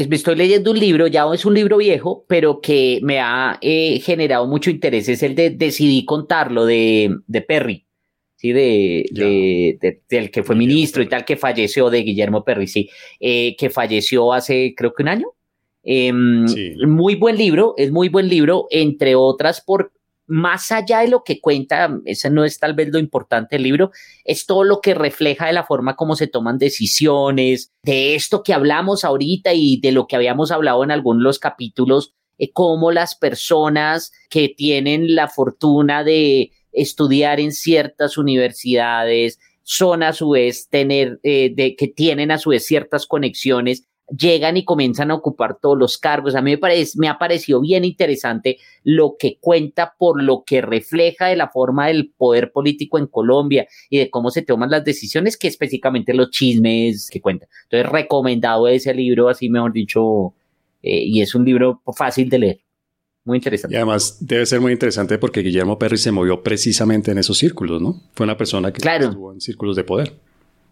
me 0.09 0.15
estoy 0.15 0.35
leyendo 0.35 0.71
un 0.71 0.79
libro, 0.79 1.07
ya 1.07 1.25
es 1.33 1.45
un 1.45 1.53
libro 1.53 1.77
viejo, 1.77 2.25
pero 2.27 2.59
que 2.59 2.99
me 3.03 3.19
ha 3.19 3.57
eh, 3.61 3.99
generado 4.03 4.47
mucho 4.47 4.69
interés, 4.69 5.07
es 5.09 5.23
el 5.23 5.35
de 5.35 5.51
Decidí 5.51 6.05
contarlo 6.05 6.65
de, 6.65 7.15
de 7.27 7.41
Perry, 7.41 7.85
¿sí? 8.35 8.51
De, 8.51 9.05
de, 9.11 10.01
del 10.09 10.31
que 10.31 10.43
fue 10.43 10.55
ministro 10.55 11.03
y 11.03 11.07
tal, 11.07 11.23
que 11.23 11.37
falleció, 11.37 11.89
de 11.89 12.01
Guillermo 12.01 12.43
Perry, 12.43 12.67
sí, 12.67 12.89
eh, 13.19 13.55
que 13.57 13.69
falleció 13.69 14.33
hace 14.33 14.73
creo 14.75 14.93
que 14.93 15.03
un 15.03 15.09
año. 15.09 15.27
Em, 15.83 16.45
muy 16.87 17.13
buen 17.13 17.37
libro, 17.37 17.75
es 17.77 17.91
muy 17.91 18.09
buen 18.09 18.27
libro, 18.27 18.67
entre 18.71 19.13
otras 19.13 19.61
por, 19.61 19.91
más 20.27 20.71
allá 20.71 20.99
de 20.99 21.09
lo 21.09 21.23
que 21.23 21.39
cuenta, 21.39 21.99
ese 22.05 22.29
no 22.29 22.45
es 22.45 22.59
tal 22.59 22.73
vez 22.73 22.89
lo 22.91 22.99
importante 22.99 23.55
del 23.55 23.63
libro, 23.63 23.91
es 24.23 24.45
todo 24.45 24.63
lo 24.63 24.81
que 24.81 24.93
refleja 24.93 25.47
de 25.47 25.53
la 25.53 25.63
forma 25.63 25.95
como 25.95 26.15
se 26.15 26.27
toman 26.27 26.57
decisiones, 26.57 27.71
de 27.83 28.15
esto 28.15 28.43
que 28.43 28.53
hablamos 28.53 29.03
ahorita 29.03 29.53
y 29.53 29.79
de 29.79 29.91
lo 29.91 30.07
que 30.07 30.15
habíamos 30.15 30.51
hablado 30.51 30.83
en 30.83 30.91
algunos 30.91 31.23
los 31.23 31.39
capítulos, 31.39 32.15
eh, 32.37 32.51
cómo 32.51 32.91
las 32.91 33.15
personas 33.15 34.11
que 34.29 34.49
tienen 34.49 35.15
la 35.15 35.27
fortuna 35.27 36.03
de 36.03 36.51
estudiar 36.71 37.39
en 37.39 37.51
ciertas 37.51 38.17
universidades 38.17 39.39
son 39.63 40.03
a 40.03 40.13
su 40.13 40.29
vez 40.31 40.69
tener, 40.69 41.19
eh, 41.23 41.51
de 41.55 41.75
que 41.75 41.87
tienen 41.87 42.31
a 42.31 42.37
su 42.37 42.51
vez 42.51 42.65
ciertas 42.65 43.07
conexiones, 43.07 43.87
llegan 44.07 44.57
y 44.57 44.65
comienzan 44.65 45.11
a 45.11 45.15
ocupar 45.15 45.57
todos 45.59 45.77
los 45.77 45.97
cargos. 45.97 46.35
A 46.35 46.41
mí 46.41 46.51
me, 46.51 46.57
parece, 46.57 46.97
me 46.97 47.07
ha 47.07 47.17
parecido 47.17 47.61
bien 47.61 47.85
interesante 47.85 48.57
lo 48.83 49.15
que 49.17 49.37
cuenta 49.39 49.95
por 49.97 50.21
lo 50.21 50.43
que 50.45 50.61
refleja 50.61 51.27
de 51.27 51.35
la 51.35 51.49
forma 51.49 51.87
del 51.87 52.11
poder 52.15 52.51
político 52.51 52.97
en 52.97 53.07
Colombia 53.07 53.67
y 53.89 53.97
de 53.97 54.09
cómo 54.09 54.31
se 54.31 54.41
toman 54.41 54.69
las 54.69 54.83
decisiones, 54.83 55.37
que 55.37 55.47
específicamente 55.47 56.13
los 56.13 56.29
chismes 56.29 57.09
que 57.09 57.21
cuenta. 57.21 57.47
Entonces, 57.63 57.91
recomendado 57.91 58.67
ese 58.67 58.93
libro, 58.93 59.29
así 59.29 59.49
mejor 59.49 59.73
dicho, 59.73 60.33
eh, 60.83 61.03
y 61.03 61.21
es 61.21 61.33
un 61.35 61.45
libro 61.45 61.81
fácil 61.95 62.29
de 62.29 62.39
leer. 62.39 62.59
Muy 63.23 63.37
interesante. 63.37 63.73
Y 63.73 63.77
además 63.77 64.17
debe 64.19 64.45
ser 64.45 64.61
muy 64.61 64.71
interesante 64.71 65.17
porque 65.17 65.41
Guillermo 65.41 65.79
Perry 65.79 65.97
se 65.97 66.11
movió 66.11 66.43
precisamente 66.43 67.11
en 67.11 67.17
esos 67.17 67.39
círculos, 67.39 67.81
¿no? 67.81 68.03
Fue 68.13 68.23
una 68.23 68.37
persona 68.37 68.71
que 68.71 68.87
estuvo 68.87 69.33
en 69.33 69.41
círculos 69.41 69.75
de 69.75 69.83
poder. 69.83 70.13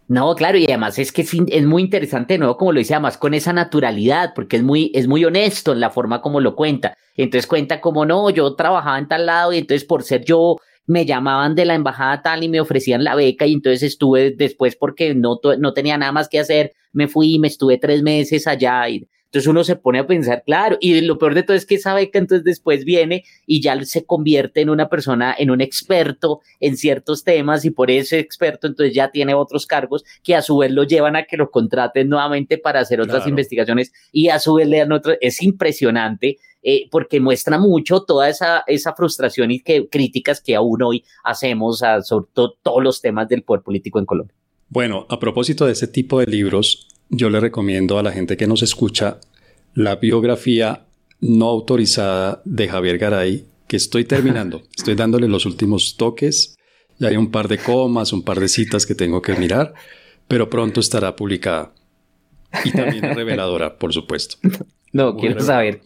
No, 0.08 0.36
claro, 0.36 0.58
y 0.58 0.66
además 0.66 1.00
es 1.00 1.12
que 1.12 1.22
es, 1.22 1.66
muy 1.66 1.82
interesante, 1.82 2.38
¿no? 2.38 2.58
Como 2.58 2.74
lo 2.74 2.80
dice, 2.80 2.94
además 2.94 3.18
con 3.18 3.34
esa 3.34 3.54
naturalidad, 3.54 4.34
porque 4.36 4.58
es 4.58 4.64
muy, 4.64 4.92
es 4.94 5.08
muy 5.08 5.24
honesto 5.24 5.72
en 5.72 5.80
la 5.80 5.90
forma 5.90 6.22
como 6.22 6.42
lo 6.42 6.56
cuenta. 6.56 6.98
Entonces 7.16 7.48
cuenta 7.48 7.80
como, 7.80 8.06
no, 8.06 8.30
yo 8.30 8.56
trabajaba 8.56 9.00
en 9.00 9.08
tal 9.08 9.26
lado 9.26 9.54
y 9.54 9.60
entonces 9.60 9.86
por 9.88 10.04
ser 10.04 10.26
yo 10.26 10.58
me 10.86 11.06
llamaban 11.06 11.56
de 11.56 11.66
la 11.66 11.76
embajada 11.76 12.22
tal 12.22 12.44
y 12.44 12.50
me 12.50 12.60
ofrecían 12.60 13.04
la 13.04 13.16
beca 13.16 13.46
y 13.46 13.54
entonces 13.54 13.84
estuve 13.84 14.32
después 14.32 14.76
porque 14.76 15.16
no, 15.16 15.40
no 15.58 15.74
tenía 15.74 15.98
nada 15.98 16.12
más 16.12 16.28
que 16.28 16.40
hacer, 16.40 16.74
me 16.92 17.08
fui 17.08 17.36
y 17.36 17.40
me 17.40 17.48
estuve 17.48 17.78
tres 17.78 18.04
meses 18.04 18.48
allá 18.48 18.90
y 18.90 19.08
entonces 19.34 19.50
uno 19.50 19.64
se 19.64 19.76
pone 19.76 19.98
a 19.98 20.06
pensar, 20.06 20.44
claro, 20.46 20.78
y 20.80 21.02
lo 21.02 21.18
peor 21.18 21.34
de 21.34 21.42
todo 21.42 21.58
es 21.58 21.66
que 21.66 21.74
esa 21.74 21.96
beca 21.96 22.20
entonces 22.20 22.44
después 22.44 22.86
viene 22.86 23.24
y 23.48 23.64
ya 23.64 23.84
se 23.84 24.06
convierte 24.06 24.62
en 24.62 24.70
una 24.70 24.90
persona, 24.90 25.34
en 25.36 25.50
un 25.50 25.60
experto 25.60 26.42
en 26.60 26.78
ciertos 26.78 27.24
temas 27.24 27.66
y 27.66 27.72
por 27.72 27.90
ese 27.90 28.20
experto 28.20 28.68
entonces 28.68 28.94
ya 28.94 29.10
tiene 29.10 29.34
otros 29.34 29.66
cargos 29.66 30.06
que 30.22 30.36
a 30.36 30.44
su 30.44 30.60
vez 30.60 30.72
lo 30.72 30.84
llevan 30.84 31.16
a 31.16 31.24
que 31.24 31.36
lo 31.36 31.50
contraten 31.50 32.10
nuevamente 32.10 32.60
para 32.60 32.82
hacer 32.82 33.02
otras 33.02 33.26
investigaciones 33.26 33.92
y 34.12 34.30
a 34.30 34.38
su 34.38 34.54
vez 34.54 34.68
le 34.68 34.78
dan 34.78 34.92
otro. 34.92 35.16
Es 35.20 35.42
impresionante. 35.42 36.38
Eh, 36.66 36.88
porque 36.90 37.20
muestra 37.20 37.60
mucho 37.60 38.04
toda 38.04 38.30
esa, 38.30 38.64
esa 38.68 38.96
frustración 38.96 39.52
y 39.52 39.60
que, 39.60 39.90
críticas 39.90 40.40
que 40.40 40.56
aún 40.56 40.82
hoy 40.82 41.04
hacemos 41.22 41.84
a, 41.84 42.02
sobre 42.02 42.28
todo 42.32 42.56
todos 42.64 42.82
los 42.82 43.02
temas 43.02 43.28
del 43.28 43.44
poder 43.44 43.64
político 43.64 44.00
en 44.00 44.06
Colombia. 44.06 44.34
Bueno, 44.70 45.06
a 45.10 45.20
propósito 45.20 45.66
de 45.66 45.74
ese 45.74 45.88
tipo 45.88 46.22
de 46.22 46.28
libros, 46.28 46.88
yo 47.14 47.30
le 47.30 47.40
recomiendo 47.40 47.98
a 48.00 48.04
la 48.04 48.12
gente 48.12 48.38
que 48.38 48.48
nos 48.48 48.64
escucha 48.64 49.20
la 49.74 49.96
biografía 49.96 50.86
no 51.22 51.46
autorizada 51.46 52.42
de 52.44 52.68
Javier 52.68 52.98
Garay, 52.98 53.46
que 53.68 53.78
estoy 53.78 54.04
terminando. 54.04 54.64
Estoy 54.76 54.96
dándole 54.96 55.28
los 55.28 55.46
últimos 55.46 55.96
toques. 55.96 56.56
Ya 57.00 57.10
hay 57.10 57.18
un 57.18 57.32
par 57.32 57.48
de 57.48 57.58
comas, 57.58 58.14
un 58.14 58.24
par 58.24 58.40
de 58.40 58.48
citas 58.48 58.86
que 58.86 58.96
tengo 58.96 59.22
que 59.22 59.34
mirar, 59.34 59.74
pero 60.28 60.50
pronto 60.50 60.80
estará 60.80 61.16
publicada. 61.16 61.74
Y 62.66 62.72
también 62.72 63.06
es 63.06 63.16
reveladora, 63.16 63.78
por 63.78 63.94
supuesto. 63.94 64.38
No, 64.96 65.18
quiero 65.18 65.42
saber. 65.42 65.82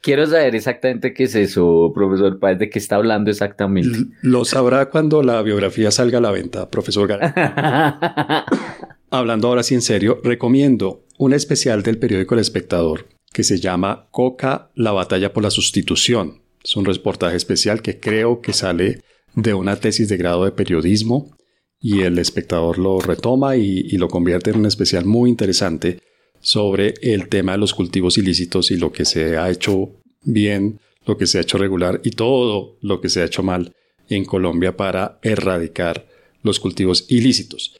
Quiero 0.00 0.26
saber 0.26 0.56
exactamente 0.56 1.14
qué 1.14 1.22
es 1.22 1.36
eso, 1.36 1.92
profesor 1.94 2.40
Páez, 2.40 2.58
de 2.58 2.68
qué 2.68 2.80
está 2.80 2.96
hablando 2.96 3.30
exactamente. 3.30 4.00
Lo 4.20 4.44
sabrá 4.44 4.90
cuando 4.90 5.22
la 5.22 5.40
biografía 5.42 5.92
salga 5.92 6.18
a 6.18 6.20
la 6.20 6.32
venta, 6.32 6.68
profesor 6.68 7.06
Garay. 7.06 7.32
Hablando 9.14 9.48
ahora 9.48 9.62
sí 9.62 9.74
en 9.74 9.82
serio, 9.82 10.22
recomiendo 10.24 11.04
un 11.18 11.34
especial 11.34 11.82
del 11.82 11.98
periódico 11.98 12.34
El 12.34 12.40
Espectador 12.40 13.10
que 13.30 13.44
se 13.44 13.60
llama 13.60 14.08
Coca, 14.10 14.70
la 14.74 14.92
batalla 14.92 15.34
por 15.34 15.42
la 15.42 15.50
sustitución. 15.50 16.40
Es 16.64 16.76
un 16.76 16.86
reportaje 16.86 17.36
especial 17.36 17.82
que 17.82 18.00
creo 18.00 18.40
que 18.40 18.54
sale 18.54 19.02
de 19.34 19.52
una 19.52 19.76
tesis 19.76 20.08
de 20.08 20.16
grado 20.16 20.46
de 20.46 20.52
periodismo 20.52 21.36
y 21.78 22.00
el 22.00 22.18
espectador 22.18 22.78
lo 22.78 23.00
retoma 23.00 23.56
y, 23.56 23.82
lo 23.98 24.08
convierte 24.08 24.48
en 24.48 24.60
un 24.60 24.66
especial 24.66 25.04
muy 25.04 25.28
interesante 25.28 26.00
sobre 26.40 26.94
el 27.02 27.28
tema 27.28 27.52
de 27.52 27.58
los 27.58 27.74
cultivos 27.74 28.16
ilícitos 28.16 28.70
y 28.70 28.78
lo 28.78 28.92
que 28.92 29.04
se 29.04 29.36
ha 29.36 29.50
hecho 29.50 29.90
bien, 30.22 30.80
lo 31.04 31.18
que 31.18 31.26
se 31.26 31.36
ha 31.36 31.42
hecho 31.42 31.58
regular 31.58 32.00
y 32.02 32.12
todo 32.12 32.78
lo 32.80 33.02
que 33.02 33.10
se 33.10 33.20
ha 33.20 33.26
hecho 33.26 33.42
mal 33.42 33.74
en 34.08 34.24
Colombia 34.24 34.74
para 34.74 35.18
erradicar 35.22 36.08
los 36.42 36.58
cultivos 36.60 37.04
ilícitos. 37.10 37.74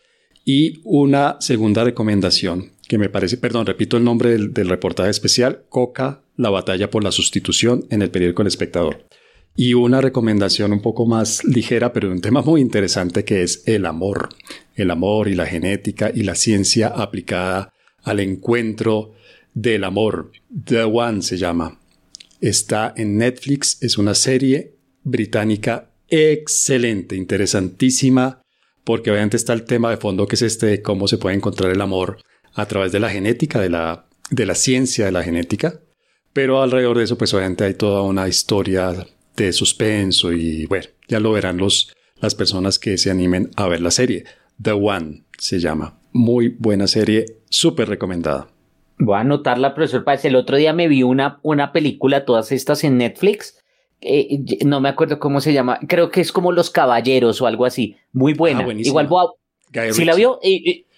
Y 0.45 0.81
una 0.85 1.37
segunda 1.41 1.85
recomendación 1.85 2.73
que 2.89 2.99
me 2.99 3.09
parece, 3.09 3.37
perdón, 3.37 3.67
repito 3.67 3.97
el 3.97 4.05
nombre 4.05 4.37
del, 4.37 4.69
reportaje 4.69 5.11
especial, 5.11 5.63
Coca, 5.69 6.23
la 6.37 6.51
batalla 6.51 6.91
por 6.91 7.05
la 7.05 7.13
sustitución 7.13 7.87
en 7.91 8.03
el 8.03 8.11
periódico 8.11 8.43
El 8.43 8.49
Espectador. 8.49 9.07
Y 9.55 9.75
una 9.75 10.01
recomendación 10.01 10.73
un 10.73 10.83
poco 10.83 11.07
más 11.07 11.45
ligera, 11.45 11.93
pero 11.93 12.11
un 12.11 12.21
tema 12.21 12.43
muy 12.43 12.61
interesante 12.61 13.25
que 13.25 13.43
es 13.43 13.63
el 13.67 13.87
amor. 13.87 14.31
El 14.75 14.91
amor 14.91 15.29
y 15.29 15.35
la 15.35 15.47
genética 15.47 16.11
y 16.15 16.23
la 16.23 16.35
ciencia 16.35 16.89
aplicada 16.89 17.73
al 18.03 18.21
encuentro 18.21 19.13
del 19.55 19.85
amor. 19.85 20.33
The 20.65 20.85
One 20.85 21.23
se 21.23 21.37
llama. 21.37 21.79
Está 22.41 22.93
en 22.97 23.19
Netflix, 23.19 23.79
es 23.83 23.99
una 23.99 24.15
serie 24.15 24.75
británica 25.05 25.91
excelente, 26.09 27.17
interesantísima, 27.17 28.43
porque 28.85 29.11
obviamente 29.11 29.37
está 29.37 29.53
el 29.53 29.65
tema 29.65 29.91
de 29.91 29.97
fondo 29.97 30.27
que 30.27 30.37
es 30.37 30.43
este 30.43 30.67
de 30.67 30.83
cómo 30.83 31.09
se 31.09 31.19
puede 31.19 31.37
encontrar 31.37 31.71
el 31.71 31.81
amor 31.81 32.19
a 32.55 32.67
través 32.67 32.93
de 32.93 33.01
la 33.01 33.11
genética, 33.11 33.61
de 33.61 33.71
la, 33.71 34.07
de 34.31 34.47
la 34.47 34.55
ciencia 34.55 35.07
de 35.07 35.13
la 35.13 35.23
genética, 35.23 35.81
pero 36.33 36.63
alrededor 36.63 36.99
de 36.99 37.05
eso 37.05 37.19
pues 37.19 37.33
obviamente 37.35 37.65
hay 37.65 37.75
toda 37.75 38.03
una 38.03 38.29
historia 38.29 39.07
de 39.37 39.53
suspenso 39.53 40.33
y 40.33 40.67
bueno, 40.67 40.87
ya 41.09 41.21
lo 41.21 41.33
verán 41.33 41.57
los, 41.57 41.93
las 42.21 42.35
personas 42.35 42.79
que 42.79 42.99
se 42.99 43.11
animen 43.11 43.51
a 43.57 43.69
ver 43.69 43.81
la 43.81 43.91
serie. 43.91 44.25
The 44.61 44.73
One 44.73 45.25
se 45.39 45.59
llama. 45.59 45.99
Muy 46.13 46.49
buena 46.49 46.87
serie, 46.87 47.39
súper 47.49 47.89
recomendada. 47.89 48.49
Voy 48.99 49.17
a 49.17 49.21
anotarla, 49.21 49.75
profesor 49.75 50.05
Páez. 50.05 50.25
El 50.25 50.37
otro 50.37 50.57
día 50.57 50.73
me 50.73 50.89
vi 50.89 51.03
una, 51.03 51.41
una 51.43 51.73
película, 51.73 52.25
todas 52.25 52.53
estas 52.53 52.85
en 52.85 52.99
Netflix, 52.99 53.59
eh, 54.03 54.45
no 54.65 54.81
me 54.81 54.89
acuerdo 54.89 55.19
cómo 55.19 55.41
se 55.41 55.53
llama, 55.53 55.79
creo 55.89 56.11
que 56.11 56.21
es 56.21 56.33
como 56.33 56.53
Los 56.53 56.71
Caballeros 56.71 57.41
o 57.41 57.47
algo 57.47 57.65
así, 57.65 57.97
muy 58.13 58.35
buena. 58.35 58.67
Ah, 58.67 58.73
Igual 58.73 59.09
¿Sí 59.93 60.05
la 60.05 60.15
vio? 60.15 60.39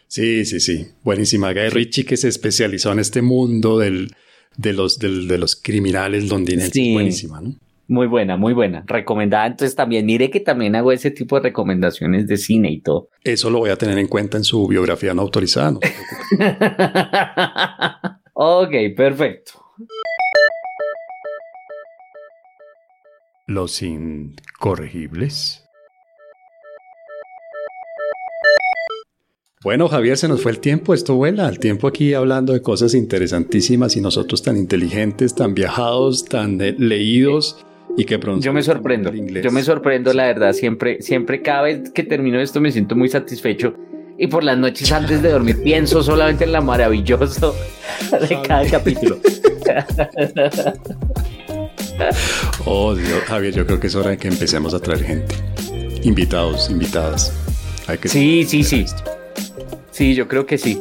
sí, 0.09 0.44
sí, 0.44 0.61
sí, 0.61 0.86
buenísima. 1.02 1.52
Guy 1.52 1.68
Ritchie 1.68 2.05
que 2.05 2.16
se 2.16 2.28
especializó 2.28 2.92
en 2.92 2.98
este 2.98 3.22
mundo 3.22 3.78
del, 3.78 4.12
de, 4.57 4.72
los, 4.72 4.98
de 4.98 5.38
los 5.38 5.57
criminales 5.57 6.28
londinenses, 6.28 6.92
buenísima, 6.92 7.40
¿no? 7.40 7.55
Muy 7.86 8.07
buena, 8.07 8.38
muy 8.38 8.55
buena. 8.55 8.82
Recomendada. 8.86 9.46
Entonces 9.46 9.76
también 9.76 10.07
mire 10.07 10.30
que 10.30 10.40
también 10.40 10.74
hago 10.74 10.90
ese 10.90 11.11
tipo 11.11 11.36
de 11.36 11.42
recomendaciones 11.42 12.26
de 12.26 12.38
cine 12.38 12.70
y 12.70 12.80
todo. 12.80 13.11
Eso 13.22 13.50
lo 13.50 13.59
voy 13.59 13.68
a 13.70 13.76
tener 13.76 13.98
en 13.98 14.07
cuenta 14.07 14.38
en 14.38 14.44
su 14.44 14.66
biografía 14.66 15.12
no 15.12 15.20
autorizada. 15.22 15.72
No 15.72 15.80
ok, 18.32 18.72
perfecto. 18.96 19.52
Los 23.47 23.82
incorregibles. 23.82 25.68
Bueno, 29.62 29.88
Javier, 29.88 30.16
se 30.16 30.28
nos 30.28 30.42
fue 30.42 30.53
el 30.53 30.61
tiempo, 30.61 30.95
esto 30.95 31.14
vuela, 31.14 31.47
el 31.51 31.59
tiempo 31.59 31.86
aquí 31.86 32.14
hablando 32.14 32.55
de 32.55 32.62
cosas 32.62 32.95
interesantísimas 32.95 33.97
y 33.97 34.01
nosotros 34.01 34.42
tan 34.42 34.57
inteligentes, 34.57 35.34
tan 35.34 35.55
viajados, 35.55 36.24
tan 36.24 36.57
leídos 36.57 37.62
y 37.99 38.07
que 38.07 38.18
pronto... 38.18 38.42
Yo 38.42 38.55
me 38.55 38.62
sorprendo, 38.62 39.12
yo 39.12 39.51
me 39.51 39.62
sorprendo, 39.62 40.14
la 40.14 40.24
verdad, 40.24 40.55
siempre, 40.55 41.03
siempre 41.03 41.42
cada 41.42 41.62
vez 41.62 41.90
que 41.90 42.03
termino 42.03 42.40
esto 42.40 42.62
me 42.62 42.72
siento 42.72 42.97
muy 42.97 43.11
satisfecho 43.11 43.74
y 44.16 44.26
por 44.26 44.42
las 44.42 44.57
noches 44.57 44.90
antes 44.90 45.20
de 45.20 45.30
dormir 45.30 45.62
pienso 45.62 46.03
solamente 46.03 46.45
en 46.45 46.53
la 46.53 46.62
maravilloso 46.62 47.55
de 48.28 48.40
cada 48.40 48.66
capítulo. 48.70 49.18
Oh, 52.64 52.95
Dios, 52.95 53.22
Javier, 53.26 53.55
yo 53.55 53.66
creo 53.66 53.80
que 53.80 53.86
es 53.88 53.95
hora 53.95 54.11
de 54.11 54.18
que 54.18 54.28
empecemos 54.28 54.74
a 54.74 54.80
traer 54.80 55.05
gente. 55.05 55.34
Invitados, 56.03 56.70
invitadas. 56.70 57.32
Hay 57.86 57.99
que 57.99 58.09
sí, 58.09 58.45
sí, 58.45 58.64
sí. 58.64 58.84
Sí, 59.90 60.14
yo 60.14 60.28
creo 60.28 60.47
que 60.47 60.59
sí. 60.59 60.80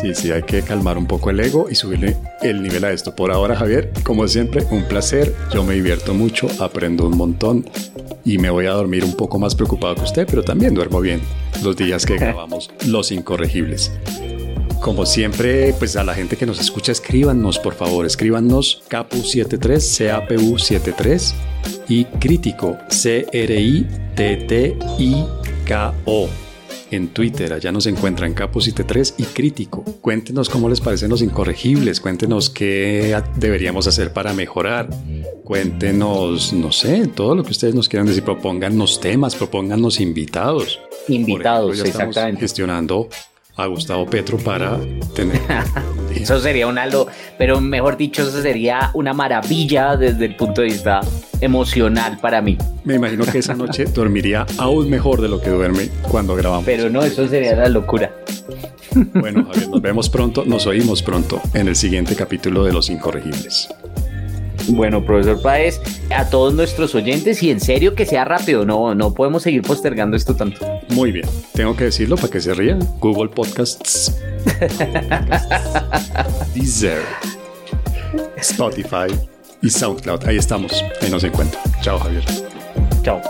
Sí, 0.00 0.14
sí, 0.14 0.32
hay 0.32 0.42
que 0.42 0.62
calmar 0.62 0.98
un 0.98 1.06
poco 1.06 1.30
el 1.30 1.38
ego 1.38 1.68
y 1.70 1.74
subirle 1.74 2.16
el 2.40 2.62
nivel 2.62 2.84
a 2.84 2.92
esto. 2.92 3.14
Por 3.14 3.30
ahora, 3.30 3.54
Javier, 3.54 3.92
como 4.04 4.26
siempre, 4.26 4.64
un 4.70 4.84
placer. 4.84 5.34
Yo 5.52 5.62
me 5.64 5.74
divierto 5.74 6.14
mucho, 6.14 6.48
aprendo 6.60 7.06
un 7.06 7.16
montón 7.16 7.68
y 8.24 8.38
me 8.38 8.50
voy 8.50 8.66
a 8.66 8.72
dormir 8.72 9.04
un 9.04 9.16
poco 9.16 9.38
más 9.38 9.54
preocupado 9.54 9.94
que 9.96 10.02
usted, 10.02 10.26
pero 10.28 10.42
también 10.42 10.74
duermo 10.74 11.00
bien 11.00 11.20
los 11.62 11.76
días 11.76 12.06
que 12.06 12.16
grabamos 12.18 12.70
Los 12.86 13.12
Incorregibles. 13.12 13.92
Como 14.80 15.06
siempre, 15.06 15.72
pues 15.78 15.94
a 15.94 16.02
la 16.02 16.14
gente 16.14 16.36
que 16.36 16.46
nos 16.46 16.58
escucha, 16.60 16.90
escríbanos, 16.90 17.60
por 17.60 17.74
favor, 17.74 18.04
escríbanos 18.04 18.81
Capu73, 18.92 20.28
CAPU73 20.28 21.32
y 21.88 22.04
Crítico, 22.04 22.76
C-R-I-T-T-I-K-O. 22.90 23.88
En 26.90 27.08
Twitter, 27.08 27.54
allá 27.54 27.72
nos 27.72 27.86
encuentran 27.86 28.34
Capu73 28.34 29.14
y 29.16 29.22
Crítico. 29.22 29.82
Cuéntenos 30.02 30.50
cómo 30.50 30.68
les 30.68 30.82
parecen 30.82 31.08
los 31.08 31.22
incorregibles, 31.22 32.02
cuéntenos 32.02 32.50
qué 32.50 33.18
deberíamos 33.36 33.86
hacer 33.86 34.12
para 34.12 34.34
mejorar. 34.34 34.90
Cuéntenos, 35.42 36.52
no 36.52 36.70
sé, 36.70 37.06
todo 37.06 37.34
lo 37.34 37.44
que 37.44 37.52
ustedes 37.52 37.74
nos 37.74 37.88
quieran 37.88 38.06
decir, 38.06 38.22
propónganos 38.22 39.00
temas, 39.00 39.34
propónganos 39.34 40.00
invitados. 40.00 40.80
Invitados, 41.08 41.80
exactamente. 41.80 42.42
gestionando 42.42 43.08
a 43.56 43.66
Gustavo 43.66 44.06
Petro 44.06 44.38
para 44.38 44.78
tener. 45.14 45.40
eso 46.14 46.40
sería 46.40 46.66
una 46.66 46.86
lo, 46.86 47.06
pero 47.38 47.60
mejor 47.60 47.96
dicho, 47.96 48.22
eso 48.22 48.42
sería 48.42 48.90
una 48.94 49.12
maravilla 49.12 49.96
desde 49.96 50.26
el 50.26 50.36
punto 50.36 50.62
de 50.62 50.68
vista 50.68 51.00
emocional 51.40 52.18
para 52.20 52.40
mí. 52.40 52.56
Me 52.84 52.94
imagino 52.94 53.24
que 53.24 53.38
esa 53.38 53.54
noche 53.54 53.84
dormiría 53.84 54.46
aún 54.58 54.88
mejor 54.88 55.20
de 55.20 55.28
lo 55.28 55.40
que 55.40 55.50
duerme 55.50 55.88
cuando 56.10 56.34
grabamos. 56.34 56.64
Pero 56.64 56.88
no, 56.88 57.02
eso 57.02 57.26
sería 57.28 57.54
la 57.56 57.68
locura. 57.68 58.12
Bueno, 59.14 59.46
Javier, 59.46 59.68
nos 59.70 59.80
vemos 59.80 60.08
pronto, 60.10 60.44
nos 60.44 60.66
oímos 60.66 61.02
pronto 61.02 61.40
en 61.54 61.68
el 61.68 61.76
siguiente 61.76 62.14
capítulo 62.14 62.64
de 62.64 62.72
Los 62.72 62.90
Incorregibles. 62.90 63.68
Bueno, 64.68 65.04
profesor 65.04 65.40
Páez, 65.42 65.80
a 66.14 66.28
todos 66.28 66.54
nuestros 66.54 66.94
oyentes 66.94 67.42
y 67.42 67.50
en 67.50 67.60
serio 67.60 67.94
que 67.94 68.06
sea 68.06 68.24
rápido, 68.24 68.64
no, 68.64 68.94
no 68.94 69.12
podemos 69.14 69.42
seguir 69.42 69.62
postergando 69.62 70.16
esto 70.16 70.34
tanto. 70.34 70.64
Muy 70.90 71.12
bien, 71.12 71.28
tengo 71.52 71.76
que 71.76 71.84
decirlo 71.84 72.16
para 72.16 72.28
que 72.28 72.40
se 72.40 72.54
rían. 72.54 72.78
Google 73.00 73.28
Podcasts, 73.28 74.16
Deezer, 76.54 77.02
Spotify 78.36 79.12
y 79.62 79.70
SoundCloud. 79.70 80.26
Ahí 80.26 80.36
estamos, 80.36 80.72
ahí 81.00 81.10
nos 81.10 81.24
encuentran. 81.24 81.62
Chao, 81.82 81.98
Javier. 81.98 82.24
Chao. 83.02 83.20